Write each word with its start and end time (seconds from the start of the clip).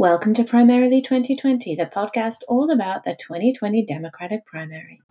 Welcome 0.00 0.32
to 0.32 0.44
Primarily 0.44 1.02
2020, 1.02 1.74
the 1.74 1.84
podcast 1.84 2.36
all 2.48 2.70
about 2.70 3.04
the 3.04 3.14
2020 3.16 3.84
Democratic 3.84 4.46
primary. 4.46 5.02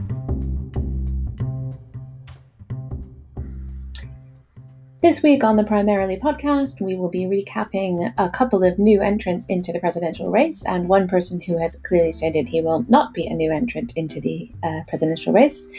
This 5.01 5.23
week 5.23 5.45
on 5.45 5.55
the 5.55 5.63
Primarily 5.63 6.17
podcast, 6.17 6.81
we 6.81 6.97
will 6.97 7.07
be 7.07 7.23
recapping 7.23 8.13
a 8.17 8.29
couple 8.29 8.65
of 8.65 8.77
new 8.77 9.01
entrants 9.01 9.45
into 9.45 9.71
the 9.71 9.79
presidential 9.79 10.29
race 10.29 10.61
and 10.65 10.89
one 10.89 11.07
person 11.07 11.39
who 11.39 11.57
has 11.57 11.77
clearly 11.77 12.11
stated 12.11 12.49
he 12.49 12.59
will 12.59 12.83
not 12.89 13.13
be 13.13 13.25
a 13.25 13.33
new 13.33 13.49
entrant 13.49 13.93
into 13.95 14.19
the 14.19 14.51
uh, 14.61 14.81
presidential 14.89 15.31
race. 15.31 15.71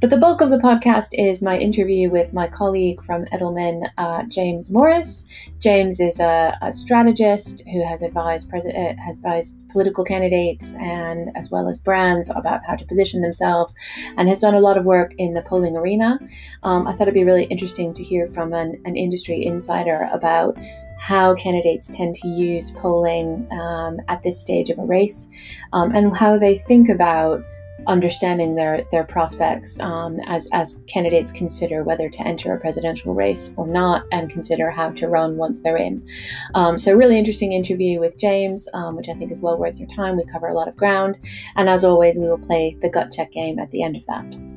But 0.00 0.10
the 0.10 0.16
bulk 0.16 0.40
of 0.40 0.50
the 0.50 0.58
podcast 0.58 1.10
is 1.12 1.40
my 1.40 1.56
interview 1.56 2.10
with 2.10 2.32
my 2.32 2.48
colleague 2.48 3.00
from 3.00 3.26
Edelman, 3.26 3.88
uh, 3.96 4.24
James 4.24 4.68
Morris. 4.70 5.28
James 5.60 6.00
is 6.00 6.18
a, 6.18 6.58
a 6.60 6.72
strategist 6.72 7.62
who 7.72 7.80
has 7.84 8.02
advised 8.02 8.50
president 8.50 8.98
uh, 8.98 9.02
has 9.04 9.14
advised 9.14 9.56
political 9.74 10.04
candidates 10.04 10.72
and 10.74 11.30
as 11.34 11.50
well 11.50 11.68
as 11.68 11.76
brands 11.78 12.30
about 12.30 12.60
how 12.64 12.76
to 12.76 12.84
position 12.86 13.20
themselves 13.22 13.74
and 14.16 14.28
has 14.28 14.38
done 14.38 14.54
a 14.54 14.60
lot 14.60 14.78
of 14.78 14.84
work 14.84 15.12
in 15.18 15.34
the 15.34 15.42
polling 15.42 15.76
arena. 15.76 16.20
Um, 16.62 16.86
I 16.86 16.92
thought 16.92 17.08
it'd 17.08 17.14
be 17.14 17.24
really 17.24 17.46
interesting 17.46 17.92
to 17.92 18.02
hear 18.02 18.28
from 18.28 18.54
an, 18.54 18.80
an 18.84 18.94
industry 18.94 19.44
insider 19.44 20.08
about 20.12 20.56
how 20.96 21.34
candidates 21.34 21.88
tend 21.88 22.14
to 22.14 22.28
use 22.28 22.70
polling 22.70 23.48
um, 23.50 23.98
at 24.06 24.22
this 24.22 24.40
stage 24.40 24.70
of 24.70 24.78
a 24.78 24.84
race 24.84 25.28
um, 25.72 25.92
and 25.92 26.16
how 26.16 26.38
they 26.38 26.56
think 26.56 26.88
about 26.88 27.44
understanding 27.86 28.54
their 28.54 28.84
their 28.90 29.04
prospects 29.04 29.78
um, 29.80 30.18
as 30.26 30.48
as 30.52 30.82
candidates 30.86 31.30
consider 31.30 31.82
whether 31.82 32.08
to 32.08 32.26
enter 32.26 32.54
a 32.54 32.60
presidential 32.60 33.14
race 33.14 33.52
or 33.56 33.66
not, 33.66 34.04
and 34.12 34.30
consider 34.30 34.70
how 34.70 34.90
to 34.90 35.08
run 35.08 35.36
once 35.36 35.60
they're 35.60 35.76
in. 35.76 36.06
Um, 36.54 36.78
so, 36.78 36.92
really 36.92 37.18
interesting 37.18 37.52
interview 37.52 38.00
with 38.00 38.18
James, 38.18 38.68
um, 38.74 38.96
which 38.96 39.08
I 39.08 39.14
think 39.14 39.30
is 39.30 39.40
well 39.40 39.58
worth 39.58 39.78
your 39.78 39.88
time. 39.88 40.16
We 40.16 40.24
cover 40.24 40.48
a 40.48 40.54
lot 40.54 40.68
of 40.68 40.76
ground, 40.76 41.18
and 41.56 41.68
as 41.68 41.84
always, 41.84 42.18
we 42.18 42.28
will 42.28 42.38
play 42.38 42.76
the 42.80 42.88
gut 42.88 43.12
check 43.12 43.32
game 43.32 43.58
at 43.58 43.70
the 43.70 43.82
end 43.82 43.96
of 43.96 44.06
that. 44.06 44.53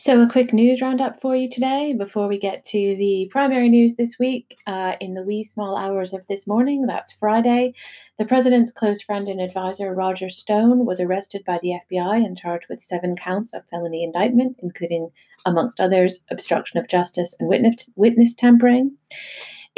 So, 0.00 0.22
a 0.22 0.28
quick 0.28 0.52
news 0.52 0.80
roundup 0.80 1.20
for 1.20 1.34
you 1.34 1.50
today 1.50 1.92
before 1.92 2.28
we 2.28 2.38
get 2.38 2.64
to 2.66 2.78
the 2.78 3.28
primary 3.32 3.68
news 3.68 3.96
this 3.96 4.16
week. 4.16 4.56
Uh, 4.64 4.92
in 5.00 5.14
the 5.14 5.24
wee 5.24 5.42
small 5.42 5.76
hours 5.76 6.12
of 6.12 6.24
this 6.28 6.46
morning, 6.46 6.86
that's 6.86 7.10
Friday, 7.10 7.74
the 8.16 8.24
president's 8.24 8.70
close 8.70 9.02
friend 9.02 9.28
and 9.28 9.40
advisor, 9.40 9.92
Roger 9.92 10.30
Stone, 10.30 10.86
was 10.86 11.00
arrested 11.00 11.42
by 11.44 11.58
the 11.60 11.80
FBI 11.90 12.24
and 12.24 12.38
charged 12.38 12.68
with 12.70 12.80
seven 12.80 13.16
counts 13.16 13.52
of 13.52 13.66
felony 13.72 14.04
indictment, 14.04 14.54
including, 14.62 15.10
amongst 15.44 15.80
others, 15.80 16.20
obstruction 16.30 16.78
of 16.78 16.86
justice 16.86 17.34
and 17.40 17.48
witness, 17.48 17.90
witness 17.96 18.34
tampering. 18.34 18.96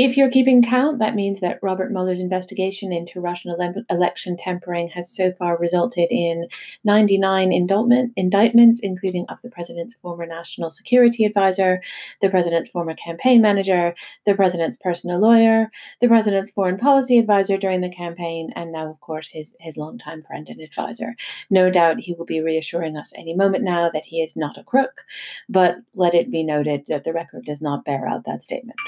If 0.03 0.17
you're 0.17 0.31
keeping 0.31 0.62
count, 0.62 0.98
that 1.01 1.15
means 1.15 1.41
that 1.41 1.59
Robert 1.61 1.93
Mueller's 1.93 2.20
investigation 2.20 2.91
into 2.91 3.20
Russian 3.20 3.51
ele- 3.51 3.84
election 3.91 4.34
tampering 4.34 4.89
has 4.89 5.15
so 5.15 5.31
far 5.33 5.59
resulted 5.59 6.11
in 6.11 6.48
99 6.84 7.53
indictment, 7.53 8.15
indictments, 8.17 8.81
including 8.83 9.27
of 9.28 9.37
the 9.43 9.51
president's 9.51 9.93
former 9.97 10.25
national 10.25 10.71
security 10.71 11.27
advisor, 11.27 11.83
the 12.23 12.31
president's 12.31 12.71
former 12.71 12.95
campaign 12.95 13.43
manager, 13.43 13.95
the 14.25 14.34
president's 14.34 14.78
personal 14.78 15.21
lawyer, 15.21 15.71
the 16.01 16.09
president's 16.09 16.48
foreign 16.51 16.78
policy 16.78 17.19
advisor 17.19 17.59
during 17.59 17.83
the 17.83 17.91
campaign, 17.91 18.55
and 18.56 18.73
now, 18.73 18.89
of 18.89 18.98
course, 19.01 19.28
his, 19.28 19.55
his 19.61 19.77
longtime 19.77 20.23
friend 20.23 20.48
and 20.48 20.62
advisor. 20.62 21.15
No 21.51 21.69
doubt 21.69 22.01
he 22.01 22.15
will 22.15 22.25
be 22.25 22.41
reassuring 22.41 22.97
us 22.97 23.12
any 23.15 23.34
moment 23.34 23.65
now 23.65 23.91
that 23.91 24.06
he 24.06 24.23
is 24.23 24.34
not 24.34 24.56
a 24.56 24.65
crook, 24.65 25.03
but 25.47 25.77
let 25.95 26.15
it 26.15 26.31
be 26.31 26.43
noted 26.43 26.87
that 26.87 27.05
the 27.05 27.12
record 27.12 27.45
does 27.45 27.61
not 27.61 27.84
bear 27.84 28.09
out 28.09 28.25
that 28.25 28.43
statement. 28.43 28.78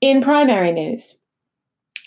In 0.00 0.22
primary 0.22 0.72
news, 0.72 1.17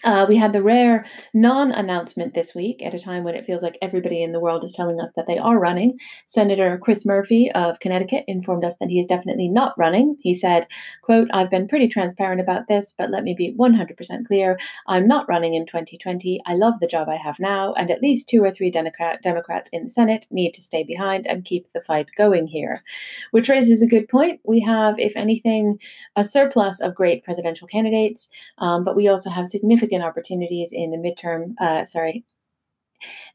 uh, 0.03 0.25
we 0.27 0.35
had 0.35 0.53
the 0.53 0.63
rare 0.63 1.05
non 1.33 1.71
announcement 1.71 2.33
this 2.33 2.55
week 2.55 2.81
at 2.83 2.93
a 2.93 2.99
time 2.99 3.23
when 3.23 3.35
it 3.35 3.45
feels 3.45 3.61
like 3.61 3.77
everybody 3.81 4.23
in 4.23 4.31
the 4.31 4.39
world 4.39 4.63
is 4.63 4.73
telling 4.73 4.99
us 4.99 5.11
that 5.15 5.27
they 5.27 5.37
are 5.37 5.59
running. 5.59 5.99
Senator 6.25 6.79
Chris 6.81 7.05
Murphy 7.05 7.51
of 7.51 7.79
Connecticut 7.79 8.23
informed 8.27 8.65
us 8.65 8.75
that 8.79 8.89
he 8.89 8.99
is 8.99 9.05
definitely 9.05 9.47
not 9.47 9.77
running. 9.77 10.17
He 10.21 10.33
said, 10.33 10.67
quote, 11.01 11.27
I've 11.33 11.51
been 11.51 11.67
pretty 11.67 11.87
transparent 11.87 12.41
about 12.41 12.67
this, 12.67 12.93
but 12.97 13.11
let 13.11 13.23
me 13.23 13.35
be 13.37 13.53
100% 13.53 14.25
clear. 14.25 14.57
I'm 14.87 15.07
not 15.07 15.29
running 15.29 15.53
in 15.53 15.65
2020. 15.65 16.41
I 16.45 16.55
love 16.55 16.75
the 16.79 16.87
job 16.87 17.07
I 17.07 17.17
have 17.17 17.39
now, 17.39 17.73
and 17.73 17.91
at 17.91 18.01
least 18.01 18.27
two 18.27 18.43
or 18.43 18.51
three 18.51 18.71
Democrat- 18.71 19.21
Democrats 19.21 19.69
in 19.71 19.83
the 19.83 19.89
Senate 19.89 20.25
need 20.31 20.53
to 20.53 20.61
stay 20.61 20.83
behind 20.83 21.27
and 21.27 21.45
keep 21.45 21.71
the 21.73 21.81
fight 21.81 22.09
going 22.17 22.47
here. 22.47 22.83
Which 23.31 23.49
raises 23.49 23.81
a 23.81 23.87
good 23.87 24.07
point. 24.09 24.39
We 24.43 24.61
have, 24.61 24.97
if 24.97 25.15
anything, 25.15 25.79
a 26.15 26.23
surplus 26.23 26.79
of 26.81 26.95
great 26.95 27.23
presidential 27.23 27.67
candidates, 27.67 28.29
um, 28.57 28.83
but 28.83 28.95
we 28.95 29.07
also 29.07 29.29
have 29.29 29.47
significant 29.47 29.90
significant 29.91 30.09
opportunities 30.09 30.71
in 30.73 30.91
the 30.91 30.97
midterm, 30.97 31.53
uh, 31.59 31.85
sorry, 31.85 32.23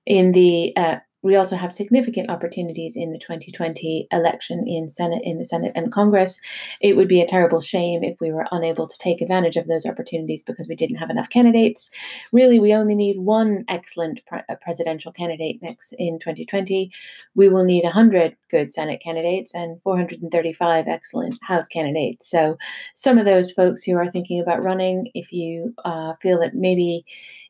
in 0.06 0.32
the 0.32 0.74
uh, 0.76 0.96
we 1.22 1.36
also 1.36 1.56
have 1.56 1.72
significant 1.72 2.30
opportunities 2.30 2.96
in 2.96 3.12
the 3.12 3.18
2020 3.18 4.06
election 4.12 4.64
in 4.66 4.88
Senate, 4.88 5.22
in 5.24 5.38
the 5.38 5.44
Senate 5.44 5.72
and 5.74 5.92
Congress. 5.92 6.40
It 6.80 6.96
would 6.96 7.08
be 7.08 7.20
a 7.20 7.26
terrible 7.26 7.60
shame 7.60 8.04
if 8.04 8.20
we 8.20 8.30
were 8.30 8.46
unable 8.52 8.86
to 8.86 8.98
take 8.98 9.20
advantage 9.20 9.56
of 9.56 9.66
those 9.66 9.86
opportunities 9.86 10.42
because 10.42 10.68
we 10.68 10.76
didn't 10.76 10.96
have 10.96 11.10
enough 11.10 11.28
candidates. 11.28 11.90
Really, 12.32 12.60
we 12.60 12.74
only 12.74 12.94
need 12.94 13.18
one 13.18 13.64
excellent 13.68 14.20
pre- 14.26 14.42
uh, 14.48 14.54
presidential 14.60 15.10
candidate 15.12 15.60
next 15.62 15.94
in 15.98 16.18
2020. 16.18 16.92
We 17.34 17.48
will 17.48 17.64
need 17.64 17.84
100 17.84 18.36
good 18.50 18.70
Senate 18.70 19.00
candidates 19.02 19.52
and 19.54 19.80
435 19.82 20.86
excellent 20.86 21.38
House 21.42 21.66
candidates. 21.66 22.30
So, 22.30 22.56
some 22.94 23.18
of 23.18 23.24
those 23.24 23.50
folks 23.52 23.82
who 23.82 23.96
are 23.96 24.10
thinking 24.10 24.40
about 24.40 24.62
running, 24.62 25.10
if 25.14 25.32
you 25.32 25.74
uh, 25.84 26.14
feel 26.22 26.38
that 26.40 26.54
maybe 26.54 27.04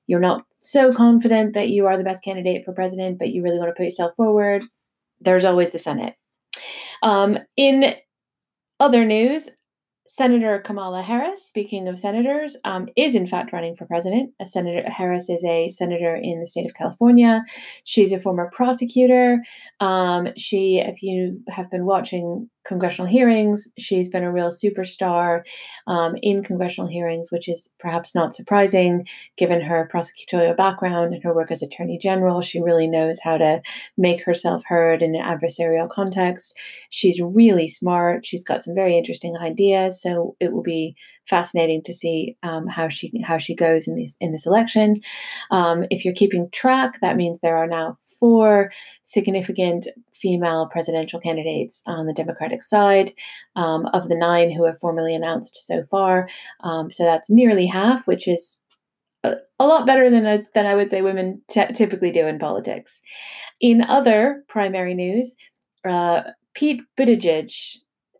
you're 0.06 0.20
not 0.20 0.46
so 0.70 0.92
confident 0.92 1.54
that 1.54 1.70
you 1.70 1.86
are 1.86 1.96
the 1.96 2.04
best 2.04 2.22
candidate 2.22 2.64
for 2.64 2.72
president, 2.72 3.18
but 3.18 3.30
you 3.30 3.42
really 3.42 3.58
want 3.58 3.68
to 3.68 3.74
put 3.74 3.84
yourself 3.84 4.14
forward, 4.16 4.64
there's 5.20 5.44
always 5.44 5.70
the 5.70 5.78
Senate. 5.78 6.14
Um, 7.02 7.38
in 7.56 7.94
other 8.80 9.04
news, 9.04 9.48
Senator 10.08 10.60
Kamala 10.60 11.02
Harris, 11.02 11.44
speaking 11.44 11.88
of 11.88 11.98
senators, 11.98 12.56
um, 12.64 12.88
is 12.96 13.14
in 13.14 13.26
fact 13.26 13.52
running 13.52 13.74
for 13.74 13.86
president. 13.86 14.32
Senator 14.44 14.88
Harris 14.88 15.28
is 15.28 15.44
a 15.44 15.68
senator 15.70 16.14
in 16.14 16.38
the 16.38 16.46
state 16.46 16.64
of 16.64 16.74
California. 16.74 17.42
She's 17.84 18.12
a 18.12 18.20
former 18.20 18.50
prosecutor. 18.54 19.42
Um, 19.80 20.28
she, 20.36 20.78
if 20.78 21.02
you 21.02 21.40
have 21.48 21.70
been 21.70 21.86
watching 21.86 22.48
congressional 22.66 23.06
hearings. 23.06 23.68
She's 23.78 24.08
been 24.08 24.24
a 24.24 24.32
real 24.32 24.50
superstar 24.50 25.46
um, 25.86 26.16
in 26.22 26.42
congressional 26.42 26.88
hearings, 26.88 27.30
which 27.30 27.48
is 27.48 27.70
perhaps 27.78 28.14
not 28.14 28.34
surprising 28.34 29.06
given 29.36 29.60
her 29.60 29.88
prosecutorial 29.92 30.56
background 30.56 31.14
and 31.14 31.22
her 31.22 31.34
work 31.34 31.50
as 31.50 31.62
Attorney 31.62 31.98
General. 31.98 32.42
She 32.42 32.60
really 32.60 32.88
knows 32.88 33.18
how 33.22 33.38
to 33.38 33.62
make 33.96 34.24
herself 34.24 34.62
heard 34.66 35.02
in 35.02 35.14
an 35.14 35.22
adversarial 35.22 35.88
context. 35.88 36.56
She's 36.90 37.20
really 37.20 37.68
smart. 37.68 38.26
She's 38.26 38.44
got 38.44 38.62
some 38.62 38.74
very 38.74 38.96
interesting 38.96 39.36
ideas. 39.36 40.02
So 40.02 40.36
it 40.40 40.52
will 40.52 40.62
be 40.62 40.96
fascinating 41.28 41.82
to 41.82 41.92
see 41.92 42.36
um, 42.42 42.66
how 42.66 42.88
she 42.88 43.12
how 43.24 43.38
she 43.38 43.54
goes 43.54 43.88
in 43.88 43.96
this 43.96 44.16
in 44.20 44.32
this 44.32 44.46
election. 44.46 45.00
Um, 45.50 45.84
if 45.90 46.04
you're 46.04 46.14
keeping 46.14 46.48
track, 46.50 47.00
that 47.00 47.16
means 47.16 47.40
there 47.40 47.56
are 47.56 47.66
now 47.66 47.98
four 48.18 48.70
significant 49.04 49.86
female 50.20 50.68
presidential 50.70 51.20
candidates 51.20 51.82
on 51.86 52.06
the 52.06 52.12
Democratic 52.12 52.62
side 52.62 53.12
um, 53.54 53.86
of 53.92 54.08
the 54.08 54.16
nine 54.16 54.50
who 54.50 54.64
have 54.64 54.78
formally 54.78 55.14
announced 55.14 55.56
so 55.66 55.84
far. 55.90 56.28
Um, 56.60 56.90
so 56.90 57.04
that's 57.04 57.30
nearly 57.30 57.66
half, 57.66 58.06
which 58.06 58.26
is 58.26 58.58
a, 59.24 59.66
lot 59.66 59.86
better 59.86 60.10
than 60.10 60.26
a, 60.26 60.44
than 60.54 60.66
I 60.66 60.74
would 60.74 60.90
say 60.90 61.02
women 61.02 61.42
t- 61.48 61.72
typically 61.74 62.10
do 62.10 62.26
in 62.26 62.38
politics. 62.38 63.00
In 63.60 63.82
other 63.82 64.44
primary 64.48 64.94
news, 64.94 65.34
uh, 65.88 66.22
Pete 66.54 66.82
Buttigieg 66.98 67.78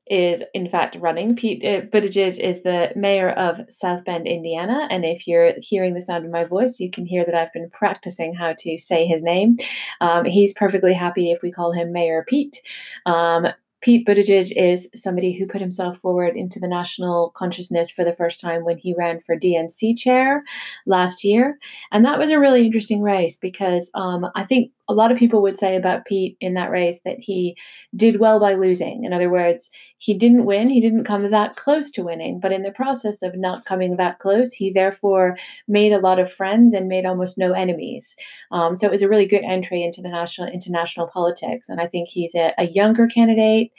is 0.09 0.43
in 0.55 0.69
fact 0.69 0.97
running. 1.01 1.37
Pete 1.37 1.65
uh, 1.65 1.83
Buttigieg 1.83 2.39
is 2.39 2.63
the 2.63 2.93
mayor 2.95 3.31
of 3.31 3.61
South 3.69 4.05
Bend, 4.05 4.27
Indiana, 4.27 4.87
and 4.91 5.05
if 5.05 5.27
you're 5.27 5.55
hearing 5.61 5.95
the 5.95 6.01
sound 6.01 6.25
of 6.25 6.31
my 6.31 6.45
voice, 6.45 6.79
you 6.81 6.91
can 6.91 7.07
hear 7.07 7.25
that 7.25 7.35
I've 7.35 7.53
been 7.53 7.71
practicing 7.71 8.35
how 8.35 8.55
to 8.59 8.79
say 8.79 9.07
his 9.07 9.23
name. 9.23 9.57
Um, 10.01 10.25
he's 10.25 10.53
perfectly 10.53 10.95
happy 10.95 11.31
if 11.33 11.43
we 11.43 11.51
call 11.51 11.73
him 11.73 11.93
Mayor 11.93 12.25
Pete. 12.29 12.61
Um, 13.05 13.49
Pete 13.83 14.07
Buttigieg 14.07 14.51
is 14.57 14.89
somebody 14.95 15.33
who 15.33 15.47
put 15.47 15.61
himself 15.61 15.99
forward 15.99 16.37
into 16.37 16.59
the 16.59 16.67
national 16.67 17.31
consciousness 17.37 17.91
for 17.91 18.05
the 18.05 18.15
first 18.15 18.41
time 18.41 18.65
when 18.65 18.79
he 18.79 18.95
ran 18.97 19.21
for 19.21 19.37
DNC 19.37 19.97
chair 19.97 20.43
last 20.87 21.23
year. 21.23 21.59
And 21.93 22.05
that 22.05 22.19
was 22.19 22.31
a 22.31 22.41
really 22.41 22.65
interesting 22.67 23.03
race 23.03 23.37
because 23.37 23.91
um, 23.95 24.27
I 24.35 24.45
think 24.45 24.73
a 24.89 24.95
lot 24.95 25.11
of 25.11 25.19
people 25.19 25.43
would 25.43 25.59
say 25.59 25.77
about 25.77 26.05
Pete 26.05 26.37
in 26.41 26.55
that 26.55 26.71
race 26.71 27.01
that 27.05 27.19
he 27.19 27.57
did 27.95 28.21
well 28.21 28.39
by 28.39 28.55
losing. 28.55 29.05
In 29.05 29.13
other 29.13 29.31
words, 29.31 29.71
he 29.99 30.15
didn't 30.15 30.45
win, 30.45 30.69
he 30.69 30.81
didn't 30.81 31.05
come 31.05 31.31
that 31.31 31.57
close 31.57 31.91
to 31.93 32.05
winning, 32.05 32.39
but 32.39 32.53
in 32.53 32.63
the 32.63 32.71
process 32.71 33.23
of 33.23 33.37
not 33.37 33.65
coming 33.65 33.97
that 33.97 34.19
close, 34.19 34.53
he 34.53 34.71
therefore 34.71 35.37
made 35.67 35.93
a 35.93 35.99
lot 35.99 36.19
of 36.19 36.33
friends 36.33 36.75
and 36.75 36.87
made 36.87 37.07
almost 37.07 37.39
no 37.39 37.53
enemies. 37.53 38.15
Um, 38.53 38.77
so 38.77 38.87
it 38.87 38.93
was 38.93 39.03
a 39.03 39.09
really 39.09 39.27
good 39.27 39.43
entry 39.43 39.83
into 39.83 40.03
the 40.03 40.11
national 40.11 40.49
international 40.49 41.09
politics, 41.09 41.69
and 41.69 41.81
I 41.81 41.87
think 41.87 42.09
he's 42.09 42.35
a, 42.35 42.53
a 42.59 42.67
younger 42.67 43.07
candidate. 43.07 43.73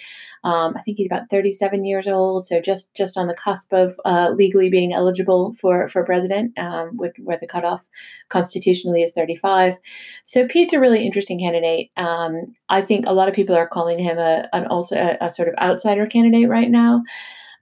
Um, 0.43 0.75
I 0.75 0.81
think 0.81 0.97
he's 0.97 1.07
about 1.07 1.29
37 1.29 1.85
years 1.85 2.07
old, 2.07 2.45
so 2.45 2.61
just 2.61 2.93
just 2.95 3.17
on 3.17 3.27
the 3.27 3.33
cusp 3.33 3.71
of 3.73 3.99
uh, 4.05 4.31
legally 4.35 4.69
being 4.69 4.93
eligible 4.93 5.53
for 5.59 5.87
for 5.89 6.03
president, 6.03 6.57
um, 6.57 6.97
with, 6.97 7.13
where 7.19 7.37
the 7.37 7.47
cutoff 7.47 7.85
constitutionally 8.29 9.03
is 9.03 9.11
35. 9.11 9.77
So 10.25 10.47
Pete's 10.47 10.73
a 10.73 10.79
really 10.79 10.96
interesting 11.05 11.39
candidate. 11.39 11.89
Um, 11.97 12.55
I 12.69 12.81
think 12.81 13.05
a 13.05 13.13
lot 13.13 13.27
of 13.27 13.35
people 13.35 13.55
are 13.55 13.67
calling 13.67 13.99
him 13.99 14.17
a 14.17 14.47
an 14.53 14.67
also 14.67 14.95
a, 14.95 15.25
a 15.25 15.29
sort 15.29 15.47
of 15.47 15.55
outsider 15.61 16.05
candidate 16.07 16.49
right 16.49 16.69
now. 16.69 17.03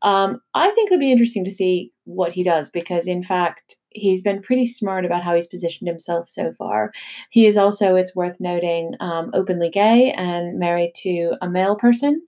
Um, 0.01 0.41
I 0.53 0.69
think 0.71 0.91
it'll 0.91 0.99
be 0.99 1.11
interesting 1.11 1.45
to 1.45 1.51
see 1.51 1.91
what 2.03 2.31
he 2.33 2.43
does 2.43 2.69
because, 2.69 3.07
in 3.07 3.23
fact, 3.23 3.75
he's 3.89 4.21
been 4.21 4.41
pretty 4.41 4.65
smart 4.65 5.05
about 5.05 5.23
how 5.23 5.33
he's 5.33 5.47
positioned 5.47 5.87
himself 5.87 6.29
so 6.29 6.53
far. 6.57 6.91
He 7.31 7.47
is 7.47 7.57
also, 7.57 7.95
it's 7.95 8.15
worth 8.15 8.39
noting, 8.39 8.93
um, 8.99 9.31
openly 9.33 9.69
gay 9.69 10.11
and 10.11 10.59
married 10.59 10.93
to 10.97 11.33
a 11.41 11.49
male 11.49 11.75
person, 11.75 12.21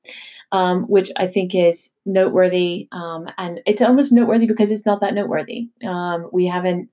um, 0.52 0.84
which 0.84 1.12
I 1.18 1.28
think 1.28 1.54
is 1.54 1.92
noteworthy. 2.06 2.88
Um, 2.92 3.28
and 3.38 3.62
it's 3.66 3.82
almost 3.82 4.12
noteworthy 4.12 4.48
because 4.48 4.72
it's 4.72 4.86
not 4.86 5.02
that 5.02 5.14
noteworthy. 5.14 5.68
Um, 5.86 6.30
we 6.32 6.48
haven't. 6.48 6.90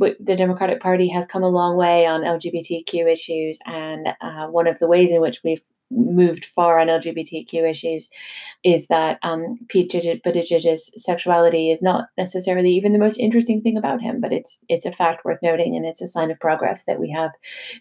The 0.00 0.36
Democratic 0.36 0.80
Party 0.80 1.08
has 1.08 1.26
come 1.26 1.42
a 1.42 1.48
long 1.48 1.76
way 1.76 2.06
on 2.06 2.22
LGBTQ 2.22 3.10
issues, 3.10 3.58
and 3.66 4.08
uh, 4.20 4.46
one 4.46 4.66
of 4.66 4.78
the 4.78 4.88
ways 4.88 5.10
in 5.10 5.20
which 5.20 5.40
we've 5.44 5.64
moved 5.90 6.44
far 6.44 6.78
on 6.78 6.86
LGBTQ 6.86 7.68
issues 7.68 8.08
is 8.62 8.86
that 8.86 9.18
um, 9.22 9.58
Pete 9.68 9.90
Buttigieg's 9.92 10.90
sexuality 11.02 11.70
is 11.70 11.82
not 11.82 12.06
necessarily 12.16 12.70
even 12.70 12.92
the 12.92 12.98
most 12.98 13.18
interesting 13.18 13.60
thing 13.60 13.76
about 13.76 14.00
him, 14.00 14.20
but 14.20 14.32
it's 14.32 14.64
it's 14.68 14.86
a 14.86 14.92
fact 14.92 15.24
worth 15.24 15.38
noting, 15.42 15.76
and 15.76 15.84
it's 15.84 16.00
a 16.00 16.06
sign 16.06 16.30
of 16.30 16.40
progress 16.40 16.84
that 16.84 17.00
we 17.00 17.10
have 17.10 17.30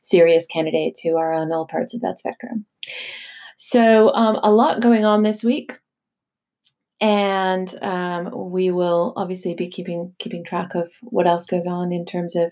serious 0.01 0.45
candidates 0.45 0.99
who 0.99 1.17
are 1.17 1.33
on 1.33 1.51
all 1.51 1.67
parts 1.67 1.93
of 1.93 2.01
that 2.01 2.19
spectrum. 2.19 2.65
So 3.57 4.13
um, 4.13 4.39
a 4.41 4.51
lot 4.51 4.79
going 4.79 5.05
on 5.05 5.23
this 5.23 5.43
week. 5.43 5.77
And 7.01 7.73
um, 7.81 8.51
we 8.51 8.71
will 8.71 9.13
obviously 9.15 9.53
be 9.53 9.69
keeping 9.69 10.13
keeping 10.19 10.43
track 10.43 10.75
of 10.75 10.91
what 11.01 11.27
else 11.27 11.45
goes 11.45 11.65
on 11.65 11.93
in 11.93 12.05
terms 12.05 12.35
of 12.35 12.51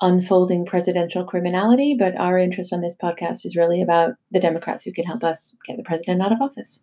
unfolding 0.00 0.66
presidential 0.66 1.24
criminality, 1.24 1.94
but 1.98 2.16
our 2.16 2.38
interest 2.38 2.72
on 2.72 2.80
this 2.80 2.96
podcast 2.96 3.44
is 3.44 3.56
really 3.56 3.82
about 3.82 4.14
the 4.30 4.40
Democrats 4.40 4.84
who 4.84 4.92
can 4.92 5.04
help 5.04 5.22
us 5.22 5.54
get 5.66 5.76
the 5.76 5.82
president 5.82 6.22
out 6.22 6.32
of 6.32 6.40
office. 6.40 6.82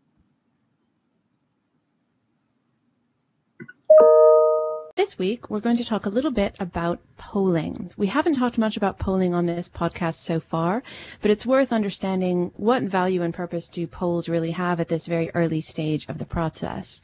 This 5.00 5.18
week, 5.18 5.50
we're 5.50 5.62
going 5.62 5.78
to 5.78 5.86
talk 5.86 6.08
a 6.08 6.10
little 6.10 6.30
bit 6.30 6.58
about 6.60 7.00
polling. 7.16 7.90
We 7.96 8.08
haven't 8.08 8.36
talked 8.36 8.58
much 8.58 8.76
about 8.76 9.00
polling 9.00 9.34
on 9.34 9.46
this 9.46 9.70
podcast 9.70 10.16
so 10.16 10.42
far, 10.42 10.84
but 11.22 11.32
it's 11.32 11.46
worth 11.46 11.72
understanding 11.72 12.52
what 12.58 12.84
value 12.84 13.22
and 13.22 13.34
purpose 13.34 13.70
do 13.70 13.88
polls 13.88 14.28
really 14.28 14.52
have 14.52 14.82
at 14.82 14.90
this 14.90 15.06
very 15.08 15.32
early 15.34 15.62
stage 15.62 16.10
of 16.10 16.18
the 16.18 16.26
process. 16.26 17.02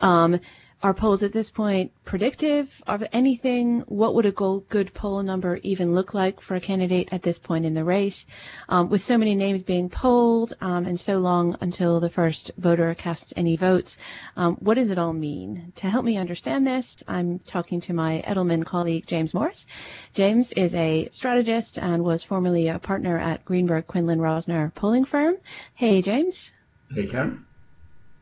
Um, 0.00 0.40
are 0.86 0.94
polls 0.94 1.24
at 1.24 1.32
this 1.32 1.50
point 1.50 1.90
predictive 2.04 2.80
of 2.86 3.02
anything? 3.12 3.80
What 3.88 4.14
would 4.14 4.24
a 4.24 4.30
good 4.30 4.94
poll 4.94 5.20
number 5.20 5.56
even 5.64 5.96
look 5.96 6.14
like 6.14 6.40
for 6.40 6.54
a 6.54 6.60
candidate 6.60 7.08
at 7.10 7.24
this 7.24 7.40
point 7.40 7.64
in 7.66 7.74
the 7.74 7.82
race? 7.82 8.24
Um, 8.68 8.88
with 8.88 9.02
so 9.02 9.18
many 9.18 9.34
names 9.34 9.64
being 9.64 9.90
polled 9.90 10.54
um, 10.60 10.86
and 10.86 10.98
so 10.98 11.18
long 11.18 11.56
until 11.60 11.98
the 11.98 12.08
first 12.08 12.52
voter 12.56 12.94
casts 12.94 13.34
any 13.36 13.56
votes, 13.56 13.98
um, 14.36 14.54
what 14.60 14.74
does 14.74 14.90
it 14.90 14.98
all 14.98 15.12
mean? 15.12 15.72
To 15.74 15.90
help 15.90 16.04
me 16.04 16.18
understand 16.18 16.64
this, 16.64 17.02
I'm 17.08 17.40
talking 17.40 17.80
to 17.80 17.92
my 17.92 18.22
Edelman 18.24 18.64
colleague, 18.64 19.08
James 19.08 19.34
Morris. 19.34 19.66
James 20.14 20.52
is 20.52 20.72
a 20.72 21.08
strategist 21.10 21.80
and 21.80 22.04
was 22.04 22.22
formerly 22.22 22.68
a 22.68 22.78
partner 22.78 23.18
at 23.18 23.44
Greenberg 23.44 23.88
Quinlan 23.88 24.20
Rosner 24.20 24.72
polling 24.72 25.04
firm. 25.04 25.34
Hey, 25.74 26.00
James. 26.00 26.52
Hey, 26.94 27.08
Karen. 27.08 27.44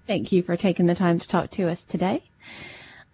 Thank 0.07 0.33
you 0.33 0.43
for 0.43 0.57
taking 0.57 0.87
the 0.87 0.95
time 0.95 1.19
to 1.19 1.29
talk 1.29 1.51
to 1.53 1.69
us 1.69 1.85
today. 1.85 2.23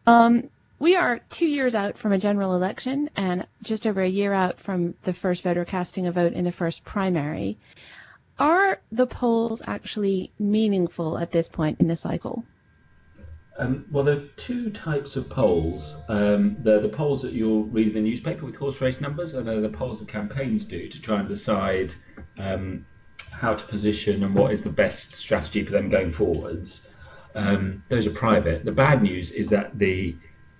Um, 0.07 0.51
we 0.79 0.97
are 0.97 1.21
two 1.29 1.47
years 1.47 1.75
out 1.75 1.99
from 1.99 2.13
a 2.13 2.19
general 2.19 2.55
election 2.55 3.11
and 3.15 3.47
just 3.63 3.87
over 3.87 4.01
a 4.01 4.09
year 4.09 4.33
out 4.33 4.59
from 4.59 4.95
the 5.03 5.13
first 5.13 5.43
voter 5.43 5.65
casting 5.65 6.07
a 6.07 6.13
vote 6.13 6.33
in 6.33 6.45
the 6.45 6.53
first 6.53 6.85
primary. 6.85 7.59
Are 8.39 8.81
the 8.91 9.07
polls 9.07 9.61
actually 9.67 10.33
meaningful 10.39 11.19
at 11.19 11.31
this 11.31 11.49
point 11.49 11.81
in 11.81 11.89
the 11.89 11.97
cycle? 11.97 12.45
Um, 13.59 13.85
well, 13.91 14.05
there 14.05 14.17
are 14.17 14.27
two 14.37 14.71
types 14.71 15.17
of 15.17 15.29
polls. 15.29 15.95
Um, 16.09 16.57
they're 16.61 16.81
the 16.81 16.89
polls 16.89 17.21
that 17.23 17.35
you'll 17.35 17.65
read 17.65 17.89
in 17.89 17.93
the 17.93 18.01
newspaper 18.01 18.47
with 18.47 18.57
horse 18.57 18.81
race 18.81 19.03
numbers, 19.03 19.35
and 19.35 19.47
they're 19.47 19.61
the 19.61 19.69
polls 19.69 19.99
that 19.99 20.09
campaigns 20.09 20.65
do 20.65 20.89
to 20.89 21.03
try 21.03 21.21
and 21.21 21.29
decide 21.29 21.95
um, 22.39 22.87
how 23.31 23.55
to 23.55 23.67
position 23.67 24.25
and 24.25 24.35
what 24.35 24.53
is 24.53 24.63
the 24.63 24.71
best 24.71 25.15
strategy 25.15 25.63
for 25.63 25.73
them 25.73 25.91
going 25.91 26.11
forwards. 26.11 26.89
Um, 27.35 27.85
those 27.89 28.07
are 28.07 28.11
private. 28.11 28.65
The 28.65 28.73
bad 28.73 29.03
news 29.03 29.31
is 29.31 29.49
that 29.49 29.79
the 29.79 30.17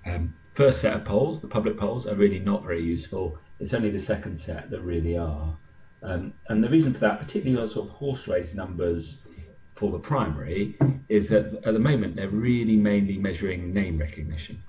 um, 0.07 0.35
first 0.55 0.81
set 0.81 0.95
of 0.95 1.05
polls, 1.05 1.41
the 1.41 1.49
public 1.49 1.77
polls, 1.77 2.07
are 2.07 2.15
really 2.15 2.39
not 2.39 2.63
very 2.63 2.83
useful. 2.83 3.39
It's 3.59 3.75
only 3.75 3.91
the 3.91 4.01
second 4.01 4.39
set 4.39 4.71
that 4.71 4.81
really 4.81 5.17
are. 5.17 5.57
Um, 6.03 6.33
and 6.49 6.65
the 6.65 6.69
reason 6.69 6.95
for 6.95 7.01
that, 7.01 7.19
particularly 7.19 7.61
on 7.63 7.69
sort 7.69 7.89
of 7.89 7.95
horse 7.95 8.27
race 8.27 8.55
numbers 8.55 9.27
for 9.75 9.91
the 9.91 9.99
primary, 9.99 10.77
is 11.09 11.29
that 11.29 11.61
at 11.65 11.73
the 11.73 11.79
moment 11.79 12.17
they're 12.17 12.29
really 12.29 12.77
mainly 12.77 13.19
measuring 13.19 13.73
name 13.75 13.99
recognition. 13.99 14.63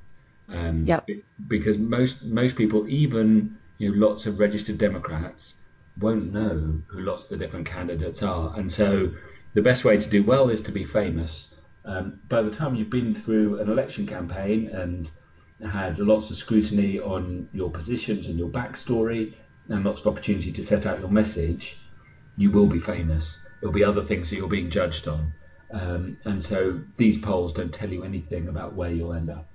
Um, 0.49 0.85
yep. 0.85 1.07
Because 1.47 1.77
most 1.77 2.23
most 2.23 2.55
people, 2.57 2.87
even 2.89 3.57
you 3.77 3.95
know, 3.95 4.07
lots 4.07 4.25
of 4.25 4.39
registered 4.39 4.77
Democrats, 4.77 5.53
won't 5.99 6.33
know 6.33 6.81
who 6.87 7.01
lots 7.01 7.23
of 7.25 7.29
the 7.29 7.37
different 7.37 7.65
candidates 7.65 8.21
are. 8.21 8.53
And 8.57 8.71
so 8.71 9.11
the 9.53 9.61
best 9.61 9.85
way 9.85 9.97
to 9.97 10.09
do 10.09 10.23
well 10.23 10.49
is 10.49 10.61
to 10.63 10.71
be 10.71 10.83
famous 10.83 11.50
um, 11.85 12.19
by 12.29 12.41
the 12.41 12.51
time 12.51 12.75
you've 12.75 12.89
been 12.89 13.15
through 13.15 13.59
an 13.59 13.69
election 13.69 14.05
campaign 14.05 14.67
and 14.67 15.09
had 15.65 15.99
lots 15.99 16.29
of 16.29 16.35
scrutiny 16.35 16.99
on 16.99 17.47
your 17.53 17.69
positions 17.69 18.27
and 18.27 18.37
your 18.37 18.49
backstory 18.49 19.33
and 19.69 19.83
lots 19.83 20.01
of 20.01 20.07
opportunity 20.07 20.51
to 20.51 20.63
set 20.63 20.85
out 20.85 20.99
your 20.99 21.09
message, 21.09 21.77
you 22.37 22.51
will 22.51 22.67
be 22.67 22.79
famous. 22.79 23.39
There'll 23.59 23.73
be 23.73 23.83
other 23.83 24.03
things 24.03 24.29
that 24.29 24.37
you're 24.37 24.47
being 24.47 24.69
judged 24.69 25.07
on. 25.07 25.33
Um, 25.71 26.17
and 26.25 26.43
so 26.43 26.81
these 26.97 27.17
polls 27.17 27.53
don't 27.53 27.73
tell 27.73 27.89
you 27.89 28.03
anything 28.03 28.47
about 28.47 28.73
where 28.73 28.89
you'll 28.89 29.13
end 29.13 29.29
up. 29.29 29.50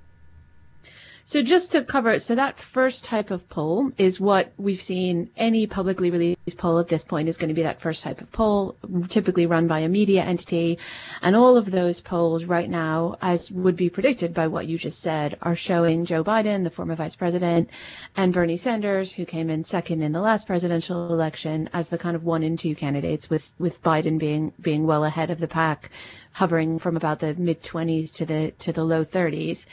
So 1.29 1.43
just 1.43 1.73
to 1.73 1.83
cover, 1.83 2.11
it, 2.11 2.21
so 2.23 2.37
that 2.37 2.61
first 2.61 3.05
type 3.05 3.33
of 3.33 3.49
poll 3.49 3.91
is 3.99 4.21
what 4.21 4.53
we've 4.57 4.81
seen 4.81 5.29
any 5.37 5.67
publicly 5.67 6.09
released 6.13 6.57
poll 6.57 6.79
at 6.79 6.87
this 6.87 7.03
point 7.03 7.29
is 7.29 7.37
going 7.37 7.49
to 7.49 7.55
be 7.55 7.65
that 7.65 7.81
first 7.81 8.05
type 8.05 8.21
of 8.21 8.31
poll, 8.31 8.77
typically 9.09 9.47
run 9.47 9.67
by 9.67 9.81
a 9.81 9.89
media 9.89 10.23
entity. 10.23 10.79
And 11.23 11.35
all 11.35 11.57
of 11.57 11.69
those 11.69 12.01
polls 12.01 12.45
right 12.45 12.71
now, 12.71 13.17
as 13.21 13.51
would 13.51 13.75
be 13.75 13.91
predicted 13.91 14.35
by 14.35 14.47
what 14.47 14.69
you 14.69 14.79
just 14.79 15.01
said, 15.01 15.37
are 15.43 15.57
showing 15.57 16.05
Joe 16.05 16.23
Biden, 16.23 16.63
the 16.63 16.71
former 16.71 16.95
vice 16.95 17.17
president, 17.17 17.71
and 18.17 18.33
Bernie 18.33 18.57
Sanders, 18.57 19.13
who 19.13 19.25
came 19.25 19.51
in 19.51 19.65
second 19.65 20.03
in 20.03 20.13
the 20.13 20.21
last 20.21 20.47
presidential 20.47 21.13
election, 21.13 21.69
as 21.73 21.89
the 21.89 21.99
kind 21.99 22.15
of 22.15 22.23
one 22.23 22.45
and 22.45 22.57
two 22.57 22.77
candidates, 22.77 23.29
with, 23.29 23.53
with 23.59 23.83
Biden 23.83 24.21
being 24.21 24.53
being 24.61 24.87
well 24.87 25.05
ahead 25.05 25.33
of 25.33 25.41
the 25.41 25.49
pack 25.49 25.91
hovering 26.37 26.79
from 26.79 26.99
about 26.99 27.19
the 27.21 27.35
mid 27.35 27.63
20s 27.63 28.13
to 28.13 28.27
the 28.27 28.51
to 28.59 28.71
the 28.71 28.85
low 28.85 29.03
30s. 29.05 29.65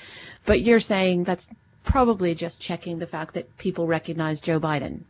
But 0.46 0.62
you're 0.62 0.80
saying 0.80 1.26
that's 1.26 1.50
probably 1.84 2.36
just 2.36 2.62
checking 2.62 3.00
the 3.00 3.08
fact 3.16 3.34
that 3.34 3.58
people 3.58 3.86
recognize 3.86 4.40
Joe 4.40 4.62
Biden. 4.62 5.02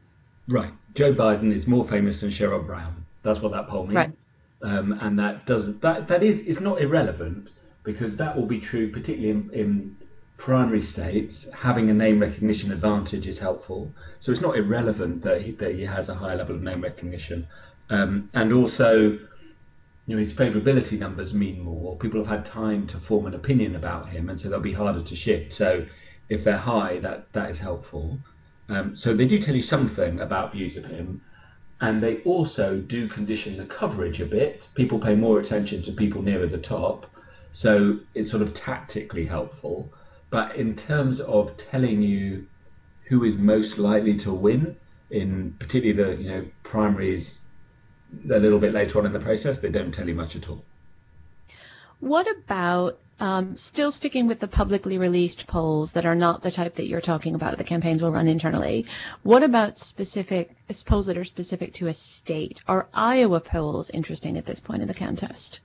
Right. 0.47 0.73
Joe 0.95 1.13
Biden 1.13 1.53
is 1.53 1.67
more 1.67 1.85
famous 1.87 2.21
than 2.21 2.31
Sherrod 2.31 2.65
Brown. 2.65 3.05
That's 3.21 3.39
what 3.39 3.51
that 3.51 3.67
poll 3.67 3.83
means. 3.83 3.95
Right. 3.95 4.15
Um, 4.63 4.93
and 4.99 5.19
that 5.19 5.45
doesn't 5.45 5.81
that 5.81 6.07
that 6.07 6.23
is 6.23 6.39
is 6.39 6.59
not 6.59 6.81
irrelevant 6.81 7.51
because 7.83 8.15
that 8.15 8.35
will 8.35 8.47
be 8.47 8.59
true 8.59 8.89
particularly 8.89 9.29
in, 9.29 9.49
in 9.51 9.97
primary 10.37 10.81
states. 10.81 11.47
Having 11.53 11.91
a 11.91 11.93
name 11.93 12.19
recognition 12.19 12.71
advantage 12.71 13.27
is 13.27 13.37
helpful. 13.37 13.91
So 14.21 14.31
it's 14.31 14.41
not 14.41 14.57
irrelevant 14.57 15.21
that 15.21 15.43
he, 15.43 15.51
that 15.51 15.75
he 15.75 15.85
has 15.85 16.09
a 16.09 16.15
high 16.15 16.33
level 16.33 16.55
of 16.55 16.63
name 16.63 16.81
recognition. 16.81 17.45
Um, 17.91 18.31
and 18.33 18.51
also 18.53 19.19
you 20.05 20.15
know, 20.15 20.19
his 20.21 20.33
favourability 20.33 20.99
numbers 20.99 21.33
mean 21.33 21.61
more. 21.61 21.97
People 21.97 22.19
have 22.19 22.27
had 22.27 22.45
time 22.45 22.85
to 22.87 22.97
form 22.97 23.25
an 23.25 23.35
opinion 23.35 23.75
about 23.75 24.07
him, 24.07 24.29
and 24.29 24.39
so 24.39 24.49
they'll 24.49 24.59
be 24.59 24.73
harder 24.73 25.01
to 25.01 25.15
shift. 25.15 25.53
So 25.53 25.85
if 26.29 26.43
they're 26.43 26.57
high, 26.57 26.99
that 26.99 27.31
that 27.33 27.49
is 27.49 27.59
helpful. 27.59 28.19
Um, 28.69 28.95
so 28.95 29.13
they 29.13 29.25
do 29.25 29.39
tell 29.39 29.55
you 29.55 29.61
something 29.61 30.19
about 30.19 30.53
views 30.53 30.75
of 30.75 30.85
him, 30.85 31.21
and 31.79 32.03
they 32.03 32.17
also 32.23 32.79
do 32.79 33.07
condition 33.07 33.55
the 33.55 33.65
coverage 33.65 34.19
a 34.19 34.25
bit. 34.25 34.67
People 34.73 34.99
pay 34.99 35.15
more 35.15 35.39
attention 35.39 35.81
to 35.83 35.91
people 35.91 36.21
nearer 36.21 36.47
the 36.47 36.57
top, 36.57 37.05
so 37.53 37.99
it's 38.13 38.31
sort 38.31 38.43
of 38.43 38.53
tactically 38.53 39.25
helpful. 39.25 39.91
But 40.29 40.55
in 40.55 40.75
terms 40.75 41.21
of 41.21 41.55
telling 41.55 42.01
you 42.01 42.45
who 43.03 43.23
is 43.23 43.35
most 43.35 43.77
likely 43.77 44.17
to 44.17 44.33
win, 44.33 44.75
in 45.11 45.55
particularly 45.59 46.15
the 46.15 46.21
you 46.23 46.29
know 46.29 46.45
primaries 46.63 47.42
a 48.29 48.39
little 48.39 48.59
bit 48.59 48.73
later 48.73 48.99
on 48.99 49.05
in 49.05 49.13
the 49.13 49.19
process, 49.19 49.59
they 49.59 49.69
don't 49.69 49.93
tell 49.93 50.07
you 50.07 50.15
much 50.15 50.35
at 50.35 50.49
all. 50.49 50.63
What 51.99 52.27
about 52.29 52.99
um, 53.19 53.55
still 53.55 53.91
sticking 53.91 54.27
with 54.27 54.39
the 54.39 54.47
publicly 54.47 54.97
released 54.97 55.47
polls 55.47 55.93
that 55.93 56.05
are 56.05 56.15
not 56.15 56.41
the 56.41 56.51
type 56.51 56.75
that 56.75 56.87
you're 56.87 57.01
talking 57.01 57.35
about, 57.35 57.57
the 57.57 57.63
campaigns 57.63 58.01
will 58.01 58.11
run 58.11 58.27
internally. 58.27 58.85
What 59.21 59.43
about 59.43 59.77
specific 59.77 60.55
polls 60.85 61.05
that 61.05 61.17
are 61.17 61.23
specific 61.23 61.73
to 61.75 61.87
a 61.87 61.93
state? 61.93 62.61
Are 62.67 62.87
Iowa 62.93 63.39
polls 63.39 63.89
interesting 63.89 64.37
at 64.37 64.45
this 64.45 64.59
point 64.59 64.81
in 64.81 64.87
the 64.87 64.93
contest? 64.93 65.59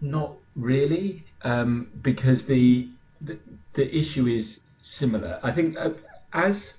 Not 0.00 0.32
really, 0.56 1.24
um, 1.42 1.88
because 2.02 2.44
the, 2.44 2.88
the, 3.20 3.38
the 3.74 3.96
issue 3.96 4.26
is 4.26 4.60
similar. 4.80 5.38
I 5.42 5.52
think 5.52 5.76
uh, 5.76 5.90
as 6.32 6.72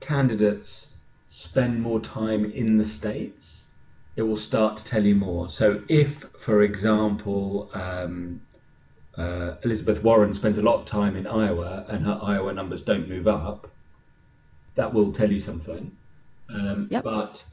candidates 0.00 0.86
spend 1.30 1.80
more 1.80 2.00
time 2.00 2.44
in 2.50 2.76
the 2.76 2.84
states, 2.84 3.62
it 4.16 4.22
will 4.22 4.36
start 4.36 4.76
to 4.76 4.84
tell 4.84 5.04
you 5.06 5.14
more. 5.14 5.48
So, 5.48 5.82
if, 5.88 6.26
for 6.38 6.62
example, 6.62 7.70
um, 7.72 8.42
uh, 9.16 9.54
Elizabeth 9.64 10.02
Warren 10.02 10.34
spends 10.34 10.58
a 10.58 10.62
lot 10.62 10.80
of 10.80 10.84
time 10.86 11.16
in 11.16 11.26
Iowa 11.26 11.86
and 11.88 12.04
her 12.04 12.18
Iowa 12.20 12.52
numbers 12.52 12.82
don't 12.82 13.08
move 13.08 13.28
up, 13.28 13.70
that 14.74 14.92
will 14.92 15.12
tell 15.12 15.30
you 15.30 15.40
something. 15.40 15.96
Um, 16.52 16.88
yep. 16.90 17.04
But 17.04 17.44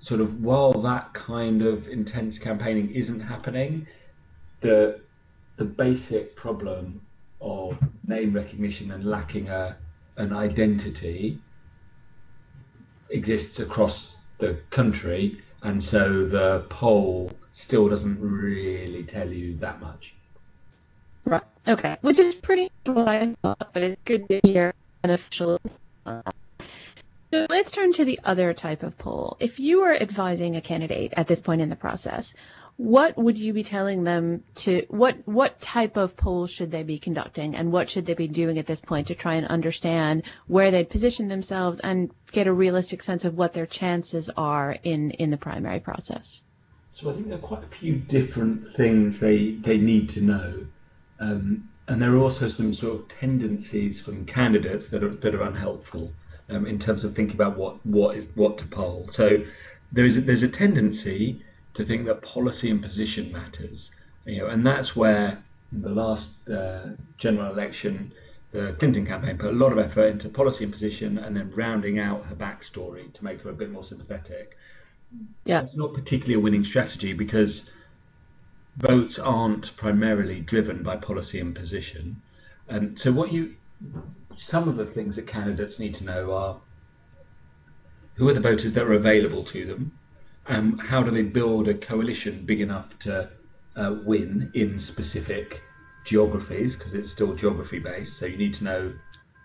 sort 0.00 0.20
of 0.20 0.40
while 0.40 0.72
that 0.72 1.12
kind 1.12 1.62
of 1.62 1.88
intense 1.88 2.38
campaigning 2.38 2.90
isn't 2.92 3.20
happening, 3.20 3.86
the 4.60 5.00
the 5.56 5.64
basic 5.64 6.36
problem 6.36 7.00
of 7.40 7.78
name 8.06 8.32
recognition 8.32 8.92
and 8.92 9.04
lacking 9.04 9.48
a 9.48 9.76
an 10.16 10.32
identity 10.32 11.40
exists 13.10 13.58
across 13.60 14.16
the 14.38 14.56
country, 14.70 15.40
and 15.62 15.82
so 15.82 16.26
the 16.26 16.64
poll 16.68 17.30
still 17.52 17.88
doesn't 17.88 18.20
really 18.20 19.04
tell 19.04 19.28
you 19.28 19.56
that 19.56 19.80
much. 19.80 20.14
Right. 21.24 21.42
Okay. 21.66 21.96
Which 22.02 22.18
is 22.18 22.34
pretty 22.34 22.70
I 22.86 23.34
thought, 23.40 23.70
but 23.72 23.82
it's 23.82 24.00
good 24.04 24.28
to 24.28 24.40
hear 24.42 24.74
beneficial. 25.02 25.60
Uh, 26.04 26.22
so 27.30 27.46
let's 27.48 27.72
turn 27.72 27.92
to 27.94 28.04
the 28.04 28.20
other 28.24 28.52
type 28.52 28.82
of 28.82 28.96
poll. 28.98 29.36
If 29.40 29.58
you 29.58 29.80
were 29.80 29.94
advising 29.94 30.56
a 30.56 30.60
candidate 30.60 31.14
at 31.16 31.26
this 31.26 31.40
point 31.40 31.62
in 31.62 31.70
the 31.70 31.76
process, 31.76 32.34
what 32.76 33.16
would 33.16 33.38
you 33.38 33.52
be 33.52 33.62
telling 33.62 34.02
them 34.02 34.42
to 34.54 34.84
what 34.88 35.16
what 35.26 35.60
type 35.60 35.96
of 35.96 36.16
polls 36.16 36.50
should 36.50 36.72
they 36.72 36.82
be 36.82 36.98
conducting? 36.98 37.54
And 37.54 37.70
what 37.70 37.88
should 37.88 38.06
they 38.06 38.14
be 38.14 38.26
doing 38.26 38.58
at 38.58 38.66
this 38.66 38.80
point 38.80 39.08
to 39.08 39.14
try 39.14 39.34
and 39.34 39.46
understand 39.46 40.24
where 40.48 40.70
they'd 40.70 40.90
position 40.90 41.28
themselves 41.28 41.78
and 41.78 42.10
get 42.32 42.48
a 42.48 42.52
realistic 42.52 43.02
sense 43.02 43.24
of 43.24 43.36
what 43.36 43.52
their 43.52 43.66
chances 43.66 44.28
are 44.36 44.76
in 44.82 45.12
in 45.12 45.30
the 45.30 45.36
primary 45.36 45.80
process? 45.80 46.42
So 46.92 47.10
i 47.10 47.14
think 47.14 47.28
there 47.28 47.38
are 47.38 47.40
quite 47.40 47.64
a 47.64 47.76
few 47.76 47.94
different 47.94 48.70
things 48.70 49.20
they 49.20 49.52
they 49.52 49.78
need 49.78 50.08
to 50.10 50.20
know. 50.20 50.66
Um, 51.20 51.68
and 51.86 52.02
there 52.02 52.12
are 52.12 52.18
also 52.18 52.48
some 52.48 52.74
sort 52.74 53.00
of 53.00 53.08
tendencies 53.08 54.00
from 54.00 54.26
candidates 54.26 54.88
that 54.88 55.04
are 55.04 55.14
that 55.14 55.34
are 55.34 55.42
unhelpful 55.42 56.10
um, 56.48 56.66
in 56.66 56.80
terms 56.80 57.04
of 57.04 57.14
thinking 57.14 57.36
about 57.36 57.56
what 57.56 57.86
what 57.86 58.16
is 58.16 58.26
what 58.34 58.58
to 58.58 58.66
poll. 58.66 59.08
So 59.12 59.44
there 59.92 60.04
is 60.04 60.16
a, 60.16 60.22
there's 60.22 60.42
a 60.42 60.48
tendency 60.48 61.44
to 61.74 61.84
think 61.84 62.06
that 62.06 62.22
policy 62.22 62.70
and 62.70 62.82
position 62.82 63.30
matters. 63.32 63.90
You 64.24 64.38
know, 64.38 64.46
and 64.46 64.66
that's 64.66 64.96
where 64.96 65.42
the 65.72 65.90
last 65.90 66.30
uh, 66.48 66.86
general 67.18 67.52
election, 67.52 68.12
the 68.52 68.74
Clinton 68.78 69.04
campaign 69.04 69.36
put 69.36 69.52
a 69.52 69.56
lot 69.56 69.72
of 69.72 69.78
effort 69.78 70.06
into 70.06 70.28
policy 70.28 70.64
and 70.64 70.72
position, 70.72 71.18
and 71.18 71.36
then 71.36 71.52
rounding 71.54 71.98
out 71.98 72.24
her 72.26 72.34
backstory 72.34 73.12
to 73.12 73.24
make 73.24 73.42
her 73.42 73.50
a 73.50 73.54
bit 73.54 73.70
more 73.70 73.84
sympathetic. 73.84 74.56
Yeah, 75.44 75.62
it's 75.62 75.76
not 75.76 75.94
particularly 75.94 76.34
a 76.34 76.40
winning 76.40 76.64
strategy 76.64 77.12
because 77.12 77.70
votes 78.76 79.18
aren't 79.18 79.76
primarily 79.76 80.40
driven 80.40 80.82
by 80.82 80.96
policy 80.96 81.40
and 81.40 81.54
position. 81.54 82.22
And 82.68 82.98
so, 82.98 83.12
what 83.12 83.32
you, 83.32 83.54
some 84.38 84.68
of 84.68 84.76
the 84.76 84.86
things 84.86 85.16
that 85.16 85.26
candidates 85.26 85.78
need 85.78 85.94
to 85.94 86.04
know 86.04 86.32
are 86.32 86.60
who 88.14 88.28
are 88.28 88.34
the 88.34 88.40
voters 88.40 88.72
that 88.72 88.84
are 88.84 88.92
available 88.92 89.44
to 89.44 89.66
them 89.66 89.92
um, 90.46 90.78
how 90.78 91.02
do 91.02 91.10
they 91.10 91.22
build 91.22 91.68
a 91.68 91.74
coalition 91.74 92.44
big 92.44 92.60
enough 92.60 92.98
to 93.00 93.30
uh, 93.76 93.94
win 94.04 94.50
in 94.54 94.78
specific 94.78 95.62
geographies 96.04 96.76
because 96.76 96.94
it's 96.94 97.10
still 97.10 97.34
geography 97.34 97.78
based. 97.78 98.16
So 98.16 98.26
you 98.26 98.36
need 98.36 98.54
to 98.54 98.64
know, 98.64 98.92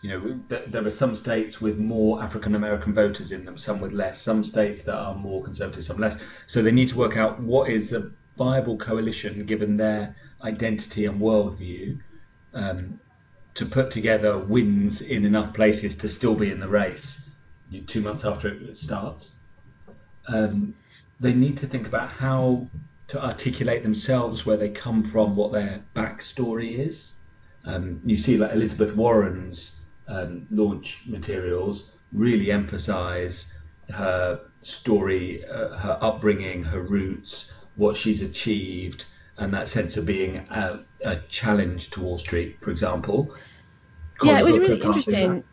you 0.01 0.09
know, 0.09 0.39
th- 0.49 0.69
there 0.69 0.85
are 0.85 0.89
some 0.89 1.15
states 1.15 1.59
with 1.61 1.79
more 1.79 2.21
African 2.21 2.55
American 2.55 2.93
voters 2.93 3.31
in 3.31 3.45
them, 3.45 3.57
some 3.57 3.79
with 3.79 3.91
less, 3.91 4.21
some 4.21 4.43
states 4.43 4.83
that 4.83 4.95
are 4.95 5.15
more 5.15 5.43
conservative, 5.43 5.85
some 5.85 5.97
less. 5.99 6.17
So 6.47 6.61
they 6.61 6.71
need 6.71 6.89
to 6.89 6.97
work 6.97 7.17
out 7.17 7.39
what 7.39 7.69
is 7.69 7.93
a 7.93 8.11
viable 8.37 8.77
coalition 8.77 9.45
given 9.45 9.77
their 9.77 10.15
identity 10.43 11.05
and 11.05 11.19
worldview 11.19 11.99
um, 12.53 12.99
to 13.55 13.65
put 13.65 13.91
together 13.91 14.37
wins 14.37 15.01
in 15.01 15.25
enough 15.25 15.53
places 15.53 15.95
to 15.97 16.09
still 16.09 16.35
be 16.35 16.51
in 16.51 16.59
the 16.59 16.67
race 16.67 17.29
two 17.87 18.01
months 18.01 18.25
after 18.25 18.47
it 18.47 18.77
starts. 18.77 19.31
Um, 20.27 20.75
they 21.19 21.33
need 21.33 21.57
to 21.57 21.67
think 21.67 21.87
about 21.87 22.09
how 22.09 22.67
to 23.09 23.23
articulate 23.23 23.83
themselves, 23.83 24.45
where 24.45 24.57
they 24.57 24.69
come 24.69 25.03
from, 25.03 25.35
what 25.35 25.51
their 25.51 25.81
backstory 25.95 26.79
is. 26.79 27.13
Um, 27.65 28.01
you 28.05 28.17
see, 28.17 28.37
like 28.37 28.53
Elizabeth 28.53 28.95
Warren's 28.95 29.71
um, 30.07 30.47
launch 30.51 31.01
materials 31.05 31.91
really 32.13 32.51
emphasize 32.51 33.47
her 33.89 34.39
story, 34.61 35.45
uh, 35.45 35.77
her 35.77 35.97
upbringing, 36.01 36.63
her 36.63 36.81
roots, 36.81 37.51
what 37.75 37.95
she's 37.95 38.21
achieved, 38.21 39.05
and 39.37 39.53
that 39.53 39.67
sense 39.67 39.97
of 39.97 40.05
being 40.05 40.37
a, 40.37 40.79
a 41.03 41.17
challenge 41.29 41.89
to 41.91 42.01
Wall 42.01 42.17
Street, 42.17 42.57
for 42.61 42.71
example. 42.71 43.35
yeah, 44.23 44.39
it 44.39 44.45
was 44.45 44.57
really 44.57 44.81
interesting. 44.81 45.43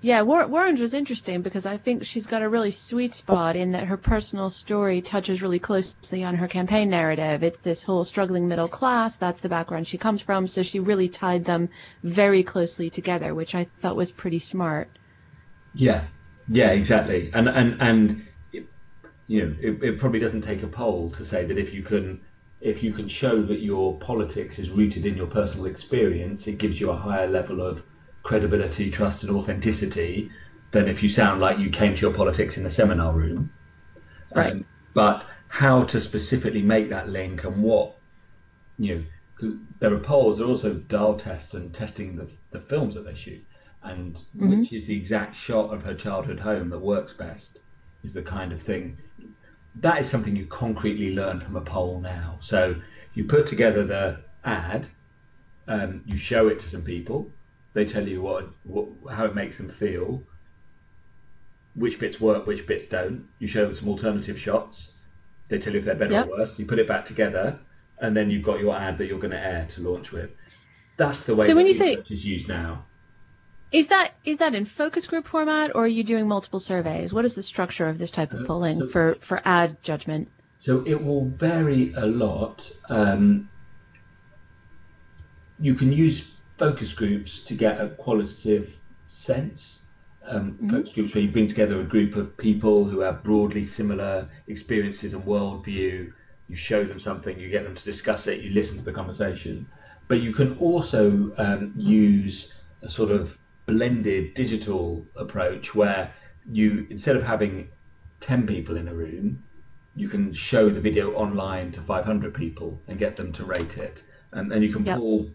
Yeah, 0.00 0.22
War- 0.22 0.46
Warren's 0.46 0.78
was 0.78 0.94
interesting 0.94 1.42
because 1.42 1.66
I 1.66 1.76
think 1.76 2.04
she's 2.04 2.26
got 2.26 2.42
a 2.42 2.48
really 2.48 2.70
sweet 2.70 3.14
spot 3.14 3.56
in 3.56 3.72
that 3.72 3.88
her 3.88 3.96
personal 3.96 4.48
story 4.48 5.02
touches 5.02 5.42
really 5.42 5.58
closely 5.58 6.22
on 6.22 6.36
her 6.36 6.46
campaign 6.46 6.88
narrative. 6.88 7.42
It's 7.42 7.58
this 7.58 7.82
whole 7.82 8.04
struggling 8.04 8.46
middle 8.46 8.68
class, 8.68 9.16
that's 9.16 9.40
the 9.40 9.48
background 9.48 9.88
she 9.88 9.98
comes 9.98 10.22
from, 10.22 10.46
so 10.46 10.62
she 10.62 10.78
really 10.78 11.08
tied 11.08 11.44
them 11.44 11.68
very 12.04 12.44
closely 12.44 12.90
together, 12.90 13.34
which 13.34 13.56
I 13.56 13.64
thought 13.80 13.96
was 13.96 14.12
pretty 14.12 14.38
smart. 14.38 14.88
Yeah, 15.74 16.04
yeah, 16.48 16.70
exactly. 16.70 17.32
And, 17.34 17.48
and, 17.48 17.76
and 17.80 18.26
you 19.26 19.44
know, 19.44 19.56
it, 19.60 19.82
it 19.82 19.98
probably 19.98 20.20
doesn't 20.20 20.42
take 20.42 20.62
a 20.62 20.68
poll 20.68 21.10
to 21.10 21.24
say 21.24 21.44
that 21.44 21.58
if 21.58 21.74
you 21.74 21.82
can 21.82 22.20
if 22.60 22.82
you 22.82 22.92
can 22.92 23.06
show 23.06 23.40
that 23.40 23.60
your 23.60 23.98
politics 23.98 24.58
is 24.58 24.70
rooted 24.70 25.06
in 25.06 25.16
your 25.16 25.28
personal 25.28 25.66
experience, 25.66 26.48
it 26.48 26.58
gives 26.58 26.80
you 26.80 26.90
a 26.90 26.96
higher 26.96 27.28
level 27.28 27.60
of 27.60 27.84
credibility, 28.22 28.90
trust, 28.90 29.24
and 29.24 29.34
authenticity 29.36 30.30
than 30.70 30.88
if 30.88 31.02
you 31.02 31.08
sound 31.08 31.40
like 31.40 31.58
you 31.58 31.70
came 31.70 31.94
to 31.94 32.00
your 32.00 32.12
politics 32.12 32.58
in 32.58 32.66
a 32.66 32.70
seminar 32.70 33.12
room. 33.12 33.50
Right. 34.34 34.52
Um, 34.52 34.64
but 34.94 35.24
how 35.48 35.84
to 35.84 36.00
specifically 36.00 36.62
make 36.62 36.90
that 36.90 37.08
link 37.08 37.44
and 37.44 37.62
what, 37.62 37.96
you 38.78 39.06
know, 39.40 39.56
there 39.78 39.94
are 39.94 39.98
polls, 39.98 40.38
there 40.38 40.46
are 40.46 40.50
also 40.50 40.74
dial 40.74 41.14
tests 41.14 41.54
and 41.54 41.72
testing 41.72 42.16
the, 42.16 42.28
the 42.50 42.60
films 42.60 42.94
that 42.94 43.04
they 43.04 43.14
shoot, 43.14 43.44
and 43.82 44.16
mm-hmm. 44.36 44.58
which 44.58 44.72
is 44.72 44.86
the 44.86 44.96
exact 44.96 45.36
shot 45.36 45.72
of 45.72 45.82
her 45.84 45.94
childhood 45.94 46.40
home 46.40 46.68
that 46.70 46.78
works 46.78 47.12
best, 47.12 47.60
is 48.02 48.12
the 48.12 48.22
kind 48.22 48.52
of 48.52 48.60
thing. 48.60 48.98
That 49.76 50.00
is 50.00 50.10
something 50.10 50.34
you 50.34 50.46
concretely 50.46 51.14
learn 51.14 51.40
from 51.40 51.56
a 51.56 51.60
poll 51.60 52.00
now. 52.00 52.38
So 52.40 52.74
you 53.14 53.24
put 53.24 53.46
together 53.46 53.84
the 53.84 54.20
ad, 54.44 54.88
um, 55.68 56.02
you 56.04 56.16
show 56.16 56.48
it 56.48 56.58
to 56.58 56.68
some 56.68 56.82
people, 56.82 57.30
they 57.78 57.84
tell 57.84 58.06
you 58.06 58.20
what, 58.20 58.48
what 58.64 58.88
how 59.10 59.24
it 59.24 59.34
makes 59.36 59.56
them 59.56 59.68
feel, 59.68 60.22
which 61.74 62.00
bits 62.00 62.20
work, 62.20 62.44
which 62.46 62.66
bits 62.66 62.86
don't. 62.86 63.28
You 63.38 63.46
show 63.46 63.64
them 63.64 63.74
some 63.74 63.88
alternative 63.88 64.38
shots. 64.38 64.90
They 65.48 65.58
tell 65.58 65.72
you 65.72 65.78
if 65.78 65.84
they're 65.84 65.94
better 65.94 66.12
yep. 66.12 66.26
or 66.26 66.38
worse. 66.38 66.58
You 66.58 66.66
put 66.66 66.80
it 66.80 66.88
back 66.88 67.04
together, 67.04 67.58
and 68.00 68.16
then 68.16 68.30
you've 68.30 68.42
got 68.42 68.58
your 68.58 68.74
ad 68.74 68.98
that 68.98 69.06
you're 69.06 69.20
going 69.20 69.30
to 69.30 69.40
air 69.40 69.64
to 69.70 69.80
launch 69.80 70.10
with. 70.10 70.30
That's 70.96 71.22
the 71.22 71.36
way 71.36 71.46
so 71.46 71.54
when 71.54 71.68
you 71.68 71.74
say 71.74 71.92
is 72.10 72.24
used 72.24 72.48
now. 72.48 72.84
Is 73.70 73.88
that 73.88 74.12
is 74.24 74.38
that 74.38 74.56
in 74.56 74.64
focus 74.64 75.06
group 75.06 75.28
format, 75.28 75.76
or 75.76 75.84
are 75.84 75.94
you 75.98 76.02
doing 76.02 76.26
multiple 76.26 76.58
surveys? 76.58 77.12
What 77.12 77.24
is 77.24 77.36
the 77.36 77.44
structure 77.44 77.88
of 77.88 77.96
this 77.98 78.10
type 78.10 78.32
of 78.32 78.40
uh, 78.40 78.46
polling 78.46 78.78
so, 78.78 78.88
for 78.88 79.14
for 79.20 79.40
ad 79.44 79.80
judgment? 79.84 80.28
So 80.58 80.82
it 80.84 81.00
will 81.04 81.26
vary 81.26 81.92
a 81.92 82.06
lot. 82.06 82.68
Um, 82.88 83.48
you 85.60 85.74
can 85.74 85.92
use 85.92 86.24
focus 86.58 86.92
groups 86.92 87.40
to 87.44 87.54
get 87.54 87.80
a 87.80 87.88
qualitative 87.90 88.76
sense. 89.08 89.78
Um, 90.26 90.52
mm-hmm. 90.52 90.70
Focus 90.70 90.92
groups 90.92 91.14
where 91.14 91.24
you 91.24 91.30
bring 91.30 91.48
together 91.48 91.80
a 91.80 91.84
group 91.84 92.16
of 92.16 92.36
people 92.36 92.84
who 92.84 93.00
have 93.00 93.22
broadly 93.22 93.64
similar 93.64 94.28
experiences 94.48 95.14
and 95.14 95.24
worldview. 95.24 96.12
You 96.48 96.56
show 96.56 96.84
them 96.84 96.98
something, 96.98 97.38
you 97.38 97.48
get 97.48 97.64
them 97.64 97.74
to 97.74 97.84
discuss 97.84 98.26
it, 98.26 98.40
you 98.40 98.50
listen 98.50 98.78
to 98.78 98.84
the 98.84 98.92
conversation. 98.92 99.66
But 100.08 100.20
you 100.20 100.32
can 100.32 100.58
also 100.58 101.32
um, 101.38 101.72
use 101.76 102.52
a 102.82 102.88
sort 102.88 103.10
of 103.10 103.36
blended 103.66 104.34
digital 104.34 105.04
approach 105.14 105.74
where 105.74 106.12
you 106.50 106.86
instead 106.88 107.16
of 107.16 107.22
having 107.22 107.68
10 108.20 108.46
people 108.46 108.76
in 108.76 108.88
a 108.88 108.94
room 108.94 109.42
you 109.94 110.08
can 110.08 110.32
show 110.32 110.70
the 110.70 110.80
video 110.80 111.12
online 111.12 111.70
to 111.72 111.80
500 111.82 112.32
people 112.32 112.80
and 112.88 112.98
get 112.98 113.16
them 113.16 113.30
to 113.32 113.44
rate 113.44 113.76
it 113.76 114.02
and, 114.32 114.50
and 114.52 114.64
you 114.64 114.72
can 114.72 114.86
yep. 114.86 114.96
pull 114.96 115.30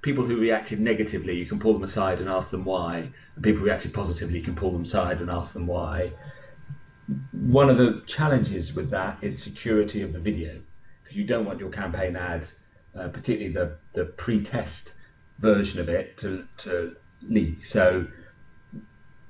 people 0.00 0.24
who 0.24 0.40
reacted 0.40 0.80
negatively 0.80 1.36
you 1.36 1.46
can 1.46 1.58
pull 1.58 1.72
them 1.72 1.82
aside 1.82 2.20
and 2.20 2.28
ask 2.28 2.50
them 2.50 2.64
why. 2.64 3.10
And 3.34 3.44
people 3.44 3.60
who 3.60 3.66
reacted 3.66 3.92
positively 3.92 4.38
you 4.38 4.44
can 4.44 4.54
pull 4.54 4.70
them 4.70 4.82
aside 4.82 5.20
and 5.20 5.30
ask 5.30 5.52
them 5.52 5.66
why. 5.66 6.12
One 7.32 7.70
of 7.70 7.78
the 7.78 8.02
challenges 8.06 8.74
with 8.74 8.90
that 8.90 9.18
is 9.22 9.42
security 9.42 10.02
of 10.02 10.12
the 10.12 10.20
video 10.20 10.60
because 11.02 11.16
you 11.16 11.24
don't 11.24 11.44
want 11.44 11.60
your 11.60 11.70
campaign 11.70 12.16
ad 12.16 12.48
uh, 12.98 13.08
particularly 13.08 13.52
the, 13.52 13.76
the 13.94 14.04
pre-test 14.04 14.92
version 15.38 15.80
of 15.80 15.88
it 15.88 16.16
to, 16.18 16.46
to 16.58 16.96
leak. 17.22 17.64
So 17.64 18.06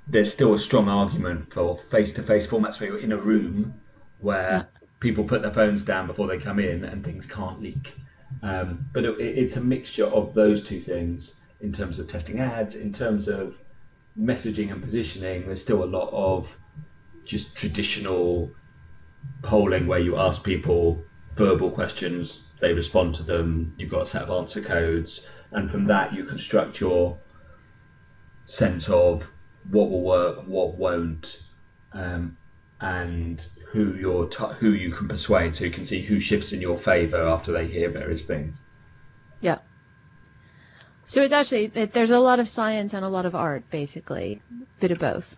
there's 0.06 0.32
still 0.32 0.54
a 0.54 0.58
strong 0.58 0.88
argument 0.88 1.52
for 1.52 1.78
face-to-face 1.90 2.46
formats 2.46 2.80
where 2.80 2.90
you're 2.90 3.00
in 3.00 3.12
a 3.12 3.16
room 3.16 3.74
where 4.20 4.68
people 5.00 5.24
put 5.24 5.42
their 5.42 5.52
phones 5.52 5.82
down 5.82 6.06
before 6.06 6.26
they 6.26 6.38
come 6.38 6.58
in 6.58 6.84
and 6.84 7.04
things 7.04 7.26
can't 7.26 7.60
leak. 7.60 7.94
Um, 8.42 8.84
but 8.92 9.04
it, 9.04 9.14
it's 9.18 9.56
a 9.56 9.60
mixture 9.60 10.04
of 10.04 10.34
those 10.34 10.62
two 10.62 10.78
things 10.78 11.34
in 11.60 11.72
terms 11.72 11.98
of 11.98 12.06
testing 12.06 12.38
ads, 12.40 12.74
in 12.74 12.92
terms 12.92 13.28
of 13.28 13.56
messaging 14.18 14.70
and 14.70 14.80
positioning. 14.82 15.46
There's 15.46 15.60
still 15.60 15.82
a 15.82 15.86
lot 15.86 16.08
of 16.12 16.56
just 17.24 17.54
traditional 17.54 18.50
polling 19.42 19.86
where 19.86 19.98
you 19.98 20.16
ask 20.16 20.42
people 20.42 20.98
verbal 21.34 21.70
questions, 21.70 22.42
they 22.60 22.72
respond 22.72 23.14
to 23.14 23.22
them, 23.22 23.72
you've 23.76 23.90
got 23.90 24.02
a 24.02 24.04
set 24.04 24.22
of 24.22 24.30
answer 24.30 24.60
codes, 24.60 25.20
and 25.52 25.70
from 25.70 25.84
that 25.86 26.12
you 26.12 26.24
construct 26.24 26.80
your 26.80 27.16
sense 28.44 28.88
of 28.88 29.30
what 29.70 29.88
will 29.88 30.02
work, 30.02 30.42
what 30.46 30.74
won't, 30.74 31.38
um, 31.92 32.32
and 32.80 33.46
who 33.70 33.94
you're 33.94 34.26
t- 34.26 34.54
who 34.58 34.70
you 34.70 34.92
can 34.92 35.08
persuade, 35.08 35.54
so 35.54 35.64
you 35.64 35.70
can 35.70 35.84
see 35.84 36.00
who 36.00 36.20
shifts 36.20 36.52
in 36.52 36.60
your 36.60 36.78
favour 36.78 37.28
after 37.28 37.52
they 37.52 37.66
hear 37.66 37.90
various 37.90 38.24
things. 38.24 38.58
Yeah. 39.40 39.58
So 41.06 41.22
it's 41.22 41.32
actually 41.32 41.66
there's 41.68 42.10
a 42.10 42.20
lot 42.20 42.40
of 42.40 42.48
science 42.48 42.94
and 42.94 43.04
a 43.04 43.08
lot 43.08 43.26
of 43.26 43.34
art, 43.34 43.70
basically, 43.70 44.42
bit 44.80 44.90
of 44.90 44.98
both. 44.98 45.36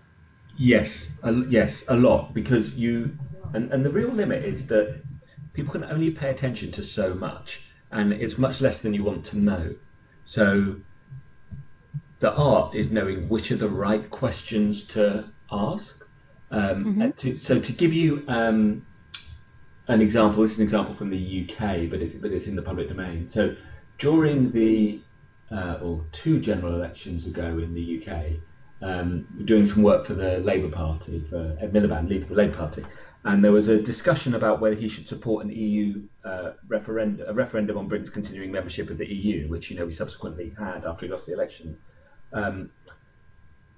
Yes, 0.57 1.09
a, 1.23 1.33
yes, 1.49 1.85
a 1.89 1.97
lot 1.97 2.35
because 2.35 2.77
you 2.77 3.17
and 3.53 3.73
and 3.73 3.85
the 3.85 3.91
real 3.91 4.11
limit 4.11 4.45
is 4.45 4.67
that 4.67 5.01
people 5.53 5.73
can 5.73 5.85
only 5.85 6.11
pay 6.11 6.31
attention 6.31 6.71
to 6.73 6.85
so 6.85 7.15
much, 7.15 7.61
and 7.91 8.13
it's 8.13 8.39
much 8.39 8.61
less 8.61 8.79
than 8.79 8.95
you 8.95 9.05
want 9.05 9.25
to 9.27 9.39
know. 9.39 9.75
So 10.25 10.77
the 12.21 12.33
art 12.33 12.75
is 12.75 12.91
knowing 12.91 13.29
which 13.29 13.51
are 13.51 13.57
the 13.57 13.69
right 13.69 14.09
questions 14.11 14.85
to 14.85 15.25
ask. 15.51 16.00
Um, 16.51 16.85
mm-hmm. 16.85 17.11
to, 17.11 17.37
so 17.37 17.61
to 17.61 17.73
give 17.73 17.93
you 17.93 18.25
um, 18.27 18.85
an 19.89 20.01
example, 20.01 20.43
this 20.43 20.53
is 20.53 20.59
an 20.59 20.65
example 20.65 20.95
from 20.95 21.11
the 21.11 21.49
UK, 21.49 21.91
but 21.91 22.01
it's, 22.01 22.15
but 22.15 22.33
it's 22.33 22.47
in 22.47 22.57
the 22.57 22.63
public 22.63 22.89
domain. 22.89 23.29
So 23.29 23.57
during 23.99 24.51
the 24.51 25.01
uh, 25.51 25.79
or 25.83 26.05
two 26.13 26.41
general 26.41 26.75
elections 26.75 27.27
ago 27.27 27.59
in 27.59 27.75
the 27.75 28.03
UK, 28.03 28.33
um, 28.83 29.27
we're 29.37 29.45
doing 29.45 29.67
some 29.67 29.83
work 29.83 30.07
for 30.07 30.15
the 30.15 30.39
Labour 30.39 30.71
Party, 30.71 31.21
for 31.21 31.57
Ed 31.61 31.73
Miliband, 31.73 32.09
leader 32.09 32.23
of 32.23 32.31
the 32.31 32.35
Labour 32.35 32.57
Party, 32.57 32.85
and 33.25 33.45
there 33.45 33.53
was 33.53 33.69
a 33.69 33.81
discussion 33.81 34.35
about 34.35 34.61
whether 34.61 34.75
he 34.75 34.89
should 34.89 35.07
support 35.07 35.45
an 35.45 35.53
EU 35.53 36.03
uh, 36.25 36.53
referendum, 36.67 37.29
a 37.29 37.35
referendum 37.35 37.77
on 37.77 37.87
Britain's 37.87 38.11
continuing 38.11 38.51
membership 38.51 38.89
of 38.89 38.97
the 38.97 39.07
EU, 39.07 39.49
which 39.49 39.71
you 39.71 39.77
know 39.77 39.85
we 39.85 39.93
subsequently 39.93 40.55
had 40.59 40.85
after 40.85 41.07
he 41.07 41.13
lost 41.13 41.27
the 41.27 41.35
election. 41.35 41.77
Um, 42.33 42.71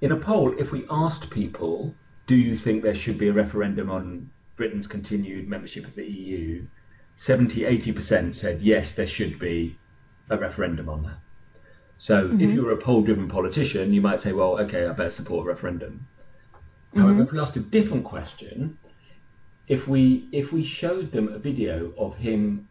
in 0.00 0.12
a 0.12 0.16
poll, 0.16 0.54
if 0.58 0.70
we 0.70 0.84
asked 0.90 1.30
people, 1.30 1.94
do 2.26 2.36
you 2.36 2.56
think 2.56 2.82
there 2.82 2.94
should 2.94 3.18
be 3.18 3.28
a 3.28 3.32
referendum 3.32 3.90
on 3.90 4.30
Britain's 4.56 4.86
continued 4.86 5.48
membership 5.48 5.86
of 5.86 5.94
the 5.94 6.04
EU, 6.04 6.66
70 7.16 7.62
80% 7.62 8.34
said 8.34 8.60
yes, 8.60 8.92
there 8.92 9.06
should 9.06 9.38
be 9.38 9.76
a 10.30 10.38
referendum 10.38 10.88
on 10.88 11.02
that. 11.04 11.18
So 11.98 12.28
mm-hmm. 12.28 12.40
if 12.40 12.50
you 12.50 12.64
were 12.64 12.72
a 12.72 12.76
poll 12.76 13.02
driven 13.02 13.28
politician, 13.28 13.92
you 13.92 14.00
might 14.00 14.20
say, 14.20 14.32
well, 14.32 14.58
okay, 14.60 14.86
I 14.86 14.92
better 14.92 15.10
support 15.10 15.46
a 15.46 15.48
referendum. 15.48 16.06
Mm-hmm. 16.52 17.00
However, 17.00 17.22
if 17.22 17.32
we 17.32 17.38
asked 17.38 17.56
a 17.56 17.60
different 17.60 18.04
question, 18.04 18.78
if 19.68 19.86
we 19.86 20.28
if 20.32 20.52
we 20.52 20.64
showed 20.64 21.12
them 21.12 21.28
a 21.28 21.38
video 21.38 21.92
of 21.96 22.16
him 22.16 22.68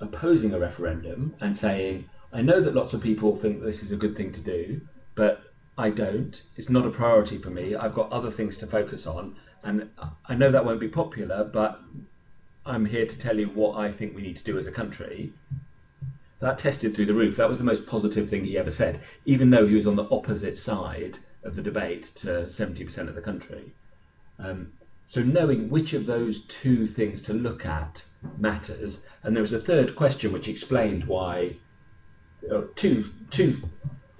opposing 0.00 0.52
a 0.52 0.58
referendum 0.58 1.34
and 1.40 1.56
saying, 1.56 2.08
I 2.32 2.42
know 2.42 2.60
that 2.60 2.74
lots 2.74 2.92
of 2.92 3.00
people 3.00 3.36
think 3.36 3.62
this 3.62 3.82
is 3.82 3.92
a 3.92 3.96
good 3.96 4.16
thing 4.16 4.32
to 4.32 4.40
do, 4.40 4.80
but 5.14 5.53
I 5.76 5.90
don't. 5.90 6.40
It's 6.56 6.70
not 6.70 6.86
a 6.86 6.90
priority 6.90 7.38
for 7.38 7.50
me. 7.50 7.74
I've 7.74 7.94
got 7.94 8.12
other 8.12 8.30
things 8.30 8.58
to 8.58 8.66
focus 8.66 9.06
on, 9.06 9.34
and 9.64 9.90
I 10.26 10.34
know 10.34 10.50
that 10.50 10.64
won't 10.64 10.78
be 10.78 10.88
popular, 10.88 11.42
but 11.42 11.80
I'm 12.64 12.84
here 12.84 13.06
to 13.06 13.18
tell 13.18 13.38
you 13.38 13.48
what 13.48 13.76
I 13.76 13.90
think 13.90 14.14
we 14.14 14.22
need 14.22 14.36
to 14.36 14.44
do 14.44 14.56
as 14.56 14.66
a 14.66 14.72
country. 14.72 15.32
That 16.40 16.58
tested 16.58 16.94
through 16.94 17.06
the 17.06 17.14
roof. 17.14 17.36
That 17.36 17.48
was 17.48 17.58
the 17.58 17.64
most 17.64 17.86
positive 17.86 18.28
thing 18.28 18.44
he 18.44 18.56
ever 18.56 18.70
said, 18.70 19.00
even 19.24 19.50
though 19.50 19.66
he 19.66 19.74
was 19.74 19.86
on 19.86 19.96
the 19.96 20.08
opposite 20.10 20.58
side 20.58 21.18
of 21.42 21.56
the 21.56 21.62
debate 21.62 22.04
to 22.16 22.44
70% 22.46 23.08
of 23.08 23.14
the 23.14 23.20
country. 23.20 23.72
Um, 24.38 24.72
so 25.06 25.22
knowing 25.22 25.68
which 25.70 25.92
of 25.92 26.06
those 26.06 26.42
two 26.42 26.86
things 26.86 27.20
to 27.22 27.32
look 27.32 27.66
at 27.66 28.04
matters. 28.38 29.00
And 29.22 29.34
there 29.34 29.42
was 29.42 29.52
a 29.52 29.60
third 29.60 29.96
question 29.96 30.32
which 30.32 30.48
explained 30.48 31.04
why. 31.04 31.56
Uh, 32.50 32.62
two 32.74 33.04
two 33.30 33.62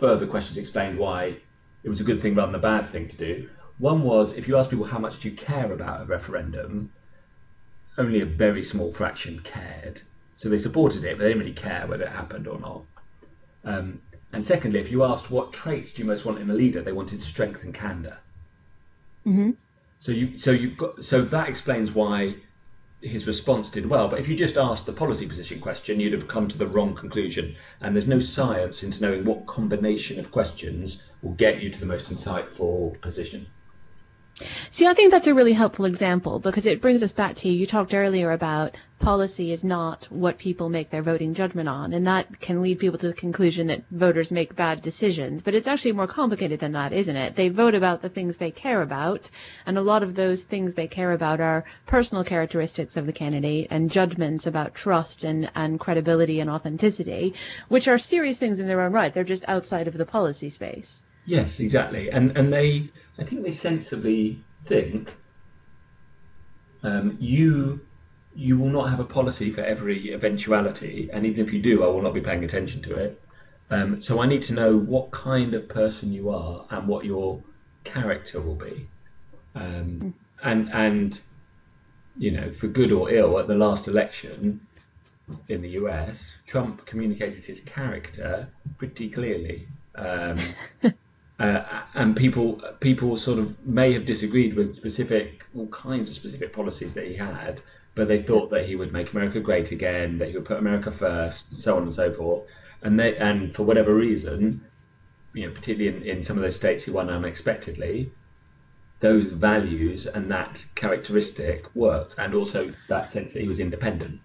further 0.04 0.26
questions 0.26 0.58
explained 0.58 0.98
why 0.98 1.34
it 1.82 1.88
was 1.88 1.98
a 1.98 2.04
good 2.04 2.20
thing 2.20 2.34
rather 2.34 2.52
than 2.52 2.60
a 2.60 2.62
bad 2.62 2.86
thing 2.90 3.08
to 3.08 3.16
do. 3.16 3.48
One 3.78 4.02
was 4.02 4.34
if 4.34 4.46
you 4.46 4.58
ask 4.58 4.68
people 4.68 4.84
how 4.84 4.98
much 4.98 5.18
do 5.18 5.30
you 5.30 5.34
care 5.34 5.72
about 5.72 6.02
a 6.02 6.04
referendum, 6.04 6.92
only 7.96 8.20
a 8.20 8.26
very 8.26 8.62
small 8.62 8.92
fraction 8.92 9.40
cared. 9.40 10.02
So 10.36 10.50
they 10.50 10.58
supported 10.58 11.04
it, 11.04 11.16
but 11.16 11.22
they 11.22 11.30
didn't 11.30 11.40
really 11.40 11.54
care 11.54 11.86
whether 11.86 12.04
it 12.04 12.12
happened 12.12 12.46
or 12.46 12.58
not. 12.58 12.82
Um, 13.64 14.02
and 14.34 14.44
secondly, 14.44 14.78
if 14.78 14.90
you 14.90 15.04
asked 15.04 15.30
what 15.30 15.54
traits 15.54 15.94
do 15.94 16.02
you 16.02 16.08
most 16.08 16.26
want 16.26 16.38
in 16.38 16.50
a 16.50 16.54
leader, 16.54 16.82
they 16.82 16.92
wanted 16.92 17.22
strength 17.22 17.62
and 17.62 17.72
candor. 17.72 18.18
Mm-hmm. 19.26 19.52
So 20.00 20.12
you, 20.12 20.38
so 20.38 20.50
you've 20.50 20.76
got, 20.76 21.02
so 21.02 21.22
that 21.22 21.48
explains 21.48 21.92
why 21.92 22.34
his 23.04 23.26
response 23.26 23.70
did 23.70 23.86
well. 23.86 24.08
But 24.08 24.20
if 24.20 24.28
you 24.28 24.36
just 24.36 24.56
asked 24.56 24.86
the 24.86 24.92
policy 24.92 25.26
position 25.26 25.60
question, 25.60 26.00
you'd 26.00 26.14
have 26.14 26.28
come 26.28 26.48
to 26.48 26.58
the 26.58 26.66
wrong 26.66 26.94
conclusion. 26.94 27.56
And 27.80 27.94
there's 27.94 28.08
no 28.08 28.20
science 28.20 28.82
into 28.82 29.02
knowing 29.02 29.24
what 29.24 29.46
combination 29.46 30.18
of 30.18 30.30
questions 30.30 31.02
will 31.22 31.32
get 31.32 31.62
you 31.62 31.70
to 31.70 31.80
the 31.80 31.86
most 31.86 32.12
insightful 32.12 33.00
position. 33.00 33.46
See, 34.68 34.84
I 34.84 34.94
think 34.94 35.12
that's 35.12 35.28
a 35.28 35.34
really 35.34 35.52
helpful 35.52 35.84
example 35.84 36.40
because 36.40 36.66
it 36.66 36.80
brings 36.80 37.04
us 37.04 37.12
back 37.12 37.36
to 37.36 37.48
you 37.48 37.54
you 37.54 37.66
talked 37.66 37.94
earlier 37.94 38.32
about 38.32 38.74
policy 38.98 39.52
is 39.52 39.62
not 39.62 40.06
what 40.10 40.38
people 40.38 40.68
make 40.68 40.90
their 40.90 41.02
voting 41.02 41.34
judgment 41.34 41.68
on, 41.68 41.92
and 41.92 42.04
that 42.08 42.40
can 42.40 42.60
lead 42.60 42.80
people 42.80 42.98
to 42.98 43.06
the 43.06 43.14
conclusion 43.14 43.68
that 43.68 43.84
voters 43.92 44.32
make 44.32 44.56
bad 44.56 44.80
decisions. 44.80 45.40
But 45.40 45.54
it's 45.54 45.68
actually 45.68 45.92
more 45.92 46.08
complicated 46.08 46.58
than 46.58 46.72
that, 46.72 46.92
isn't 46.92 47.14
it? 47.14 47.36
They 47.36 47.48
vote 47.48 47.76
about 47.76 48.02
the 48.02 48.08
things 48.08 48.36
they 48.36 48.50
care 48.50 48.82
about, 48.82 49.30
and 49.66 49.78
a 49.78 49.82
lot 49.82 50.02
of 50.02 50.16
those 50.16 50.42
things 50.42 50.74
they 50.74 50.88
care 50.88 51.12
about 51.12 51.40
are 51.40 51.64
personal 51.86 52.24
characteristics 52.24 52.96
of 52.96 53.06
the 53.06 53.12
candidate 53.12 53.68
and 53.70 53.88
judgments 53.88 54.48
about 54.48 54.74
trust 54.74 55.22
and, 55.22 55.48
and 55.54 55.78
credibility 55.78 56.40
and 56.40 56.50
authenticity, 56.50 57.34
which 57.68 57.86
are 57.86 57.98
serious 57.98 58.40
things 58.40 58.58
in 58.58 58.66
their 58.66 58.80
own 58.80 58.92
right. 58.92 59.14
They're 59.14 59.22
just 59.22 59.44
outside 59.46 59.86
of 59.86 59.94
the 59.96 60.06
policy 60.06 60.50
space. 60.50 61.04
Yes, 61.26 61.60
exactly. 61.60 62.10
And 62.10 62.36
and 62.36 62.52
they 62.52 62.90
I 63.18 63.24
think 63.24 63.42
they 63.42 63.50
sensibly 63.52 64.42
think 64.64 65.16
um, 66.82 67.16
you 67.20 67.80
you 68.34 68.58
will 68.58 68.68
not 68.68 68.90
have 68.90 68.98
a 68.98 69.04
policy 69.04 69.52
for 69.52 69.60
every 69.60 70.12
eventuality, 70.12 71.08
and 71.12 71.24
even 71.24 71.44
if 71.44 71.52
you 71.52 71.62
do, 71.62 71.84
I 71.84 71.86
will 71.86 72.02
not 72.02 72.14
be 72.14 72.20
paying 72.20 72.42
attention 72.44 72.82
to 72.82 72.94
it. 72.94 73.20
Um, 73.70 74.00
so 74.00 74.20
I 74.20 74.26
need 74.26 74.42
to 74.42 74.52
know 74.52 74.76
what 74.76 75.12
kind 75.12 75.54
of 75.54 75.68
person 75.68 76.12
you 76.12 76.30
are 76.30 76.66
and 76.70 76.88
what 76.88 77.04
your 77.04 77.42
character 77.84 78.40
will 78.40 78.56
be, 78.56 78.88
um, 79.54 80.14
and 80.42 80.68
and 80.72 81.20
you 82.18 82.32
know 82.32 82.52
for 82.52 82.66
good 82.66 82.92
or 82.92 83.10
ill, 83.10 83.38
at 83.38 83.46
the 83.46 83.54
last 83.54 83.88
election 83.88 84.60
in 85.48 85.62
the 85.62 85.70
US, 85.70 86.32
Trump 86.46 86.84
communicated 86.84 87.44
his 87.46 87.60
character 87.60 88.48
pretty 88.78 89.08
clearly. 89.08 89.68
Uh, 91.38 91.64
and 91.94 92.16
people 92.16 92.62
people 92.78 93.16
sort 93.16 93.40
of 93.40 93.66
may 93.66 93.92
have 93.92 94.06
disagreed 94.06 94.54
with 94.54 94.72
specific 94.72 95.44
all 95.56 95.66
kinds 95.68 96.08
of 96.08 96.14
specific 96.14 96.52
policies 96.52 96.92
that 96.92 97.06
he 97.06 97.14
had, 97.14 97.60
but 97.96 98.06
they 98.06 98.22
thought 98.22 98.50
that 98.50 98.66
he 98.66 98.76
would 98.76 98.92
make 98.92 99.12
America 99.12 99.40
great 99.40 99.72
again, 99.72 100.18
that 100.18 100.28
he 100.28 100.34
would 100.34 100.44
put 100.44 100.58
America 100.58 100.92
first, 100.92 101.52
so 101.60 101.76
on 101.76 101.82
and 101.82 101.94
so 101.94 102.12
forth. 102.12 102.44
And 102.82 102.98
they 103.00 103.16
and 103.16 103.52
for 103.54 103.64
whatever 103.64 103.94
reason, 103.94 104.64
you 105.32 105.46
know, 105.46 105.52
particularly 105.52 105.96
in, 105.96 106.18
in 106.18 106.22
some 106.22 106.36
of 106.36 106.42
those 106.42 106.54
states 106.54 106.84
he 106.84 106.92
won 106.92 107.10
unexpectedly, 107.10 108.12
those 109.00 109.32
values 109.32 110.06
and 110.06 110.30
that 110.30 110.64
characteristic 110.76 111.66
worked, 111.74 112.14
and 112.16 112.34
also 112.34 112.72
that 112.88 113.10
sense 113.10 113.32
that 113.32 113.42
he 113.42 113.48
was 113.48 113.58
independent. 113.58 114.20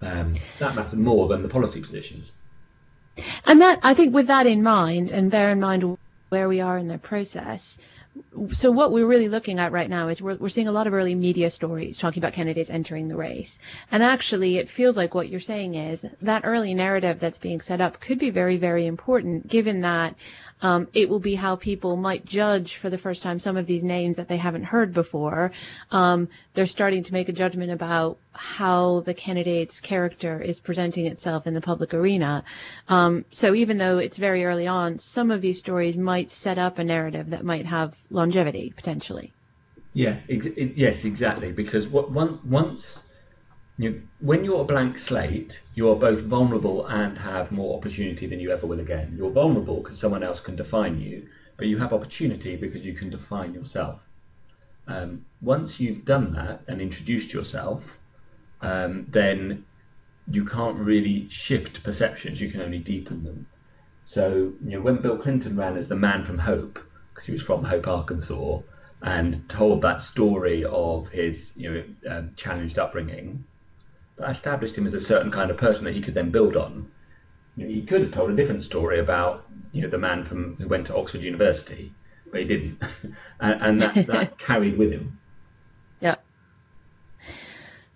Um, 0.00 0.34
that 0.60 0.74
mattered 0.74 0.98
more 0.98 1.28
than 1.28 1.42
the 1.42 1.48
policy 1.48 1.80
positions. 1.80 2.32
And 3.44 3.60
that 3.60 3.80
I 3.82 3.92
think, 3.92 4.14
with 4.14 4.28
that 4.28 4.46
in 4.46 4.62
mind, 4.62 5.12
and 5.12 5.30
bear 5.30 5.50
in 5.50 5.60
mind 5.60 5.98
where 6.32 6.48
we 6.48 6.62
are 6.62 6.78
in 6.78 6.88
the 6.88 6.96
process, 6.96 7.76
so 8.52 8.70
what 8.70 8.90
we're 8.90 9.06
really 9.06 9.28
looking 9.28 9.58
at 9.58 9.70
right 9.70 9.88
now 9.88 10.08
is 10.08 10.22
we're, 10.22 10.36
we're 10.36 10.48
seeing 10.48 10.68
a 10.68 10.72
lot 10.72 10.86
of 10.86 10.94
early 10.94 11.14
media 11.14 11.50
stories 11.50 11.98
talking 11.98 12.22
about 12.22 12.32
candidates 12.32 12.70
entering 12.70 13.08
the 13.08 13.16
race. 13.16 13.58
And 13.90 14.02
actually, 14.02 14.56
it 14.56 14.70
feels 14.70 14.96
like 14.96 15.14
what 15.14 15.28
you're 15.28 15.40
saying 15.40 15.74
is 15.74 16.04
that 16.22 16.46
early 16.46 16.72
narrative 16.72 17.20
that's 17.20 17.38
being 17.38 17.60
set 17.60 17.82
up 17.82 18.00
could 18.00 18.18
be 18.18 18.30
very, 18.30 18.56
very 18.56 18.86
important, 18.86 19.46
given 19.46 19.82
that 19.82 20.14
um, 20.62 20.88
it 20.94 21.08
will 21.08 21.18
be 21.18 21.34
how 21.34 21.56
people 21.56 21.96
might 21.96 22.24
judge 22.24 22.76
for 22.76 22.88
the 22.88 22.96
first 22.96 23.22
time 23.22 23.38
some 23.38 23.56
of 23.56 23.66
these 23.66 23.82
names 23.82 24.16
that 24.16 24.28
they 24.28 24.36
haven't 24.36 24.64
heard 24.64 24.94
before. 24.94 25.50
Um, 25.90 26.28
they're 26.54 26.66
starting 26.66 27.02
to 27.02 27.12
make 27.12 27.28
a 27.28 27.32
judgment 27.32 27.72
about 27.72 28.18
how 28.32 29.00
the 29.00 29.12
candidate's 29.12 29.80
character 29.80 30.40
is 30.40 30.60
presenting 30.60 31.06
itself 31.06 31.46
in 31.46 31.54
the 31.54 31.60
public 31.60 31.92
arena. 31.92 32.42
Um, 32.88 33.24
so 33.30 33.54
even 33.54 33.76
though 33.76 33.98
it's 33.98 34.16
very 34.16 34.44
early 34.44 34.66
on, 34.66 34.98
some 34.98 35.30
of 35.30 35.42
these 35.42 35.58
stories 35.58 35.98
might 35.98 36.30
set 36.30 36.58
up 36.58 36.78
a 36.78 36.84
narrative 36.84 37.30
that 37.30 37.44
might 37.44 37.66
have 37.66 37.98
longevity 38.10 38.72
potentially. 38.74 39.32
Yeah, 39.94 40.16
ex- 40.28 40.46
yes, 40.56 41.04
exactly. 41.04 41.52
Because 41.52 41.86
what, 41.86 42.10
one, 42.10 42.38
once 42.44 43.00
you, 43.82 44.02
when 44.20 44.44
you're 44.44 44.60
a 44.60 44.64
blank 44.64 44.98
slate, 44.98 45.62
you 45.74 45.88
are 45.90 45.96
both 45.96 46.22
vulnerable 46.22 46.86
and 46.86 47.16
have 47.18 47.50
more 47.50 47.76
opportunity 47.76 48.26
than 48.26 48.40
you 48.40 48.50
ever 48.50 48.66
will 48.66 48.80
again. 48.80 49.14
You're 49.16 49.30
vulnerable 49.30 49.82
because 49.82 49.98
someone 49.98 50.22
else 50.22 50.40
can 50.40 50.56
define 50.56 51.00
you, 51.00 51.28
but 51.56 51.66
you 51.66 51.78
have 51.78 51.92
opportunity 51.92 52.56
because 52.56 52.84
you 52.84 52.92
can 52.92 53.10
define 53.10 53.54
yourself. 53.54 54.00
Um, 54.86 55.24
once 55.40 55.80
you've 55.80 56.04
done 56.04 56.32
that 56.34 56.62
and 56.68 56.80
introduced 56.80 57.32
yourself, 57.32 57.98
um, 58.60 59.06
then 59.08 59.64
you 60.28 60.44
can't 60.44 60.78
really 60.78 61.28
shift 61.30 61.82
perceptions. 61.82 62.40
You 62.40 62.50
can 62.50 62.62
only 62.62 62.78
deepen 62.78 63.24
them. 63.24 63.46
So, 64.04 64.52
you 64.64 64.76
know, 64.76 64.80
when 64.80 65.00
Bill 65.00 65.16
Clinton 65.16 65.56
ran 65.56 65.76
as 65.76 65.88
the 65.88 65.96
man 65.96 66.24
from 66.24 66.38
Hope, 66.38 66.78
because 67.12 67.26
he 67.26 67.32
was 67.32 67.42
from 67.42 67.64
Hope, 67.64 67.86
Arkansas, 67.86 68.60
and 69.02 69.48
told 69.48 69.82
that 69.82 70.02
story 70.02 70.64
of 70.64 71.08
his, 71.08 71.52
you 71.56 71.72
know, 71.72 71.84
um, 72.10 72.30
challenged 72.36 72.78
upbringing, 72.78 73.44
established 74.28 74.76
him 74.76 74.86
as 74.86 74.94
a 74.94 75.00
certain 75.00 75.30
kind 75.30 75.50
of 75.50 75.56
person 75.56 75.84
that 75.84 75.94
he 75.94 76.00
could 76.00 76.14
then 76.14 76.30
build 76.30 76.56
on. 76.56 76.90
You 77.56 77.66
know, 77.66 77.72
he 77.72 77.82
could 77.82 78.02
have 78.02 78.12
told 78.12 78.30
a 78.30 78.36
different 78.36 78.62
story 78.62 78.98
about 78.98 79.46
you 79.72 79.82
know 79.82 79.88
the 79.88 79.98
man 79.98 80.24
from 80.24 80.56
who 80.56 80.68
went 80.68 80.86
to 80.86 80.96
Oxford 80.96 81.22
University, 81.22 81.92
but 82.30 82.40
he 82.40 82.46
didn't, 82.46 82.82
and, 83.40 83.62
and 83.62 83.80
that, 83.80 84.06
that 84.06 84.38
carried 84.48 84.78
with 84.78 84.92
him. 84.92 85.18
Yeah. 86.00 86.16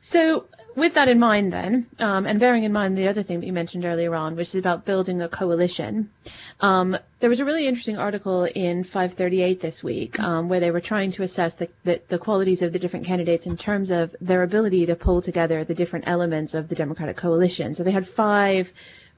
So 0.00 0.46
with 0.76 0.94
that 0.94 1.08
in 1.08 1.18
mind, 1.18 1.52
then, 1.52 1.86
um, 1.98 2.26
and 2.26 2.38
bearing 2.38 2.62
in 2.62 2.72
mind 2.72 2.96
the 2.96 3.08
other 3.08 3.22
thing 3.22 3.40
that 3.40 3.46
you 3.46 3.52
mentioned 3.52 3.86
earlier 3.86 4.14
on, 4.14 4.36
which 4.36 4.48
is 4.48 4.56
about 4.56 4.84
building 4.84 5.22
a 5.22 5.28
coalition, 5.28 6.10
um, 6.60 6.96
there 7.18 7.30
was 7.30 7.40
a 7.40 7.46
really 7.46 7.66
interesting 7.66 7.96
article 7.96 8.44
in 8.44 8.84
538 8.84 9.60
this 9.60 9.82
week 9.82 10.20
um, 10.20 10.50
where 10.50 10.60
they 10.60 10.70
were 10.70 10.82
trying 10.82 11.10
to 11.12 11.22
assess 11.22 11.54
the, 11.54 11.68
the, 11.84 12.00
the, 12.08 12.18
qualities 12.18 12.60
of 12.60 12.74
the 12.74 12.78
different 12.78 13.06
candidates 13.06 13.46
in 13.46 13.56
terms 13.56 13.90
of 13.90 14.14
their 14.20 14.42
ability 14.42 14.84
to 14.86 14.94
pull 14.94 15.22
together 15.22 15.64
the 15.64 15.74
different 15.74 16.06
elements 16.06 16.52
of 16.52 16.68
the 16.68 16.74
Democratic 16.74 17.16
coalition. 17.16 17.74
So 17.74 17.82
they 17.82 17.90
had 17.90 18.06
five 18.06 18.72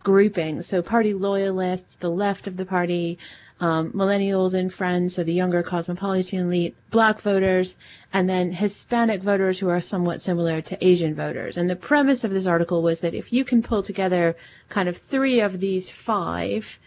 groupings. 0.05 0.67
So 0.67 0.81
party 0.81 1.13
loyalists, 1.13 1.97
the 1.97 2.11
left 2.11 2.47
of 2.47 2.57
the 2.57 2.65
party, 2.65 3.19
um, 3.61 3.93
millennials 3.93 4.55
and 4.55 4.73
friends, 4.73 5.15
so 5.15 5.25
the 5.25 5.33
younger 5.33 5.63
cosmopolitan 5.63 6.41
elite, 6.41 6.77
black 6.91 7.21
voters, 7.21 7.75
and 8.13 8.29
then 8.29 8.53
Hispanic 8.53 9.23
voters 9.23 9.59
who 9.59 9.69
are 9.69 9.81
somewhat 9.81 10.23
similar 10.23 10.61
to 10.63 10.87
Asian 10.87 11.15
voters. 11.15 11.57
And 11.57 11.69
the 11.69 11.77
premise 11.77 12.25
of 12.25 12.31
this 12.31 12.47
article 12.47 12.83
was 12.83 13.01
that 13.01 13.15
if 13.15 13.33
you 13.33 13.45
can 13.45 13.63
pull 13.63 13.83
together 13.83 14.37
kind 14.69 14.89
of 14.89 14.97
three 14.97 15.41
of 15.41 15.59
these 15.59 15.91
five 15.91 16.79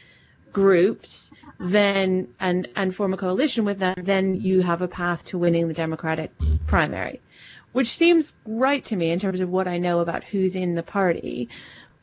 groups, 0.53 1.31
then 1.59 2.27
and 2.39 2.67
and 2.75 2.95
form 2.95 3.13
a 3.13 3.17
coalition 3.17 3.65
with 3.65 3.79
them, 3.79 3.95
then 3.97 4.35
you 4.35 4.61
have 4.61 4.81
a 4.81 4.87
path 4.87 5.25
to 5.25 5.37
winning 5.37 5.67
the 5.67 5.73
Democratic 5.73 6.31
primary. 6.67 7.19
Which 7.73 7.87
seems 7.87 8.33
right 8.45 8.83
to 8.85 8.95
me 8.97 9.11
in 9.11 9.19
terms 9.19 9.39
of 9.39 9.49
what 9.49 9.67
I 9.67 9.77
know 9.77 9.99
about 9.99 10.25
who's 10.25 10.55
in 10.55 10.75
the 10.75 10.83
party. 10.83 11.47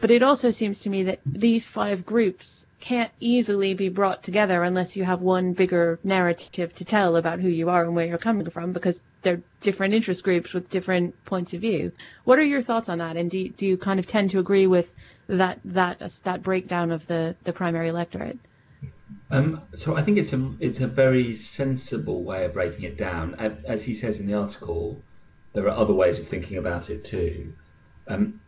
But 0.01 0.13
it 0.13 0.23
also 0.23 0.53
seems 0.53 0.81
to 0.81 0.91
me 0.91 1.03
that 1.05 1.19
these 1.27 1.67
five 1.67 2.07
groups 2.07 2.67
can't 2.79 3.11
easily 3.19 3.75
be 3.75 3.89
brought 3.89 4.23
together 4.23 4.63
unless 4.63 4.97
you 4.97 5.05
have 5.05 5.21
one 5.21 5.55
bigger 5.55 5.99
narrative 6.05 6.73
to 6.75 6.85
tell 6.85 7.17
about 7.17 7.41
who 7.41 7.49
you 7.49 7.69
are 7.69 7.85
and 7.85 7.97
where 7.97 8.07
you're 8.07 8.19
coming 8.19 8.49
from 8.51 8.73
because 8.73 9.03
they're 9.23 9.43
different 9.61 9.95
interest 9.95 10.23
groups 10.23 10.55
with 10.55 10.71
different 10.71 11.25
points 11.25 11.53
of 11.53 11.63
view. 11.63 11.91
What 12.23 12.39
are 12.39 12.45
your 12.45 12.63
thoughts 12.63 12.89
on 12.89 12.99
that? 12.99 13.17
And 13.17 13.29
do, 13.29 13.49
do 13.49 13.67
you 13.67 13.77
kind 13.77 13.99
of 13.99 14.07
tend 14.07 14.31
to 14.31 14.39
agree 14.39 14.69
with 14.69 14.95
that 15.27 15.59
that 15.65 15.99
that 16.25 16.43
breakdown 16.43 16.93
of 16.93 17.07
the, 17.09 17.35
the 17.43 17.53
primary 17.53 17.89
electorate? 17.89 18.39
Um, 19.31 19.63
so 19.75 19.97
I 19.97 20.03
think 20.03 20.17
it's 20.17 20.33
a 20.33 20.55
it's 20.61 20.81
a 20.81 20.87
very 20.87 21.35
sensible 21.35 22.23
way 22.23 22.45
of 22.45 22.55
breaking 22.55 22.85
it 22.85 22.97
down. 22.97 23.35
As 23.67 23.83
he 23.83 23.95
says 23.95 24.21
in 24.21 24.27
the 24.27 24.35
article, 24.35 25.03
there 25.55 25.65
are 25.65 25.77
other 25.77 25.93
ways 25.93 26.21
of 26.21 26.29
thinking 26.29 26.57
about 26.57 26.89
it 26.89 27.05
too. 27.05 27.53
Um, 28.07 28.41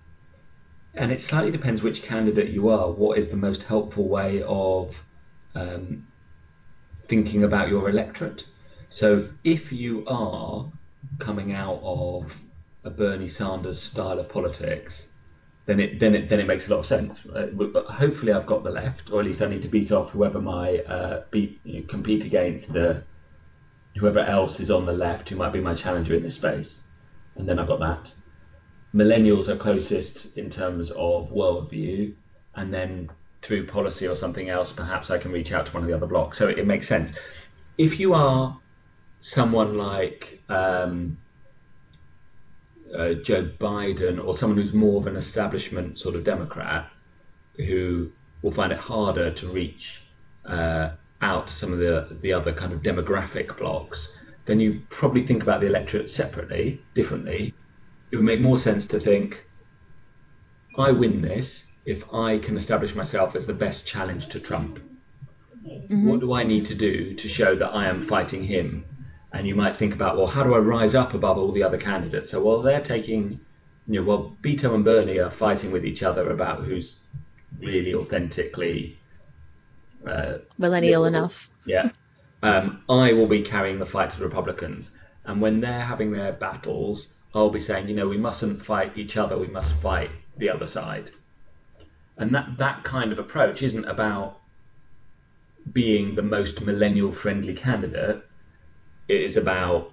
and 0.94 1.12
it 1.12 1.20
slightly 1.20 1.50
depends 1.50 1.82
which 1.82 2.02
candidate 2.02 2.50
you 2.50 2.68
are. 2.68 2.90
What 2.90 3.18
is 3.18 3.28
the 3.28 3.36
most 3.36 3.62
helpful 3.62 4.08
way 4.08 4.42
of 4.42 5.00
um, 5.54 6.06
thinking 7.08 7.44
about 7.44 7.68
your 7.68 7.88
electorate? 7.88 8.44
So 8.88 9.28
if 9.44 9.72
you 9.72 10.04
are 10.06 10.70
coming 11.18 11.52
out 11.52 11.80
of 11.82 12.36
a 12.82 12.90
Bernie 12.90 13.28
Sanders 13.28 13.80
style 13.80 14.18
of 14.18 14.28
politics, 14.28 15.06
then 15.66 15.78
it 15.78 16.00
then 16.00 16.14
it 16.14 16.28
then 16.28 16.40
it 16.40 16.46
makes 16.46 16.66
a 16.66 16.70
lot 16.70 16.80
of 16.80 16.86
sense. 16.86 17.24
Hopefully, 17.88 18.32
I've 18.32 18.46
got 18.46 18.64
the 18.64 18.70
left, 18.70 19.12
or 19.12 19.20
at 19.20 19.26
least 19.26 19.42
I 19.42 19.46
need 19.46 19.62
to 19.62 19.68
beat 19.68 19.92
off 19.92 20.10
whoever 20.10 20.40
my 20.40 20.78
uh, 20.78 21.22
beat 21.30 21.60
you 21.64 21.80
know, 21.80 21.86
compete 21.86 22.24
against 22.24 22.72
the 22.72 23.04
whoever 23.96 24.20
else 24.20 24.58
is 24.58 24.70
on 24.70 24.86
the 24.86 24.92
left 24.92 25.28
who 25.28 25.36
might 25.36 25.52
be 25.52 25.60
my 25.60 25.74
challenger 25.74 26.14
in 26.14 26.22
this 26.22 26.34
space, 26.34 26.82
and 27.36 27.48
then 27.48 27.60
I've 27.60 27.68
got 27.68 27.80
that 27.80 28.12
millennials 28.94 29.48
are 29.48 29.56
closest 29.56 30.36
in 30.36 30.50
terms 30.50 30.90
of 30.90 31.30
worldview, 31.30 32.14
and 32.54 32.72
then 32.72 33.10
through 33.42 33.66
policy 33.66 34.06
or 34.06 34.16
something 34.16 34.48
else, 34.48 34.72
perhaps 34.72 35.10
I 35.10 35.18
can 35.18 35.32
reach 35.32 35.52
out 35.52 35.66
to 35.66 35.72
one 35.72 35.82
of 35.82 35.88
the 35.88 35.94
other 35.94 36.06
blocks. 36.06 36.38
So 36.38 36.48
it, 36.48 36.58
it 36.58 36.66
makes 36.66 36.88
sense. 36.88 37.12
If 37.78 37.98
you 37.98 38.14
are 38.14 38.58
someone 39.22 39.76
like 39.76 40.42
um, 40.48 41.18
uh, 42.96 43.14
Joe 43.14 43.50
Biden 43.58 44.22
or 44.24 44.34
someone 44.34 44.58
who's 44.58 44.72
more 44.72 45.00
of 45.00 45.06
an 45.06 45.16
establishment 45.16 45.98
sort 45.98 46.14
of 46.14 46.24
Democrat, 46.24 46.90
who 47.56 48.10
will 48.42 48.50
find 48.50 48.72
it 48.72 48.78
harder 48.78 49.30
to 49.30 49.48
reach 49.48 50.02
uh, 50.44 50.90
out 51.22 51.46
to 51.46 51.54
some 51.54 51.72
of 51.72 51.78
the 51.78 52.16
the 52.22 52.32
other 52.32 52.52
kind 52.52 52.72
of 52.72 52.82
demographic 52.82 53.56
blocks, 53.58 54.16
then 54.46 54.58
you 54.58 54.82
probably 54.90 55.26
think 55.26 55.42
about 55.42 55.60
the 55.60 55.66
electorate 55.66 56.10
separately, 56.10 56.82
differently, 56.94 57.54
it 58.10 58.16
would 58.16 58.24
make 58.24 58.40
more 58.40 58.58
sense 58.58 58.86
to 58.88 59.00
think 59.00 59.44
I 60.78 60.92
win 60.92 61.20
this 61.20 61.66
if 61.84 62.02
I 62.12 62.38
can 62.38 62.56
establish 62.56 62.94
myself 62.94 63.36
as 63.36 63.46
the 63.46 63.54
best 63.54 63.86
challenge 63.86 64.28
to 64.28 64.40
Trump. 64.40 64.80
Mm-hmm. 65.66 66.08
What 66.08 66.20
do 66.20 66.32
I 66.32 66.44
need 66.44 66.66
to 66.66 66.74
do 66.74 67.14
to 67.14 67.28
show 67.28 67.54
that 67.54 67.70
I 67.70 67.86
am 67.86 68.02
fighting 68.02 68.42
him? 68.42 68.84
And 69.32 69.46
you 69.46 69.54
might 69.54 69.76
think 69.76 69.94
about, 69.94 70.16
well, 70.16 70.26
how 70.26 70.42
do 70.42 70.54
I 70.54 70.58
rise 70.58 70.94
up 70.94 71.14
above 71.14 71.38
all 71.38 71.52
the 71.52 71.62
other 71.62 71.78
candidates? 71.78 72.30
So, 72.30 72.42
while 72.42 72.62
they're 72.62 72.80
taking, 72.80 73.40
you 73.86 74.00
know, 74.00 74.06
well, 74.06 74.36
Beto 74.42 74.74
and 74.74 74.84
Bernie 74.84 75.18
are 75.18 75.30
fighting 75.30 75.70
with 75.70 75.84
each 75.84 76.02
other 76.02 76.30
about 76.30 76.64
who's 76.64 76.96
really 77.60 77.94
authentically 77.94 78.98
uh, 80.06 80.38
millennial 80.58 81.04
enough. 81.04 81.50
Yeah. 81.66 81.90
Um, 82.42 82.82
I 82.88 83.12
will 83.12 83.26
be 83.26 83.42
carrying 83.42 83.78
the 83.78 83.86
fight 83.86 84.10
to 84.10 84.18
the 84.18 84.24
Republicans. 84.24 84.90
And 85.24 85.40
when 85.40 85.60
they're 85.60 85.80
having 85.80 86.10
their 86.10 86.32
battles, 86.32 87.08
I'll 87.34 87.50
be 87.50 87.60
saying, 87.60 87.88
you 87.88 87.94
know, 87.94 88.08
we 88.08 88.16
mustn't 88.16 88.64
fight 88.64 88.98
each 88.98 89.16
other, 89.16 89.38
we 89.38 89.46
must 89.46 89.74
fight 89.74 90.10
the 90.36 90.50
other 90.50 90.66
side. 90.66 91.10
And 92.16 92.34
that, 92.34 92.58
that 92.58 92.82
kind 92.84 93.12
of 93.12 93.18
approach 93.18 93.62
isn't 93.62 93.84
about 93.84 94.38
being 95.72 96.14
the 96.14 96.22
most 96.22 96.60
millennial 96.60 97.12
friendly 97.12 97.54
candidate. 97.54 98.24
It 99.08 99.22
is 99.22 99.36
about 99.36 99.92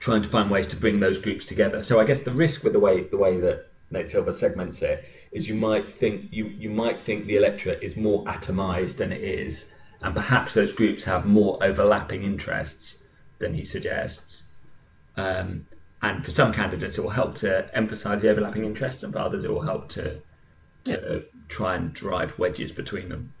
trying 0.00 0.22
to 0.22 0.28
find 0.28 0.50
ways 0.50 0.66
to 0.68 0.76
bring 0.76 1.00
those 1.00 1.18
groups 1.18 1.44
together. 1.44 1.82
So 1.82 2.00
I 2.00 2.04
guess 2.04 2.20
the 2.20 2.32
risk 2.32 2.62
with 2.64 2.72
the 2.72 2.80
way 2.80 3.04
the 3.04 3.16
way 3.16 3.40
that 3.40 3.68
Nate 3.90 4.10
Silver 4.10 4.32
segments 4.32 4.82
it 4.82 5.04
is 5.32 5.48
you 5.48 5.54
might 5.54 5.92
think 5.94 6.28
you, 6.32 6.46
you 6.46 6.70
might 6.70 7.04
think 7.04 7.26
the 7.26 7.36
electorate 7.36 7.82
is 7.82 7.96
more 7.96 8.24
atomized 8.24 8.96
than 8.96 9.12
it 9.12 9.22
is, 9.22 9.64
and 10.02 10.14
perhaps 10.14 10.54
those 10.54 10.72
groups 10.72 11.04
have 11.04 11.24
more 11.26 11.62
overlapping 11.62 12.24
interests 12.24 12.96
than 13.38 13.54
he 13.54 13.64
suggests. 13.64 14.44
Um, 15.16 15.66
and 16.06 16.24
for 16.24 16.30
some 16.30 16.52
candidates, 16.52 16.98
it 16.98 17.02
will 17.02 17.10
help 17.10 17.36
to 17.36 17.68
emphasise 17.76 18.20
the 18.20 18.30
overlapping 18.30 18.64
interests, 18.64 19.02
and 19.02 19.12
for 19.12 19.18
others, 19.18 19.44
it 19.44 19.50
will 19.50 19.62
help 19.62 19.88
to 19.90 20.20
to 20.84 20.92
yep. 20.92 21.30
try 21.48 21.74
and 21.74 21.92
drive 21.92 22.38
wedges 22.38 22.70
between 22.72 23.08
them. 23.08 23.32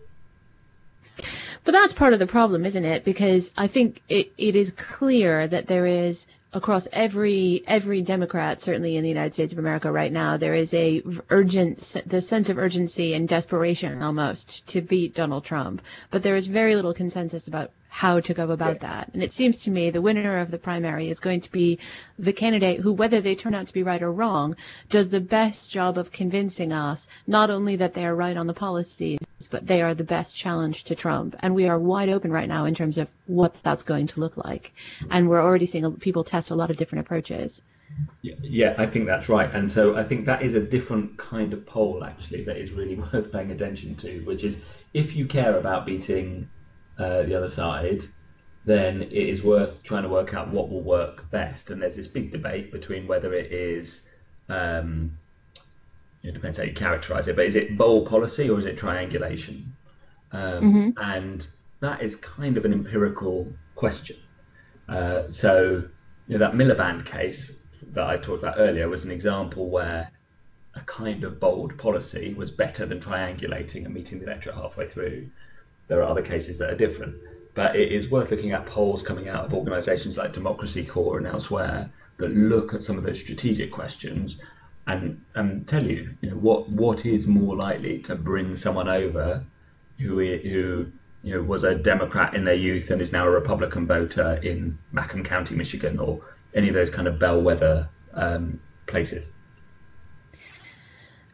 But 1.64 1.72
that's 1.72 1.92
part 1.92 2.12
of 2.12 2.18
the 2.18 2.26
problem, 2.26 2.66
isn't 2.66 2.84
it? 2.84 3.04
Because 3.04 3.52
I 3.56 3.66
think 3.68 4.02
it, 4.08 4.32
it 4.36 4.56
is 4.56 4.72
clear 4.72 5.46
that 5.46 5.66
there 5.68 5.86
is 5.86 6.26
across 6.52 6.88
every 6.92 7.62
every 7.66 8.02
Democrat, 8.02 8.60
certainly 8.60 8.96
in 8.96 9.02
the 9.02 9.08
United 9.08 9.34
States 9.34 9.52
of 9.52 9.58
America 9.58 9.92
right 9.92 10.12
now, 10.12 10.36
there 10.36 10.54
is 10.54 10.72
a 10.74 11.02
urgent 11.30 11.96
the 12.06 12.20
sense 12.20 12.48
of 12.48 12.58
urgency 12.58 13.14
and 13.14 13.28
desperation 13.28 14.02
almost 14.02 14.66
to 14.68 14.80
beat 14.80 15.14
Donald 15.14 15.44
Trump. 15.44 15.82
But 16.10 16.22
there 16.22 16.36
is 16.36 16.46
very 16.46 16.74
little 16.74 16.94
consensus 16.94 17.46
about 17.46 17.70
how 17.88 18.20
to 18.20 18.34
go 18.34 18.50
about 18.50 18.80
that. 18.80 19.10
And 19.14 19.22
it 19.22 19.32
seems 19.32 19.60
to 19.60 19.70
me 19.70 19.90
the 19.90 20.02
winner 20.02 20.38
of 20.38 20.50
the 20.50 20.58
primary 20.58 21.08
is 21.08 21.20
going 21.20 21.40
to 21.42 21.50
be 21.50 21.78
the 22.18 22.32
candidate 22.32 22.80
who, 22.80 22.92
whether 22.92 23.20
they 23.20 23.34
turn 23.34 23.54
out 23.54 23.66
to 23.66 23.72
be 23.72 23.82
right 23.82 24.02
or 24.02 24.12
wrong, 24.12 24.56
does 24.88 25.10
the 25.10 25.20
best 25.20 25.70
job 25.70 25.98
of 25.98 26.12
convincing 26.12 26.72
us 26.72 27.06
not 27.26 27.50
only 27.50 27.76
that 27.76 27.94
they 27.94 28.04
are 28.04 28.14
right 28.14 28.36
on 28.36 28.46
the 28.46 28.54
policies, 28.54 29.18
but 29.50 29.66
they 29.66 29.82
are 29.82 29.94
the 29.94 30.04
best 30.04 30.36
challenge 30.36 30.84
to 30.84 30.94
Trump. 30.94 31.36
And 31.40 31.54
we 31.54 31.68
are 31.68 31.78
wide 31.78 32.08
open 32.08 32.32
right 32.32 32.48
now 32.48 32.64
in 32.64 32.74
terms 32.74 32.98
of 32.98 33.08
what 33.26 33.54
that's 33.62 33.82
going 33.82 34.08
to 34.08 34.20
look 34.20 34.36
like. 34.36 34.72
And 35.10 35.28
we're 35.28 35.42
already 35.42 35.66
seeing 35.66 35.96
people 35.96 36.24
test 36.24 36.50
a 36.50 36.54
lot 36.54 36.70
of 36.70 36.76
different 36.76 37.06
approaches. 37.06 37.62
Yeah, 38.22 38.74
I 38.76 38.86
think 38.86 39.06
that's 39.06 39.28
right. 39.28 39.52
And 39.54 39.70
so 39.70 39.96
I 39.96 40.04
think 40.04 40.26
that 40.26 40.42
is 40.42 40.54
a 40.54 40.60
different 40.60 41.16
kind 41.16 41.52
of 41.52 41.64
poll, 41.64 42.04
actually, 42.04 42.44
that 42.44 42.56
is 42.56 42.72
really 42.72 42.94
worth 43.12 43.32
paying 43.32 43.50
attention 43.52 43.94
to, 43.96 44.20
which 44.24 44.44
is 44.44 44.56
if 44.92 45.14
you 45.14 45.26
care 45.26 45.56
about 45.58 45.86
beating 45.86 46.48
uh, 46.98 47.22
the 47.22 47.34
other 47.34 47.50
side, 47.50 48.04
then 48.64 49.02
it 49.02 49.12
is 49.12 49.42
worth 49.42 49.82
trying 49.82 50.02
to 50.02 50.08
work 50.08 50.34
out 50.34 50.48
what 50.50 50.68
will 50.68 50.82
work 50.82 51.30
best. 51.30 51.70
And 51.70 51.80
there's 51.80 51.96
this 51.96 52.06
big 52.06 52.30
debate 52.30 52.72
between 52.72 53.06
whether 53.06 53.32
it 53.32 53.52
is, 53.52 54.02
um, 54.48 55.16
it 56.22 56.34
depends 56.34 56.58
how 56.58 56.64
you 56.64 56.74
characterize 56.74 57.28
it, 57.28 57.36
but 57.36 57.46
is 57.46 57.54
it 57.54 57.78
bowl 57.78 58.04
policy 58.06 58.50
or 58.50 58.58
is 58.58 58.64
it 58.64 58.76
triangulation? 58.76 59.72
Um, 60.32 60.64
mm-hmm. 60.64 60.90
And 60.96 61.46
that 61.80 62.02
is 62.02 62.16
kind 62.16 62.56
of 62.56 62.64
an 62.64 62.72
empirical 62.72 63.46
question. 63.76 64.16
Uh, 64.88 65.30
so, 65.30 65.84
you 66.26 66.38
know, 66.38 66.38
that 66.38 66.54
Miliband 66.54 67.04
case 67.04 67.50
that 67.92 68.06
I 68.06 68.16
talked 68.16 68.42
about 68.42 68.56
earlier 68.58 68.88
was 68.88 69.04
an 69.04 69.10
example 69.10 69.70
where 69.70 70.10
a 70.74 70.80
kind 70.80 71.24
of 71.24 71.40
bold 71.40 71.76
policy 71.78 72.34
was 72.34 72.50
better 72.50 72.84
than 72.86 73.00
triangulating 73.00 73.84
and 73.84 73.94
meeting 73.94 74.18
the 74.18 74.26
electorate 74.26 74.56
halfway 74.56 74.88
through. 74.88 75.28
There 75.88 76.00
are 76.02 76.08
other 76.08 76.22
cases 76.22 76.58
that 76.58 76.70
are 76.70 76.76
different, 76.76 77.16
but 77.54 77.76
it 77.76 77.92
is 77.92 78.10
worth 78.10 78.30
looking 78.30 78.52
at 78.52 78.66
polls 78.66 79.02
coming 79.02 79.28
out 79.28 79.44
of 79.44 79.54
organisations 79.54 80.16
like 80.16 80.32
Democracy 80.32 80.84
Corps 80.84 81.18
and 81.18 81.26
elsewhere 81.26 81.90
that 82.18 82.28
look 82.28 82.74
at 82.74 82.82
some 82.82 82.98
of 82.98 83.04
those 83.04 83.20
strategic 83.20 83.70
questions 83.70 84.40
and 84.86 85.20
and 85.34 85.66
tell 85.66 85.86
you, 85.86 86.10
you 86.20 86.30
know, 86.30 86.36
what 86.36 86.68
what 86.68 87.06
is 87.06 87.26
more 87.26 87.56
likely 87.56 87.98
to 88.00 88.14
bring 88.14 88.56
someone 88.56 88.88
over 88.88 89.44
who 89.98 90.18
who 90.18 90.86
you 91.22 91.34
know 91.34 91.42
was 91.42 91.64
a 91.64 91.74
Democrat 91.74 92.34
in 92.34 92.44
their 92.44 92.54
youth 92.54 92.90
and 92.90 93.02
is 93.02 93.12
now 93.12 93.26
a 93.26 93.30
Republican 93.30 93.86
voter 93.86 94.38
in 94.42 94.78
Macomb 94.92 95.24
County, 95.24 95.54
Michigan, 95.54 95.98
or 95.98 96.20
any 96.54 96.68
of 96.68 96.74
those 96.74 96.90
kind 96.90 97.08
of 97.08 97.18
bellwether 97.18 97.88
um, 98.14 98.60
places. 98.86 99.28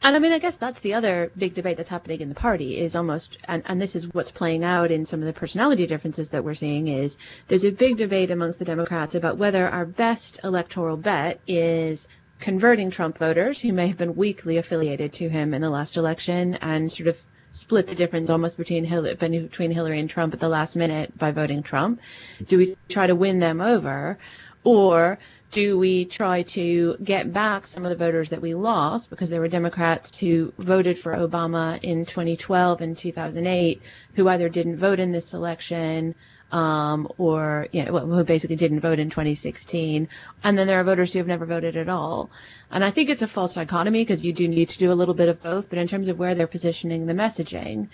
And 0.04 0.16
I 0.16 0.18
mean, 0.18 0.32
I 0.32 0.40
guess 0.40 0.56
that's 0.56 0.80
the 0.80 0.94
other 0.94 1.30
big 1.38 1.54
debate 1.54 1.76
that's 1.76 1.88
happening 1.88 2.20
in 2.20 2.28
the 2.28 2.34
party 2.34 2.76
is 2.76 2.96
almost, 2.96 3.38
and, 3.44 3.62
and 3.66 3.80
this 3.80 3.94
is 3.94 4.12
what's 4.12 4.32
playing 4.32 4.64
out 4.64 4.90
in 4.90 5.04
some 5.04 5.20
of 5.20 5.26
the 5.26 5.32
personality 5.32 5.86
differences 5.86 6.30
that 6.30 6.42
we're 6.42 6.54
seeing 6.54 6.88
is 6.88 7.16
there's 7.46 7.64
a 7.64 7.70
big 7.70 7.98
debate 7.98 8.32
amongst 8.32 8.58
the 8.58 8.64
Democrats 8.64 9.14
about 9.14 9.38
whether 9.38 9.68
our 9.68 9.86
best 9.86 10.40
electoral 10.42 10.96
bet 10.96 11.40
is 11.46 12.08
converting 12.40 12.90
Trump 12.90 13.16
voters 13.16 13.60
who 13.60 13.72
may 13.72 13.86
have 13.86 13.96
been 13.96 14.16
weakly 14.16 14.56
affiliated 14.56 15.12
to 15.12 15.28
him 15.28 15.54
in 15.54 15.62
the 15.62 15.70
last 15.70 15.96
election 15.96 16.56
and 16.56 16.90
sort 16.90 17.06
of 17.06 17.22
split 17.52 17.86
the 17.86 17.94
difference 17.94 18.28
almost 18.28 18.56
between 18.56 18.84
Hillary, 18.84 19.14
between 19.14 19.70
Hillary 19.70 20.00
and 20.00 20.10
Trump 20.10 20.34
at 20.34 20.40
the 20.40 20.48
last 20.48 20.74
minute 20.74 21.16
by 21.16 21.30
voting 21.30 21.62
Trump. 21.62 22.00
Do 22.48 22.58
we 22.58 22.76
try 22.88 23.06
to 23.06 23.14
win 23.14 23.38
them 23.38 23.60
over? 23.60 24.18
Or 24.64 25.18
do 25.52 25.78
we 25.78 26.06
try 26.06 26.42
to 26.42 26.96
get 27.04 27.32
back 27.32 27.66
some 27.66 27.84
of 27.84 27.90
the 27.90 27.96
voters 27.96 28.30
that 28.30 28.40
we 28.40 28.54
lost 28.54 29.10
because 29.10 29.28
there 29.28 29.40
were 29.40 29.48
Democrats 29.48 30.18
who 30.18 30.52
voted 30.58 30.98
for 30.98 31.12
Obama 31.12 31.78
in 31.82 32.06
2012 32.06 32.80
and 32.80 32.96
2008 32.96 33.82
who 34.14 34.28
either 34.28 34.48
didn't 34.48 34.78
vote 34.78 34.98
in 34.98 35.12
this 35.12 35.34
election 35.34 36.14
um, 36.52 37.06
or 37.18 37.68
you 37.72 37.84
know, 37.84 37.98
who 37.98 38.24
basically 38.24 38.56
didn't 38.56 38.80
vote 38.80 38.98
in 38.98 39.08
2016, 39.08 40.08
and 40.44 40.58
then 40.58 40.66
there 40.66 40.78
are 40.80 40.84
voters 40.84 41.12
who 41.12 41.18
have 41.18 41.26
never 41.26 41.46
voted 41.46 41.76
at 41.76 41.88
all. 41.88 42.30
And 42.70 42.84
I 42.84 42.90
think 42.90 43.08
it's 43.08 43.22
a 43.22 43.28
false 43.28 43.54
dichotomy 43.54 44.02
because 44.02 44.24
you 44.24 44.34
do 44.34 44.46
need 44.46 44.68
to 44.68 44.78
do 44.78 44.92
a 44.92 44.94
little 44.94 45.14
bit 45.14 45.30
of 45.30 45.42
both. 45.42 45.70
But 45.70 45.78
in 45.78 45.88
terms 45.88 46.08
of 46.08 46.18
where 46.18 46.34
they're 46.34 46.46
positioning 46.46 47.06
the 47.06 47.14
messaging, 47.14 47.88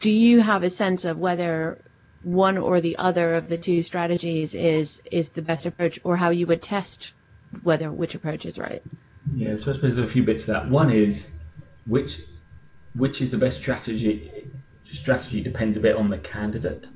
do 0.00 0.10
you 0.10 0.40
have 0.40 0.62
a 0.62 0.68
sense 0.70 1.06
of 1.06 1.18
whether 1.18 1.78
one 2.26 2.58
or 2.58 2.80
the 2.80 2.96
other 2.96 3.36
of 3.36 3.48
the 3.48 3.56
two 3.56 3.82
strategies 3.82 4.56
is 4.56 5.00
is 5.12 5.28
the 5.30 5.42
best 5.42 5.64
approach, 5.64 6.00
or 6.02 6.16
how 6.16 6.30
you 6.30 6.44
would 6.48 6.60
test 6.60 7.12
whether 7.62 7.90
which 7.90 8.16
approach 8.16 8.44
is 8.44 8.58
right. 8.58 8.82
Yeah, 9.32 9.56
so 9.56 9.70
I 9.70 9.74
suppose 9.74 9.94
there 9.94 10.02
are 10.02 10.08
a 10.08 10.10
few 10.10 10.24
bits 10.24 10.46
to 10.46 10.52
that. 10.52 10.68
One 10.68 10.90
is 10.90 11.30
which 11.86 12.20
which 12.94 13.22
is 13.22 13.30
the 13.30 13.38
best 13.38 13.58
strategy. 13.58 14.50
Strategy 14.90 15.40
depends 15.40 15.76
a 15.76 15.80
bit 15.80 15.94
on 15.94 16.10
the 16.10 16.18
candidate. 16.18 16.88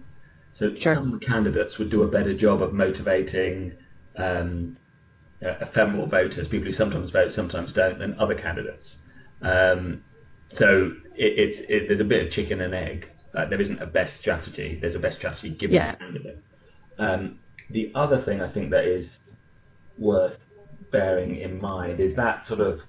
So 0.51 0.75
sure. 0.75 0.95
some 0.95 1.21
candidates 1.21 1.79
would 1.79 1.90
do 1.90 2.03
a 2.03 2.09
better 2.09 2.35
job 2.35 2.61
of 2.61 2.73
motivating 2.73 3.75
um, 4.16 4.77
ephemeral 5.40 6.07
voters, 6.07 6.49
people 6.49 6.66
who 6.66 6.73
sometimes 6.73 7.11
vote, 7.11 7.33
sometimes 7.33 7.73
don't, 7.73 8.01
than 8.01 8.19
other 8.19 8.35
candidates. 8.35 8.97
Um, 9.43 10.03
so 10.49 10.93
it, 11.14 11.38
it, 11.38 11.71
it, 11.71 11.87
there's 11.87 12.01
a 12.01 12.05
bit 12.05 12.27
of 12.27 12.33
chicken 12.33 12.61
and 12.61 12.75
egg 12.75 13.10
uh, 13.35 13.45
there 13.47 13.61
isn't 13.61 13.81
a 13.81 13.87
best 13.87 14.16
strategy. 14.16 14.79
There's 14.81 14.95
a 14.95 14.99
best 14.99 15.19
strategy 15.19 15.51
given 15.51 15.77
yeah. 15.77 15.93
the 15.93 15.97
candidate. 15.99 16.45
Um, 16.99 17.38
the 17.71 17.93
other 17.95 18.19
thing 18.19 18.40
I 18.40 18.49
think 18.49 18.71
that 18.71 18.85
is 18.85 19.19
worth 19.99 20.38
bearing 20.90 21.37
in 21.37 21.61
mind 21.61 22.01
is 22.01 22.14
that 22.14 22.47
sort 22.47 22.61
of 22.61 22.83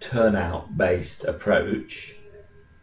turnout 0.00 0.76
based 0.76 1.24
approach 1.24 2.14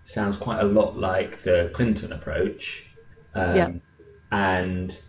sounds 0.03 0.37
quite 0.37 0.59
a 0.61 0.63
lot 0.63 0.97
like 0.97 1.41
the 1.41 1.71
Clinton 1.73 2.13
approach. 2.13 2.85
Um, 3.33 3.55
yeah. 3.55 3.71
And 4.31 4.99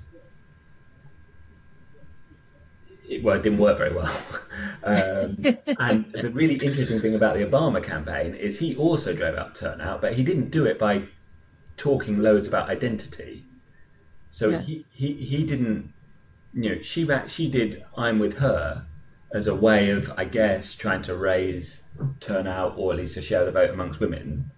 it, 3.09 3.23
well, 3.23 3.37
it 3.37 3.43
didn't 3.43 3.59
work 3.59 3.79
very 3.79 3.95
well. 3.95 4.13
um, 4.85 5.39
and 5.79 6.13
the 6.13 6.31
really 6.33 6.55
interesting 6.55 7.01
thing 7.01 7.15
about 7.15 7.37
the 7.37 7.45
Obama 7.45 7.83
campaign 7.83 8.35
is 8.35 8.59
he 8.59 8.77
also 8.77 9.13
drove 9.13 9.37
up 9.37 9.55
turnout, 9.55 10.01
but 10.01 10.15
he 10.15 10.23
didn't 10.23 10.51
do 10.51 10.67
it 10.67 10.79
by 10.79 11.05
talking 11.79 12.19
loads 12.19 12.47
about 12.49 12.69
identity. 12.69 13.45
So 14.31 14.51
yeah. 14.51 14.61
he, 14.61 14.85
he, 14.93 15.15
he 15.15 15.45
didn't, 15.45 15.93
you 16.53 16.71
know, 16.71 16.83
she 16.83 17.09
she 17.29 17.51
did 17.51 17.85
I'm 17.97 18.19
with 18.19 18.37
her 18.39 18.85
as 19.33 19.47
a 19.47 19.55
way 19.55 19.91
of, 19.91 20.13
I 20.17 20.25
guess, 20.25 20.75
trying 20.75 21.03
to 21.03 21.17
raise 21.17 21.83
turnout 22.21 22.75
or 22.77 22.93
at 22.93 22.99
least 22.99 23.15
to 23.15 23.23
share 23.23 23.45
the 23.45 23.53
vote 23.53 23.71
amongst 23.71 24.01
women. 24.01 24.51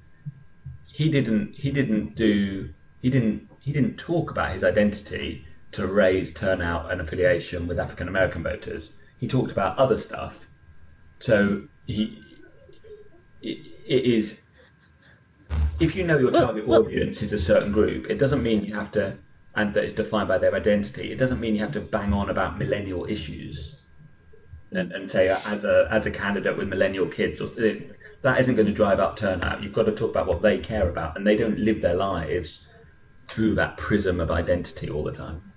He 0.87 1.09
didn't 1.09 1.55
he 1.55 1.71
didn't 1.71 2.17
do 2.17 2.71
he 3.01 3.11
didn't 3.11 3.49
he 3.61 3.73
didn't 3.73 3.97
talk 3.97 4.31
about 4.31 4.53
his 4.53 4.65
identity 4.65 5.45
to 5.73 5.87
raise 5.87 6.33
turnout 6.33 6.91
and 6.91 7.01
affiliation 7.01 7.67
with 7.67 7.79
African 7.79 8.09
American 8.09 8.43
voters. 8.43 8.93
He 9.19 9.29
talked 9.29 9.53
about 9.53 9.79
other 9.79 9.97
stuff. 9.97 10.49
So 11.21 11.63
he 11.87 12.23
it, 13.43 13.59
it 13.87 14.05
is 14.05 14.41
if 15.81 15.97
you 15.97 16.05
know 16.05 16.19
your 16.19 16.31
target 16.31 16.69
audience 16.69 17.23
is 17.23 17.33
a 17.33 17.39
certain 17.39 17.73
group, 17.73 18.11
it 18.11 18.19
doesn't 18.19 18.43
mean 18.43 18.65
you 18.65 18.75
have 18.75 18.93
to, 18.93 19.17
and 19.55 19.73
that 19.75 19.85
is 19.85 19.93
defined 19.93 20.29
by 20.29 20.39
their 20.39 20.55
identity. 20.55 21.11
It 21.11 21.19
doesn't 21.19 21.41
mean 21.41 21.55
you 21.55 21.61
have 21.61 21.73
to 21.73 21.81
bang 21.81 22.13
on 22.13 22.31
about 22.31 22.59
millennial 22.59 23.07
issues, 23.07 23.77
and, 24.73 24.93
and 24.93 25.11
say 25.11 25.29
uh, 25.29 25.41
as 25.47 25.65
a 25.65 25.89
as 25.91 26.07
a 26.07 26.11
candidate 26.11 26.57
with 26.57 26.69
millennial 26.69 27.07
kids, 27.07 27.41
or 27.41 27.49
that 28.23 28.41
isn't 28.41 28.55
going 28.55 28.67
to 28.67 28.73
drive 28.73 29.01
up 29.01 29.17
turnout. 29.17 29.63
You've 29.63 29.73
got 29.73 29.85
to 29.85 29.93
talk 29.93 30.11
about 30.11 30.27
what 30.27 30.43
they 30.43 30.59
care 30.59 30.89
about, 30.89 31.17
and 31.17 31.27
they 31.27 31.37
don't 31.37 31.59
live 31.59 31.81
their 31.81 31.95
lives 31.95 32.67
through 33.29 33.55
that 33.55 33.77
prism 33.77 34.21
of 34.21 34.31
identity 34.31 34.91
all 34.91 35.05
the 35.05 35.13
time. 35.13 35.50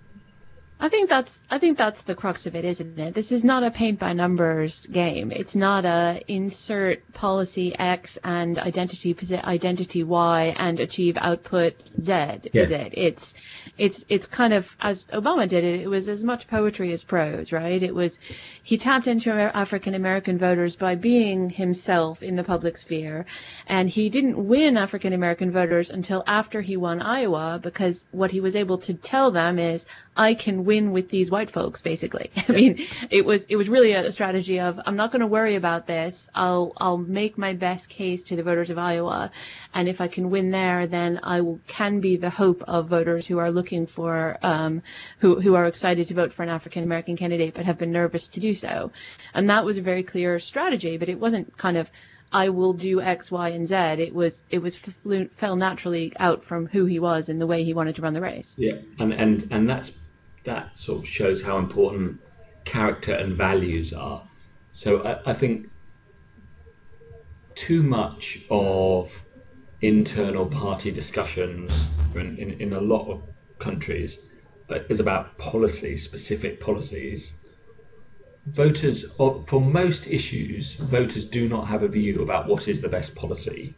I 0.80 0.90
think 0.90 1.10
that's 1.10 1.42
I 1.50 1.60
think 1.60 1.78
that's 1.78 2.02
the 2.02 2.16
crux 2.16 2.46
of 2.46 2.56
it, 2.56 2.66
isn't 2.66 3.00
it? 3.00 3.14
This 3.14 3.32
is 3.32 3.44
not 3.44 3.64
a 3.64 3.72
paint 3.72 4.00
by 4.00 4.14
numbers 4.14 4.86
game. 4.88 5.32
It's 5.32 5.56
not 5.56 5.86
a 5.86 6.22
insert 6.28 7.14
policy 7.14 7.78
X 7.78 8.18
and 8.24 8.60
identity 8.60 9.16
identity 9.34 10.04
Y 10.04 10.56
and 10.58 10.80
achieve 10.80 11.18
output 11.18 11.76
Z, 12.02 12.12
yeah. 12.12 12.40
is 12.54 12.72
it? 12.72 12.94
It's 12.98 13.34
it's 13.78 14.04
it's 14.10 14.28
kind 14.28 14.54
of 14.54 14.76
as 14.82 15.06
Obama 15.08 15.48
did 15.48 15.64
it. 15.64 15.82
It 15.82 15.88
was 15.88 16.10
as 16.10 16.24
much 16.24 16.48
poetry 16.48 16.92
as 16.92 17.04
prose, 17.04 17.52
right? 17.52 17.82
It 17.82 17.96
was 17.96 18.20
he 18.62 18.78
tapped 18.78 19.08
into 19.08 19.32
African 19.32 19.94
American 19.96 20.38
voters 20.38 20.76
by 20.76 20.96
being 20.96 21.50
himself 21.50 22.24
in 22.24 22.36
the 22.36 22.44
public 22.44 22.78
sphere, 22.78 23.26
and 23.68 23.90
he 23.90 24.10
didn't 24.10 24.48
win 24.48 24.78
African 24.78 25.14
American 25.14 25.52
voters 25.52 25.90
until 25.90 26.24
after 26.28 26.62
he 26.62 26.78
won 26.78 27.02
Iowa 27.02 27.60
because 27.62 28.06
what 28.12 28.32
he 28.32 28.42
was 28.42 28.56
able 28.56 28.78
to 28.80 28.94
tell 28.94 29.32
them 29.32 29.60
is 29.60 29.86
I 30.16 30.36
can 30.36 30.66
win 30.66 30.92
with 30.92 31.10
these 31.10 31.32
white 31.32 31.50
folks, 31.50 31.82
basically. 31.82 32.30
I 32.48 32.52
mean, 32.52 32.86
it 33.10 33.26
was 33.26 33.46
it 33.46 33.56
was 33.56 33.70
really 33.70 33.94
a 33.94 34.12
strategy 34.12 34.60
of 34.60 34.80
I'm 34.86 34.96
not 34.96 35.12
going 35.12 35.22
to 35.22 35.28
worry 35.28 35.56
about 35.56 35.88
this. 35.88 36.30
I'll 36.36 36.74
I'll 36.78 36.98
make 36.98 37.38
my 37.38 37.54
best 37.54 37.90
case 37.90 38.24
to 38.24 38.36
the 38.36 38.44
voters 38.44 38.70
of 38.70 38.78
Iowa, 38.78 39.32
and 39.74 39.90
if 39.90 40.02
I 40.02 40.08
can 40.08 40.30
win 40.30 40.52
there, 40.52 40.88
then 40.88 41.20
I 41.24 41.42
will, 41.42 41.60
can 41.68 42.00
be 42.00 42.16
the 42.16 42.30
hope 42.30 42.64
of 42.68 42.88
voters 42.88 43.26
who 43.26 43.40
are 43.40 43.52
looking 43.52 43.88
for 43.88 44.38
um, 44.44 44.84
who 45.20 45.42
who 45.42 45.56
are 45.56 45.66
excited 45.66 46.08
to 46.08 46.14
vote 46.14 46.34
for 46.34 46.44
an 46.44 46.50
African 46.50 46.84
American 46.84 47.18
candidate 47.18 47.54
but 47.54 47.66
have 47.66 47.78
been 47.78 47.92
nervous 47.92 48.28
to 48.30 48.40
do 48.40 48.54
so, 48.54 48.92
and 49.34 49.50
that 49.50 49.66
was 49.66 49.78
a 49.78 49.82
very 49.82 50.04
clear 50.04 50.38
strategy. 50.40 50.98
But 50.98 51.10
it 51.10 51.20
wasn't 51.20 51.58
kind 51.58 51.78
of 51.78 51.90
I 52.34 52.50
will 52.50 52.74
do 52.74 53.00
X, 53.00 53.32
Y, 53.32 53.50
and 53.50 53.68
Z. 53.68 53.76
It 53.76 54.14
was 54.14 54.44
it 54.50 54.60
was 54.60 54.76
flew, 54.76 55.28
fell 55.28 55.56
naturally 55.56 56.14
out 56.20 56.44
from 56.44 56.66
who 56.66 56.86
he 56.86 57.00
was 57.00 57.30
and 57.30 57.40
the 57.40 57.48
way 57.48 57.64
he 57.64 57.74
wanted 57.74 57.96
to 57.96 58.02
run 58.02 58.14
the 58.14 58.22
race. 58.22 58.56
Yeah, 58.58 58.78
and 59.00 59.14
and 59.14 59.48
and 59.52 59.70
that's 59.70 59.92
that 60.44 60.78
sort 60.78 61.00
of 61.00 61.08
shows 61.08 61.42
how 61.42 61.58
important 61.58 62.20
character 62.66 63.14
and 63.14 63.36
values 63.36 63.94
are. 63.94 64.28
So 64.74 65.04
I, 65.04 65.32
I 65.32 65.34
think 65.34 65.70
too 67.56 67.84
much 67.84 68.40
of 68.50 69.12
internal 69.82 70.46
party 70.46 70.92
discussions 70.92 71.72
in, 72.16 72.38
in, 72.38 72.52
in 72.62 72.74
a 72.74 72.80
lot 72.80 73.08
of 73.10 73.22
countries 73.60 74.20
uh, 74.70 74.80
is 74.90 75.00
about 75.00 75.38
policy, 75.38 75.98
specific 75.98 76.60
policies. 76.60 77.34
Voters, 78.48 79.06
for 79.12 79.62
most 79.62 80.08
issues, 80.08 80.74
voters 80.74 81.26
do 81.26 81.48
not 81.48 81.68
have 81.68 81.84
a 81.84 81.88
view 81.88 82.22
about 82.22 82.48
what 82.48 82.68
is 82.68 82.82
the 82.82 82.90
best 82.90 83.16
policy, 83.16 83.74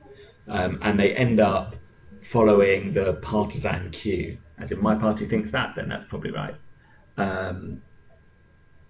um, 0.48 0.80
and 0.82 1.00
they 1.00 1.16
end 1.16 1.40
up 1.40 1.76
following 2.22 2.92
the 2.92 3.14
partisan 3.22 3.92
cue. 3.92 4.38
As 4.58 4.72
if 4.72 4.80
my 4.80 4.96
party 4.96 5.26
thinks 5.26 5.52
that, 5.52 5.76
then 5.76 5.90
that's 5.90 6.06
probably 6.06 6.32
right. 6.32 6.56
Um, 7.18 7.82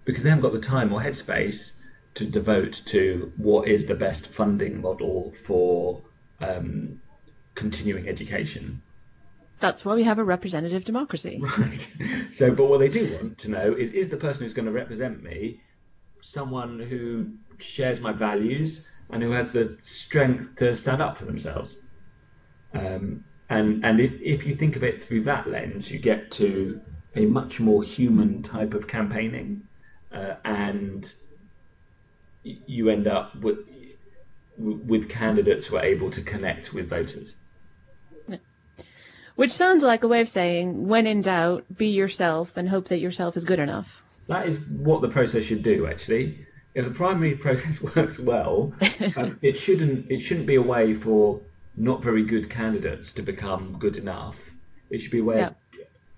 because 0.04 0.22
they 0.22 0.30
haven't 0.30 0.42
got 0.42 0.52
the 0.52 0.60
time 0.60 0.92
or 0.92 1.00
headspace 1.00 1.72
to 2.14 2.24
devote 2.24 2.82
to 2.86 3.32
what 3.36 3.68
is 3.68 3.86
the 3.86 3.94
best 3.94 4.28
funding 4.28 4.80
model 4.80 5.34
for 5.44 6.02
um, 6.40 7.00
continuing 7.54 8.08
education. 8.08 8.82
That's 9.58 9.84
why 9.84 9.94
we 9.94 10.04
have 10.04 10.18
a 10.18 10.24
representative 10.24 10.84
democracy. 10.84 11.42
Right. 11.58 11.88
So, 12.32 12.54
but 12.54 12.66
what 12.66 12.78
they 12.78 12.88
do 12.88 13.12
want 13.14 13.38
to 13.38 13.50
know 13.50 13.72
is 13.72 13.92
is 13.92 14.08
the 14.08 14.16
person 14.16 14.42
who's 14.42 14.52
going 14.52 14.66
to 14.66 14.72
represent 14.72 15.22
me 15.22 15.60
someone 16.20 16.78
who 16.78 17.32
shares 17.58 18.00
my 18.00 18.12
values 18.12 18.84
and 19.10 19.22
who 19.22 19.30
has 19.30 19.50
the 19.50 19.76
strength 19.80 20.56
to 20.56 20.76
stand 20.76 21.00
up 21.00 21.16
for 21.16 21.24
themselves? 21.24 21.76
Um, 22.74 23.24
and 23.48 23.84
and 23.84 24.00
if, 24.00 24.12
if 24.20 24.46
you 24.46 24.54
think 24.54 24.76
of 24.76 24.82
it 24.82 25.04
through 25.04 25.22
that 25.22 25.48
lens, 25.48 25.90
you 25.90 25.98
get 25.98 26.30
to 26.32 26.80
a 27.14 27.24
much 27.26 27.60
more 27.60 27.82
human 27.82 28.42
type 28.42 28.74
of 28.74 28.88
campaigning, 28.88 29.62
uh, 30.12 30.34
and 30.44 31.12
you 32.42 32.90
end 32.90 33.06
up 33.06 33.34
with 33.36 33.58
with 34.58 35.08
candidates 35.08 35.66
who 35.66 35.76
are 35.76 35.84
able 35.84 36.10
to 36.10 36.22
connect 36.22 36.72
with 36.72 36.88
voters. 36.88 37.34
Which 39.34 39.50
sounds 39.50 39.82
like 39.82 40.02
a 40.02 40.08
way 40.08 40.22
of 40.22 40.30
saying, 40.30 40.88
when 40.88 41.06
in 41.06 41.20
doubt, 41.20 41.66
be 41.76 41.88
yourself 41.88 42.56
and 42.56 42.66
hope 42.66 42.88
that 42.88 43.00
yourself 43.00 43.36
is 43.36 43.44
good 43.44 43.58
enough. 43.58 44.02
That 44.28 44.48
is 44.48 44.58
what 44.60 45.02
the 45.02 45.08
process 45.08 45.44
should 45.44 45.62
do, 45.62 45.86
actually. 45.86 46.46
If 46.74 46.86
the 46.86 46.90
primary 46.90 47.34
process 47.46 47.82
works 47.82 48.18
well, 48.18 48.72
um, 49.16 49.38
it 49.42 49.58
shouldn't 49.58 50.10
it 50.10 50.20
shouldn't 50.20 50.46
be 50.46 50.56
a 50.56 50.62
way 50.62 50.94
for 50.94 51.42
not 51.76 52.02
very 52.02 52.24
good 52.24 52.48
candidates 52.48 53.12
to 53.12 53.22
become 53.22 53.76
good 53.78 53.96
enough. 53.96 54.36
It 54.90 54.98
should 55.00 55.10
be 55.10 55.20
a 55.20 55.24
way 55.24 55.38
yep. 55.38 55.56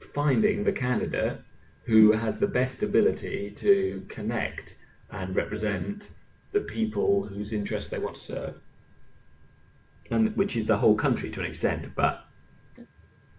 of 0.01 0.07
finding 0.14 0.64
the 0.64 0.73
candidate 0.73 1.40
who 1.85 2.12
has 2.12 2.38
the 2.38 2.47
best 2.47 2.83
ability 2.83 3.51
to 3.57 4.05
connect 4.09 4.77
and 5.11 5.35
represent 5.35 6.11
the 6.53 6.61
people 6.61 7.25
whose 7.25 7.53
interests 7.53 7.90
they 7.90 7.99
want 7.99 8.16
to 8.16 8.21
serve, 8.21 8.55
and 10.11 10.37
which 10.37 10.57
is 10.57 10.66
the 10.66 10.77
whole 10.77 10.94
country 10.94 11.31
to 11.31 11.40
an 11.40 11.47
extent, 11.47 11.94
but 11.94 12.25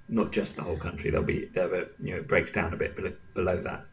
not 0.07 0.31
just 0.31 0.55
the 0.55 0.63
whole 0.63 0.77
country. 0.77 1.11
There'll 1.11 1.25
be 1.25 1.49
there 1.53 1.87
you 2.01 2.11
know 2.11 2.17
it 2.17 2.27
breaks 2.27 2.51
down 2.51 2.73
a 2.73 2.77
bit 2.77 2.95
below 3.33 3.61
that. 3.61 3.85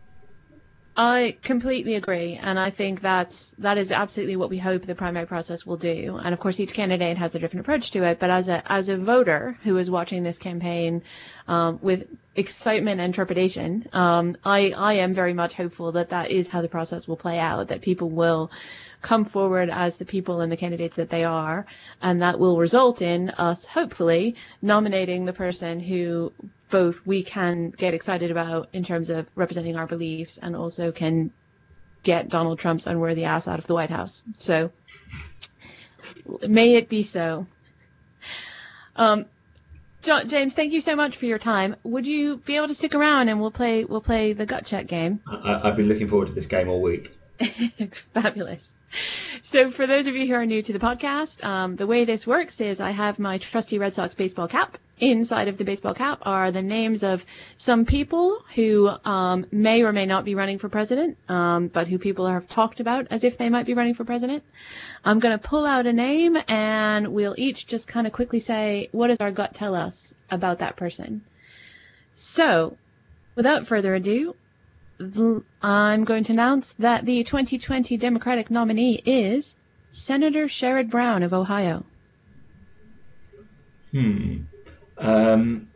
I 0.98 1.36
completely 1.42 1.94
agree, 1.94 2.40
and 2.42 2.58
I 2.58 2.70
think 2.70 3.02
that's 3.02 3.50
that 3.58 3.76
is 3.76 3.92
absolutely 3.92 4.36
what 4.36 4.48
we 4.48 4.56
hope 4.56 4.86
the 4.86 4.94
primary 4.94 5.26
process 5.26 5.66
will 5.66 5.76
do. 5.76 6.18
And 6.22 6.32
of 6.32 6.40
course, 6.40 6.58
each 6.58 6.72
candidate 6.72 7.18
has 7.18 7.34
a 7.34 7.38
different 7.38 7.66
approach 7.66 7.90
to 7.90 8.02
it. 8.04 8.18
But 8.18 8.30
as 8.30 8.48
a 8.48 8.62
as 8.72 8.88
a 8.88 8.96
voter 8.96 9.58
who 9.62 9.76
is 9.76 9.90
watching 9.90 10.22
this 10.22 10.38
campaign 10.38 11.02
um, 11.48 11.78
with 11.82 12.08
excitement 12.34 13.02
and 13.02 13.12
trepidation, 13.12 13.86
um, 13.92 14.38
I 14.42 14.72
I 14.74 14.94
am 14.94 15.12
very 15.12 15.34
much 15.34 15.52
hopeful 15.52 15.92
that 15.92 16.10
that 16.10 16.30
is 16.30 16.48
how 16.48 16.62
the 16.62 16.68
process 16.68 17.06
will 17.06 17.16
play 17.16 17.38
out. 17.38 17.68
That 17.68 17.82
people 17.82 18.08
will 18.08 18.50
come 19.02 19.26
forward 19.26 19.68
as 19.68 19.98
the 19.98 20.06
people 20.06 20.40
and 20.40 20.50
the 20.50 20.56
candidates 20.56 20.96
that 20.96 21.10
they 21.10 21.24
are, 21.24 21.66
and 22.00 22.22
that 22.22 22.38
will 22.38 22.56
result 22.56 23.02
in 23.02 23.28
us 23.30 23.66
hopefully 23.66 24.34
nominating 24.62 25.26
the 25.26 25.34
person 25.34 25.78
who 25.78 26.32
both 26.70 27.06
we 27.06 27.22
can 27.22 27.70
get 27.70 27.94
excited 27.94 28.30
about 28.30 28.68
in 28.72 28.82
terms 28.82 29.10
of 29.10 29.26
representing 29.34 29.76
our 29.76 29.86
beliefs 29.86 30.38
and 30.38 30.56
also 30.56 30.92
can 30.92 31.30
get 32.02 32.28
Donald 32.28 32.58
Trump's 32.58 32.86
unworthy 32.86 33.24
ass 33.24 33.48
out 33.48 33.58
of 33.58 33.66
the 33.66 33.74
White 33.74 33.90
House. 33.90 34.22
So 34.36 34.70
may 36.46 36.74
it 36.74 36.88
be 36.88 37.02
so. 37.02 37.46
Um, 38.96 39.26
John, 40.02 40.28
James, 40.28 40.54
thank 40.54 40.72
you 40.72 40.80
so 40.80 40.94
much 40.94 41.16
for 41.16 41.26
your 41.26 41.38
time. 41.38 41.76
Would 41.82 42.06
you 42.06 42.36
be 42.36 42.56
able 42.56 42.68
to 42.68 42.74
stick 42.74 42.94
around 42.94 43.28
and 43.28 43.40
we'll 43.40 43.50
play 43.50 43.84
we'll 43.84 44.00
play 44.00 44.32
the 44.32 44.46
gut 44.46 44.64
check 44.64 44.86
game? 44.86 45.20
I, 45.26 45.60
have 45.64 45.76
been 45.76 45.88
looking 45.88 46.08
forward 46.08 46.28
to 46.28 46.34
this 46.34 46.46
game 46.46 46.68
all 46.68 46.80
week. 46.80 47.16
Fabulous. 48.14 48.72
So, 49.42 49.70
for 49.70 49.86
those 49.86 50.06
of 50.06 50.16
you 50.16 50.26
who 50.26 50.34
are 50.34 50.46
new 50.46 50.62
to 50.62 50.72
the 50.72 50.78
podcast, 50.78 51.44
um, 51.44 51.76
the 51.76 51.86
way 51.86 52.04
this 52.04 52.26
works 52.26 52.60
is 52.60 52.80
I 52.80 52.90
have 52.90 53.18
my 53.18 53.38
trusty 53.38 53.78
Red 53.78 53.94
Sox 53.94 54.14
baseball 54.14 54.48
cap. 54.48 54.78
Inside 54.98 55.48
of 55.48 55.58
the 55.58 55.64
baseball 55.64 55.92
cap 55.92 56.20
are 56.22 56.50
the 56.50 56.62
names 56.62 57.02
of 57.02 57.24
some 57.58 57.84
people 57.84 58.42
who 58.54 58.90
um, 59.04 59.44
may 59.52 59.82
or 59.82 59.92
may 59.92 60.06
not 60.06 60.24
be 60.24 60.34
running 60.34 60.58
for 60.58 60.70
president, 60.70 61.18
um, 61.28 61.68
but 61.68 61.86
who 61.86 61.98
people 61.98 62.26
have 62.26 62.48
talked 62.48 62.80
about 62.80 63.06
as 63.10 63.22
if 63.22 63.36
they 63.36 63.50
might 63.50 63.66
be 63.66 63.74
running 63.74 63.92
for 63.92 64.04
president. 64.04 64.42
I'm 65.04 65.18
going 65.18 65.38
to 65.38 65.48
pull 65.48 65.66
out 65.66 65.86
a 65.86 65.92
name 65.92 66.38
and 66.48 67.08
we'll 67.08 67.34
each 67.36 67.66
just 67.66 67.88
kind 67.88 68.06
of 68.06 68.14
quickly 68.14 68.40
say, 68.40 68.88
what 68.92 69.08
does 69.08 69.18
our 69.20 69.30
gut 69.30 69.52
tell 69.52 69.74
us 69.74 70.14
about 70.30 70.60
that 70.60 70.76
person? 70.76 71.22
So, 72.14 72.78
without 73.34 73.66
further 73.66 73.94
ado, 73.94 74.34
I'm 74.98 76.04
going 76.04 76.24
to 76.24 76.32
announce 76.32 76.72
that 76.74 77.04
the 77.04 77.22
2020 77.24 77.96
Democratic 77.96 78.50
nominee 78.50 79.02
is 79.04 79.54
Senator 79.90 80.44
Sherrod 80.46 80.90
Brown 80.90 81.22
of 81.22 81.34
Ohio. 81.34 81.84
Hmm. 83.92 84.42
Um, 84.98 85.68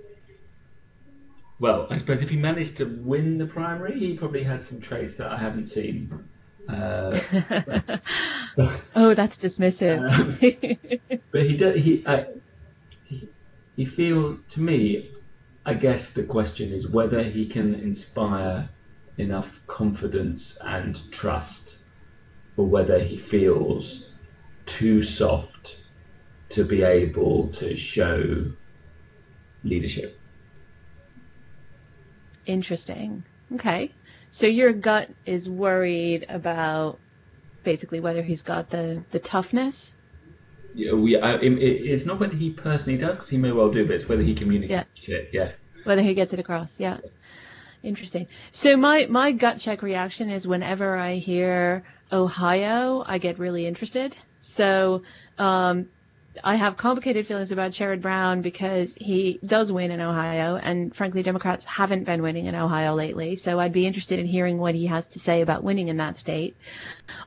well, 1.59 1.87
I 1.91 1.99
suppose 1.99 2.23
if 2.23 2.31
he 2.31 2.37
managed 2.37 2.79
to 2.79 2.87
win 2.87 3.37
the 3.37 3.47
primary, 3.47 3.99
he 3.99 4.17
probably 4.17 4.43
had 4.43 4.63
some 4.63 4.81
traits 4.81 5.17
that 5.17 5.31
I 5.31 5.37
haven't 5.37 5.67
seen. 5.67 6.29
Uh, 6.69 7.21
oh, 8.97 9.15
that's 9.15 9.39
dismissive. 9.39 10.01
Um, 10.11 11.21
but 11.31 11.43
he 11.43 11.57
does. 11.57 11.77
He, 11.77 12.05
uh, 12.07 12.25
he 13.05 13.29
he 13.77 13.85
feel 13.85 14.39
to 14.49 14.61
me. 14.61 15.11
I 15.67 15.75
guess 15.75 16.11
the 16.11 16.25
question 16.25 16.73
is 16.73 16.89
whether 16.89 17.23
he 17.23 17.47
can 17.47 17.75
inspire 17.75 18.71
enough 19.19 19.61
confidence 19.67 20.57
and 20.61 21.01
trust, 21.13 21.77
or 22.57 22.67
whether 22.67 22.99
he 22.99 23.17
feels 23.17 24.13
too 24.67 25.03
soft 25.03 25.81
to 26.51 26.65
be 26.65 26.83
able 26.83 27.49
to 27.49 27.77
show 27.77 28.53
leadership. 29.65 30.19
Interesting. 32.47 33.25
Okay. 33.55 33.93
So 34.31 34.47
your 34.47 34.73
gut 34.73 35.11
is 35.27 35.49
worried 35.49 36.27
about 36.29 36.99
basically 37.63 38.01
whether 38.01 38.23
he's 38.23 38.43
got 38.43 38.71
the, 38.71 39.03
the 39.11 39.19
toughness? 39.19 39.95
Yeah, 40.75 40.93
we, 40.93 41.19
I, 41.19 41.35
it, 41.35 41.53
it's 41.53 42.07
not 42.07 42.21
whether 42.21 42.37
he 42.37 42.51
personally 42.51 42.99
does, 42.99 43.17
because 43.17 43.29
he 43.29 43.39
may 43.39 43.53
well 43.53 43.71
do, 43.71 43.87
but 43.87 43.97
it's 43.97 44.09
whether 44.09 44.23
he 44.23 44.35
communicates 44.35 45.09
yeah. 45.09 45.17
it. 45.17 45.31
Yeah. 45.33 45.53
Whether 45.85 46.03
he 46.03 46.15
gets 46.15 46.33
it 46.33 46.41
across. 46.41 46.79
Yeah. 46.79 46.99
Interesting. 47.83 48.27
So 48.51 48.77
my 48.77 49.07
my 49.07 49.33
gut 49.33 49.59
check 49.59 49.83
reaction 49.83 50.29
is 50.31 50.47
whenever 50.47 50.97
I 50.97 51.15
hear 51.15 51.83
Ohio, 52.13 53.03
I 53.07 53.19
get 53.19 53.39
really 53.39 53.67
interested. 53.67 54.17
So 54.41 55.03
um, 55.39 55.89
I 56.45 56.55
have 56.55 56.77
complicated 56.77 57.27
feelings 57.27 57.51
about 57.51 57.73
Sherrod 57.73 58.01
Brown 58.01 58.41
because 58.41 58.95
he 58.95 59.41
does 59.45 59.73
win 59.73 59.91
in 59.91 60.01
Ohio, 60.01 60.57
and 60.57 60.95
frankly, 60.95 61.25
Democrats 61.25 61.65
haven't 61.65 62.05
been 62.05 62.23
winning 62.23 62.47
in 62.47 62.55
Ohio 62.55 62.95
lately. 62.95 63.35
So 63.35 63.59
I'd 63.59 63.73
be 63.73 63.87
interested 63.87 64.21
in 64.21 64.27
hearing 64.27 64.59
what 64.59 64.77
he 64.77 64.87
has 64.87 65.09
to 65.09 65.19
say 65.19 65.41
about 65.41 65.65
winning 65.65 65.89
in 65.89 65.97
that 65.97 66.17
state. 66.17 66.57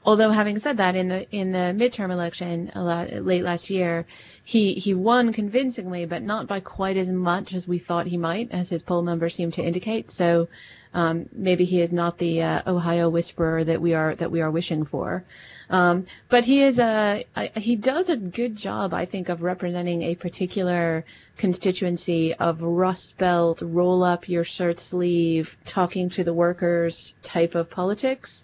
Although, 0.06 0.32
having 0.32 0.58
said 0.58 0.78
that, 0.78 0.96
in 0.96 1.10
the 1.10 1.30
in 1.32 1.52
the 1.52 1.76
midterm 1.76 2.12
election 2.12 2.72
uh, 2.76 3.08
late 3.20 3.44
last 3.44 3.70
year, 3.70 4.06
he 4.44 4.74
he 4.76 4.94
won 4.94 5.34
convincingly, 5.34 6.06
but 6.06 6.24
not 6.24 6.48
by 6.48 6.62
quite 6.62 6.96
as 6.96 7.10
much 7.10 7.54
as 7.54 7.68
we 7.68 7.80
thought 7.80 8.08
he 8.08 8.18
might, 8.18 8.52
as 8.52 8.70
his 8.70 8.84
poll 8.84 9.02
numbers 9.02 9.36
seem 9.36 9.52
to 9.52 9.63
indicate. 9.63 10.12
So 10.12 10.48
um, 10.93 11.27
maybe 11.32 11.65
he 11.65 11.82
is 11.82 11.91
not 11.91 12.17
the 12.17 12.41
uh, 12.41 12.62
Ohio 12.67 13.10
whisperer 13.10 13.63
that 13.63 13.82
we 13.82 13.94
are 13.94 14.15
that 14.15 14.31
we 14.31 14.41
are 14.41 14.52
wishing 14.52 14.85
for. 14.85 15.23
Um, 15.69 16.06
but 16.29 16.46
he 16.46 16.62
is 16.62 16.77
a 16.77 17.25
he 17.56 17.75
does 17.75 18.10
a 18.10 18.17
good 18.17 18.56
job, 18.56 18.94
I 18.94 19.06
think, 19.06 19.29
of 19.29 19.41
representing 19.41 20.04
a 20.04 20.15
particular 20.15 21.04
constituency 21.37 22.33
of 22.35 22.62
Rust 22.62 23.17
Belt, 23.17 23.62
roll 23.62 24.04
up 24.04 24.29
your 24.29 24.44
shirt 24.44 24.79
sleeve, 24.79 25.58
talking 25.65 26.10
to 26.12 26.23
the 26.23 26.33
workers 26.33 27.15
type 27.23 27.56
of 27.56 27.69
politics. 27.69 28.44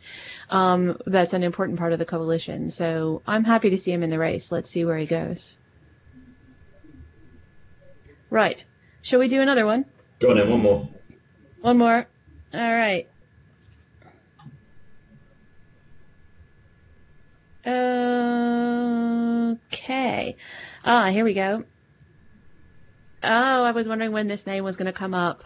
Um, 0.49 0.97
that's 1.05 1.33
an 1.33 1.43
important 1.43 1.77
part 1.77 1.93
of 1.93 1.99
the 1.99 2.05
coalition. 2.05 2.69
So 2.71 3.21
I'm 3.27 3.43
happy 3.43 3.69
to 3.69 3.77
see 3.77 3.91
him 3.91 4.01
in 4.01 4.09
the 4.09 4.17
race. 4.17 4.51
Let's 4.51 4.69
see 4.69 4.85
where 4.85 4.97
he 4.97 5.05
goes. 5.05 5.55
Right. 8.31 8.63
Shall 9.01 9.19
we 9.19 9.27
do 9.27 9.41
another 9.41 9.65
one? 9.65 9.85
Go 10.19 10.31
on 10.31 10.37
then, 10.37 10.49
one 10.49 10.61
more. 10.61 10.89
One 11.61 11.77
more. 11.77 12.07
All 12.53 12.59
right. 12.59 13.07
Okay. 19.65 20.35
Ah, 20.83 21.09
here 21.09 21.23
we 21.23 21.33
go. 21.33 21.63
Oh, 23.23 23.63
I 23.63 23.71
was 23.71 23.87
wondering 23.87 24.11
when 24.11 24.27
this 24.27 24.47
name 24.47 24.63
was 24.63 24.77
going 24.77 24.85
to 24.87 24.93
come 24.93 25.13
up. 25.13 25.43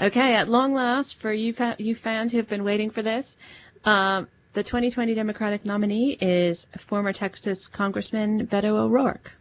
Okay, 0.00 0.34
at 0.34 0.48
long 0.48 0.72
last, 0.72 1.20
for 1.20 1.32
you 1.32 1.52
fa- 1.52 1.76
you 1.78 1.94
fans 1.94 2.32
who 2.32 2.38
have 2.38 2.48
been 2.48 2.64
waiting 2.64 2.90
for 2.90 3.02
this, 3.02 3.36
um, 3.84 4.28
the 4.54 4.62
2020 4.62 5.14
Democratic 5.14 5.64
nominee 5.64 6.16
is 6.20 6.66
former 6.78 7.12
Texas 7.12 7.66
Congressman 7.68 8.46
Beto 8.46 8.76
O'Rourke. 8.76 9.34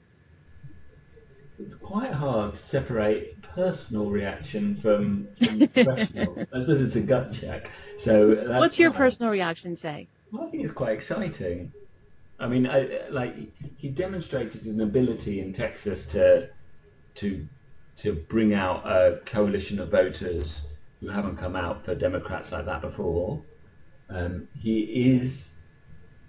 It's 1.59 1.75
quite 1.75 2.11
hard 2.11 2.55
to 2.55 2.59
separate 2.61 3.40
personal 3.55 4.09
reaction 4.09 4.75
from, 4.75 5.27
from 5.43 5.67
professional. 5.67 6.47
I 6.53 6.59
suppose 6.59 6.81
it's 6.81 6.95
a 6.95 7.01
gut 7.01 7.33
check. 7.33 7.69
So, 7.97 8.57
what's 8.59 8.79
your 8.79 8.91
personal 8.91 9.31
reaction 9.31 9.75
say? 9.75 10.07
Well, 10.31 10.45
I 10.45 10.49
think 10.49 10.63
it's 10.63 10.71
quite 10.71 10.93
exciting. 10.93 11.71
I 12.39 12.47
mean, 12.47 12.67
I, 12.67 13.07
like 13.09 13.35
he 13.77 13.89
demonstrated 13.89 14.65
an 14.65 14.81
ability 14.81 15.39
in 15.39 15.53
Texas 15.53 16.05
to 16.07 16.49
to 17.15 17.47
to 17.97 18.13
bring 18.13 18.53
out 18.53 18.85
a 18.85 19.19
coalition 19.25 19.79
of 19.79 19.91
voters 19.91 20.61
who 20.99 21.09
haven't 21.09 21.37
come 21.37 21.55
out 21.55 21.83
for 21.83 21.93
Democrats 21.93 22.51
like 22.51 22.65
that 22.65 22.81
before. 22.81 23.41
Um, 24.09 24.47
he 24.59 24.81
is 24.81 25.55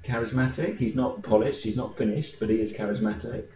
charismatic. 0.04 0.76
He's 0.76 0.94
not 0.94 1.22
polished. 1.22 1.62
He's 1.62 1.76
not 1.76 1.96
finished, 1.96 2.36
but 2.38 2.50
he 2.50 2.56
is 2.56 2.72
charismatic. 2.72 3.46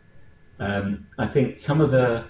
Um, 0.59 1.07
I 1.19 1.27
think 1.27 1.59
some 1.59 1.81
of 1.81 1.91
the 1.91 2.25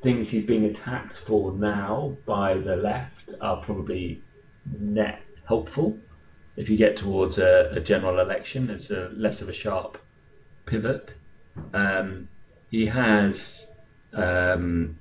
things 0.00 0.30
he's 0.30 0.44
being 0.44 0.64
attacked 0.64 1.16
for 1.16 1.52
now 1.52 2.16
by 2.26 2.54
the 2.54 2.76
left 2.76 3.34
are 3.40 3.56
probably 3.60 4.22
net 4.78 5.22
helpful. 5.46 5.96
If 6.56 6.68
you 6.68 6.76
get 6.76 6.96
towards 6.96 7.38
a, 7.38 7.70
a 7.72 7.80
general 7.80 8.20
election, 8.20 8.70
it's 8.70 8.90
a 8.90 9.10
less 9.14 9.40
of 9.40 9.48
a 9.48 9.52
sharp 9.52 9.98
pivot. 10.66 11.14
Um, 11.74 12.28
he 12.70 12.86
has 12.86 13.66
um, 14.12 14.98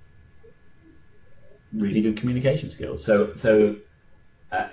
really 1.73 2.01
good 2.01 2.17
communication 2.17 2.69
skills. 2.69 3.03
So, 3.03 3.33
so 3.35 3.77
uh, 4.51 4.67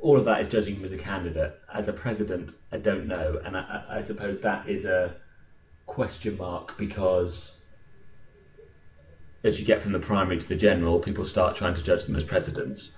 all 0.00 0.16
of 0.16 0.24
that 0.26 0.40
is 0.40 0.48
judging 0.48 0.76
him 0.76 0.84
as 0.84 0.92
a 0.92 0.98
candidate. 0.98 1.58
As 1.72 1.88
a 1.88 1.92
president, 1.92 2.52
I 2.72 2.78
don't 2.78 3.06
know, 3.06 3.40
and 3.44 3.56
I, 3.56 3.84
I 3.88 4.02
suppose 4.02 4.40
that 4.40 4.68
is 4.68 4.84
a 4.84 5.16
question 5.86 6.36
mark 6.36 6.78
because 6.78 7.63
as 9.44 9.60
you 9.60 9.66
get 9.66 9.82
from 9.82 9.92
the 9.92 10.00
primary 10.00 10.38
to 10.38 10.48
the 10.48 10.56
general, 10.56 10.98
people 10.98 11.24
start 11.24 11.54
trying 11.54 11.74
to 11.74 11.82
judge 11.82 12.04
them 12.04 12.16
as 12.16 12.24
presidents. 12.24 12.92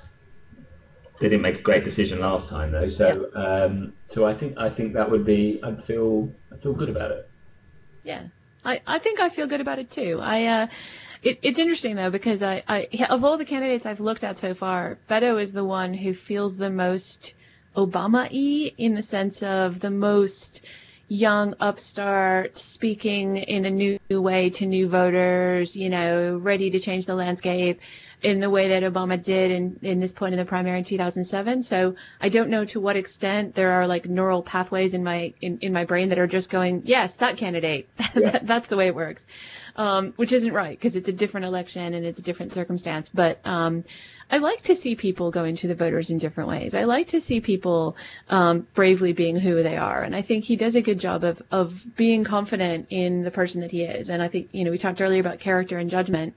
They 1.19 1.29
didn't 1.29 1.43
make 1.43 1.59
a 1.59 1.63
great 1.63 1.83
decision 1.83 2.21
last 2.21 2.49
time 2.49 2.73
though, 2.73 2.89
so 2.89 3.29
yeah. 3.35 3.65
um, 3.65 3.93
so 4.09 4.27
I 4.27 4.35
think 4.35 4.57
I 4.59 4.71
think 4.71 4.95
that 4.95 5.11
would 5.11 5.25
be 5.25 5.61
I'd 5.63 5.83
feel 5.83 6.33
I 6.53 6.57
feel 6.57 6.75
good 6.75 6.91
about 6.91 7.11
it. 7.11 7.29
Yeah, 8.05 8.25
I, 8.65 8.81
I 8.87 8.99
think 8.99 9.19
I 9.19 9.31
feel 9.31 9.47
good 9.47 9.63
about 9.63 9.79
it 9.79 9.91
too. 9.91 10.21
I 10.23 10.45
uh, 10.45 10.67
it, 11.23 11.39
it's 11.43 11.59
interesting 11.59 11.97
though 11.97 12.11
because 12.11 12.43
I, 12.43 12.63
I 12.69 12.89
of 13.09 13.25
all 13.25 13.39
the 13.39 13.47
candidates 13.47 13.87
I've 13.87 14.01
looked 14.01 14.25
at 14.25 14.39
so 14.39 14.55
far, 14.55 14.99
Beto 15.09 15.41
is 15.41 15.53
the 15.53 15.65
one 15.65 15.95
who 15.95 16.13
feels 16.13 16.59
the 16.59 16.71
most 16.71 17.35
Obama-y 17.75 18.73
in 18.77 18.95
the 18.95 19.03
sense 19.03 19.43
of 19.43 19.81
the 19.81 19.91
most 19.91 20.67
young 21.09 21.55
upstart 21.61 22.59
speaking 22.59 23.37
in 23.37 23.65
a 23.65 23.71
new 23.71 23.99
way 24.11 24.51
to 24.51 24.67
new 24.67 24.89
voters, 24.89 25.77
you 25.77 25.89
know, 25.89 26.37
ready 26.37 26.71
to 26.71 26.81
change 26.81 27.07
the 27.07 27.15
landscape 27.15 27.81
in 28.23 28.41
the 28.41 28.49
way 28.49 28.69
that 28.69 28.83
Obama 28.83 29.23
did 29.23 29.51
in, 29.51 29.79
in 29.83 30.01
this 30.01 30.13
point 30.13 30.33
in 30.33 30.39
the 30.39 30.45
primary 30.45 30.79
in 30.79 30.85
2007. 30.85 31.63
So 31.63 31.97
I 32.21 32.29
don't 32.29 32.49
know 32.49 32.65
to 32.67 32.81
what 32.81 32.97
extent 32.97 33.55
there 33.55 33.73
are 33.73 33.87
like 33.87 34.07
neural 34.07 34.43
pathways 34.43 34.95
in 34.95 35.05
my 35.05 35.35
in, 35.41 35.59
in 35.61 35.73
my 35.73 35.85
brain 35.85 36.09
that 36.09 36.19
are 36.19 36.27
just 36.27 36.51
going, 36.51 36.83
yes, 36.87 37.17
that 37.17 37.37
candidate. 37.37 37.89
Yeah. 38.17 38.31
that, 38.31 38.47
that's 38.47 38.69
the 38.69 38.79
way 38.79 38.87
it 38.87 38.95
works, 38.95 39.27
um, 39.77 40.15
which 40.17 40.33
isn't 40.33 40.53
right 40.55 40.71
because 40.71 40.97
it's 40.97 41.09
a 41.11 41.13
different 41.13 41.45
election 41.45 41.93
and 41.93 42.07
it's 42.07 42.19
a 42.19 42.23
different 42.23 42.51
circumstance. 42.51 43.11
But 43.13 43.41
um, 43.45 43.85
I 44.31 44.39
like 44.39 44.63
to 44.63 44.75
see 44.75 44.95
people 44.97 45.31
going 45.31 45.57
to 45.57 45.69
the 45.69 45.75
voters 45.75 46.11
in 46.11 46.17
different 46.17 46.49
ways. 46.49 46.75
I 46.75 46.85
like 46.85 47.09
to 47.09 47.21
see 47.21 47.41
people 47.41 47.97
um, 48.31 48.67
bravely 48.73 49.13
being 49.13 49.37
who 49.37 49.63
they 49.63 49.77
are, 49.77 50.03
and 50.03 50.17
I 50.17 50.23
think 50.23 50.45
he 50.45 50.57
does 50.57 50.77
a 50.77 50.81
good 50.81 50.99
job 50.99 51.25
of 51.25 51.43
of 51.51 51.85
being 51.95 52.25
confident 52.25 52.87
in 52.89 53.23
the 53.23 53.31
person 53.31 53.61
that 53.61 53.71
he 53.71 53.83
is. 53.83 54.09
And 54.09 54.23
I 54.23 54.29
think 54.29 54.49
you 54.53 54.65
know 54.65 54.71
we 54.71 54.79
talked 54.79 55.03
earlier 55.03 55.21
about 55.21 55.39
character 55.39 55.77
and 55.77 55.91
judgment 55.91 56.35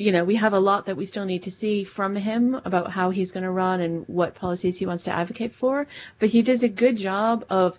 you 0.00 0.12
know, 0.12 0.24
we 0.24 0.36
have 0.36 0.54
a 0.54 0.58
lot 0.58 0.86
that 0.86 0.96
we 0.96 1.04
still 1.04 1.26
need 1.26 1.42
to 1.42 1.50
see 1.50 1.84
from 1.84 2.16
him 2.16 2.54
about 2.64 2.90
how 2.90 3.10
he's 3.10 3.32
going 3.32 3.44
to 3.44 3.50
run 3.50 3.82
and 3.82 4.08
what 4.08 4.34
policies 4.34 4.78
he 4.78 4.86
wants 4.86 5.02
to 5.02 5.12
advocate 5.12 5.54
for. 5.54 5.86
But 6.18 6.30
he 6.30 6.40
does 6.40 6.62
a 6.62 6.70
good 6.70 6.96
job 6.96 7.44
of 7.50 7.78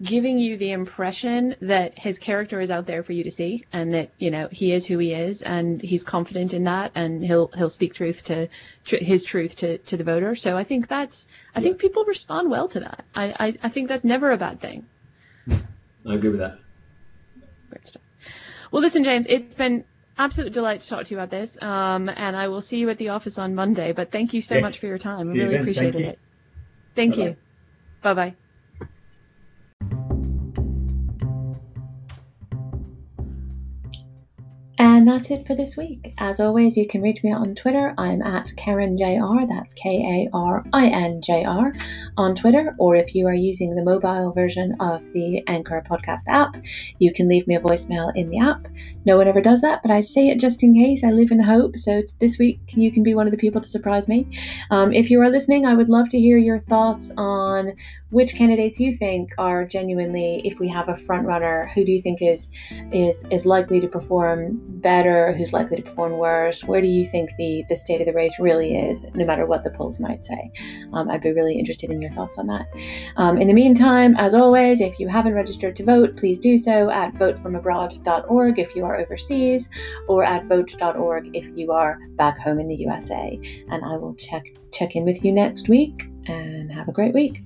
giving 0.00 0.38
you 0.38 0.56
the 0.56 0.70
impression 0.70 1.56
that 1.60 1.98
his 1.98 2.20
character 2.20 2.60
is 2.60 2.70
out 2.70 2.86
there 2.86 3.02
for 3.02 3.12
you 3.12 3.24
to 3.24 3.32
see 3.32 3.66
and 3.72 3.92
that 3.92 4.10
you 4.18 4.30
know 4.30 4.48
he 4.50 4.72
is 4.72 4.86
who 4.86 4.96
he 4.96 5.12
is 5.12 5.42
and 5.42 5.82
he's 5.82 6.02
confident 6.04 6.54
in 6.54 6.64
that 6.64 6.90
and 6.94 7.22
he'll 7.22 7.48
he'll 7.48 7.68
speak 7.68 7.92
truth 7.92 8.24
to 8.24 8.48
tr- 8.84 8.96
his 8.96 9.24
truth 9.24 9.56
to, 9.56 9.76
to 9.78 9.96
the 9.98 10.04
voter. 10.04 10.34
So 10.36 10.56
i 10.56 10.62
think 10.64 10.86
that's 10.86 11.26
i 11.54 11.58
yeah. 11.58 11.64
think 11.64 11.78
people 11.78 12.04
respond 12.04 12.48
well 12.48 12.68
to 12.68 12.80
that. 12.80 13.04
I, 13.14 13.34
I 13.38 13.58
i 13.64 13.68
think 13.68 13.88
that's 13.88 14.04
never 14.04 14.30
a 14.30 14.38
bad 14.38 14.60
thing. 14.60 14.86
I 15.50 16.14
agree 16.14 16.30
with 16.30 16.40
that. 16.40 16.58
Great 17.68 17.86
stuff. 17.88 18.02
Well 18.70 18.80
listen 18.80 19.04
james 19.04 19.26
it's 19.28 19.56
been 19.56 19.84
absolute 20.24 20.52
delight 20.52 20.80
to 20.80 20.88
talk 20.88 21.04
to 21.04 21.10
you 21.14 21.18
about 21.18 21.30
this. 21.30 21.60
Um, 21.60 22.08
and 22.08 22.36
I 22.36 22.48
will 22.48 22.60
see 22.60 22.78
you 22.78 22.90
at 22.90 22.98
the 22.98 23.10
office 23.10 23.38
on 23.38 23.54
Monday. 23.54 23.92
But 23.92 24.10
thank 24.10 24.34
you 24.34 24.40
so 24.40 24.56
yes. 24.56 24.62
much 24.62 24.78
for 24.78 24.86
your 24.86 24.98
time. 24.98 25.26
See 25.26 25.40
I 25.40 25.44
really 25.44 25.56
appreciated 25.56 26.02
it. 26.02 26.18
Thank 26.94 27.16
Bye-bye. 27.16 27.28
you. 27.28 27.36
Bye 28.02 28.14
bye. 28.14 28.34
And 35.00 35.08
that's 35.08 35.30
it 35.30 35.46
for 35.46 35.54
this 35.54 35.78
week. 35.78 36.12
As 36.18 36.40
always, 36.40 36.76
you 36.76 36.86
can 36.86 37.00
reach 37.00 37.24
me 37.24 37.32
on 37.32 37.54
Twitter. 37.54 37.94
I'm 37.96 38.20
at 38.20 38.48
KarinJR, 38.48 39.48
that's 39.48 39.72
K 39.72 39.88
A 39.88 40.36
R 40.36 40.62
I 40.74 40.88
N 40.88 41.22
J 41.22 41.42
R, 41.46 41.72
on 42.18 42.34
Twitter. 42.34 42.74
Or 42.78 42.94
if 42.96 43.14
you 43.14 43.26
are 43.26 43.32
using 43.32 43.74
the 43.74 43.82
mobile 43.82 44.30
version 44.32 44.76
of 44.78 45.10
the 45.14 45.42
Anchor 45.46 45.82
podcast 45.90 46.24
app, 46.28 46.54
you 46.98 47.14
can 47.14 47.28
leave 47.28 47.46
me 47.46 47.54
a 47.54 47.60
voicemail 47.60 48.12
in 48.14 48.28
the 48.28 48.40
app. 48.40 48.68
No 49.06 49.16
one 49.16 49.26
ever 49.26 49.40
does 49.40 49.62
that, 49.62 49.80
but 49.80 49.90
I 49.90 50.02
say 50.02 50.28
it 50.28 50.38
just 50.38 50.62
in 50.62 50.74
case. 50.74 51.02
I 51.02 51.12
live 51.12 51.30
in 51.30 51.40
hope. 51.40 51.78
So 51.78 52.02
this 52.18 52.38
week, 52.38 52.60
you 52.76 52.92
can 52.92 53.02
be 53.02 53.14
one 53.14 53.26
of 53.26 53.30
the 53.30 53.38
people 53.38 53.62
to 53.62 53.68
surprise 53.68 54.06
me. 54.06 54.26
Um, 54.70 54.92
if 54.92 55.08
you 55.08 55.22
are 55.22 55.30
listening, 55.30 55.64
I 55.64 55.72
would 55.72 55.88
love 55.88 56.10
to 56.10 56.20
hear 56.20 56.36
your 56.36 56.58
thoughts 56.58 57.10
on 57.16 57.72
which 58.10 58.34
candidates 58.34 58.78
you 58.80 58.92
think 58.92 59.32
are 59.38 59.64
genuinely, 59.64 60.42
if 60.44 60.58
we 60.58 60.68
have 60.68 60.88
a 60.88 60.96
front 60.96 61.26
runner, 61.26 61.70
who 61.74 61.84
do 61.84 61.92
you 61.92 62.02
think 62.02 62.20
is 62.20 62.50
is 62.92 63.24
is 63.30 63.46
likely 63.46 63.80
to 63.80 63.88
perform 63.88 64.60
better, 64.60 64.89
who's 65.36 65.52
likely 65.52 65.76
to 65.76 65.82
perform 65.82 66.12
worse? 66.12 66.64
Where 66.64 66.80
do 66.80 66.86
you 66.86 67.06
think 67.06 67.30
the 67.36 67.64
the 67.68 67.76
state 67.76 68.00
of 68.00 68.06
the 68.06 68.12
race 68.12 68.38
really 68.38 68.76
is, 68.76 69.06
no 69.14 69.24
matter 69.24 69.46
what 69.46 69.62
the 69.62 69.70
polls 69.70 69.98
might 70.00 70.24
say? 70.24 70.50
Um, 70.92 71.10
I'd 71.10 71.20
be 71.20 71.32
really 71.32 71.58
interested 71.58 71.90
in 71.90 72.00
your 72.00 72.10
thoughts 72.10 72.38
on 72.38 72.46
that. 72.48 72.66
Um, 73.16 73.38
in 73.38 73.48
the 73.48 73.54
meantime, 73.54 74.16
as 74.16 74.34
always, 74.34 74.80
if 74.80 74.98
you 74.98 75.08
haven't 75.08 75.34
registered 75.34 75.76
to 75.76 75.84
vote, 75.84 76.16
please 76.16 76.38
do 76.38 76.58
so 76.58 76.90
at 76.90 77.14
votefromabroad.org 77.14 78.58
if 78.58 78.74
you 78.74 78.84
are 78.84 78.96
overseas, 78.96 79.70
or 80.08 80.24
at 80.24 80.44
vote.org 80.46 81.30
if 81.34 81.50
you 81.56 81.72
are 81.72 81.98
back 82.16 82.38
home 82.38 82.58
in 82.58 82.68
the 82.68 82.76
USA. 82.76 83.38
And 83.68 83.84
I 83.84 83.96
will 83.96 84.14
check 84.14 84.44
check 84.72 84.96
in 84.96 85.04
with 85.04 85.24
you 85.24 85.32
next 85.32 85.68
week 85.68 86.08
and 86.26 86.72
have 86.72 86.88
a 86.88 86.92
great 86.92 87.14
week. 87.14 87.42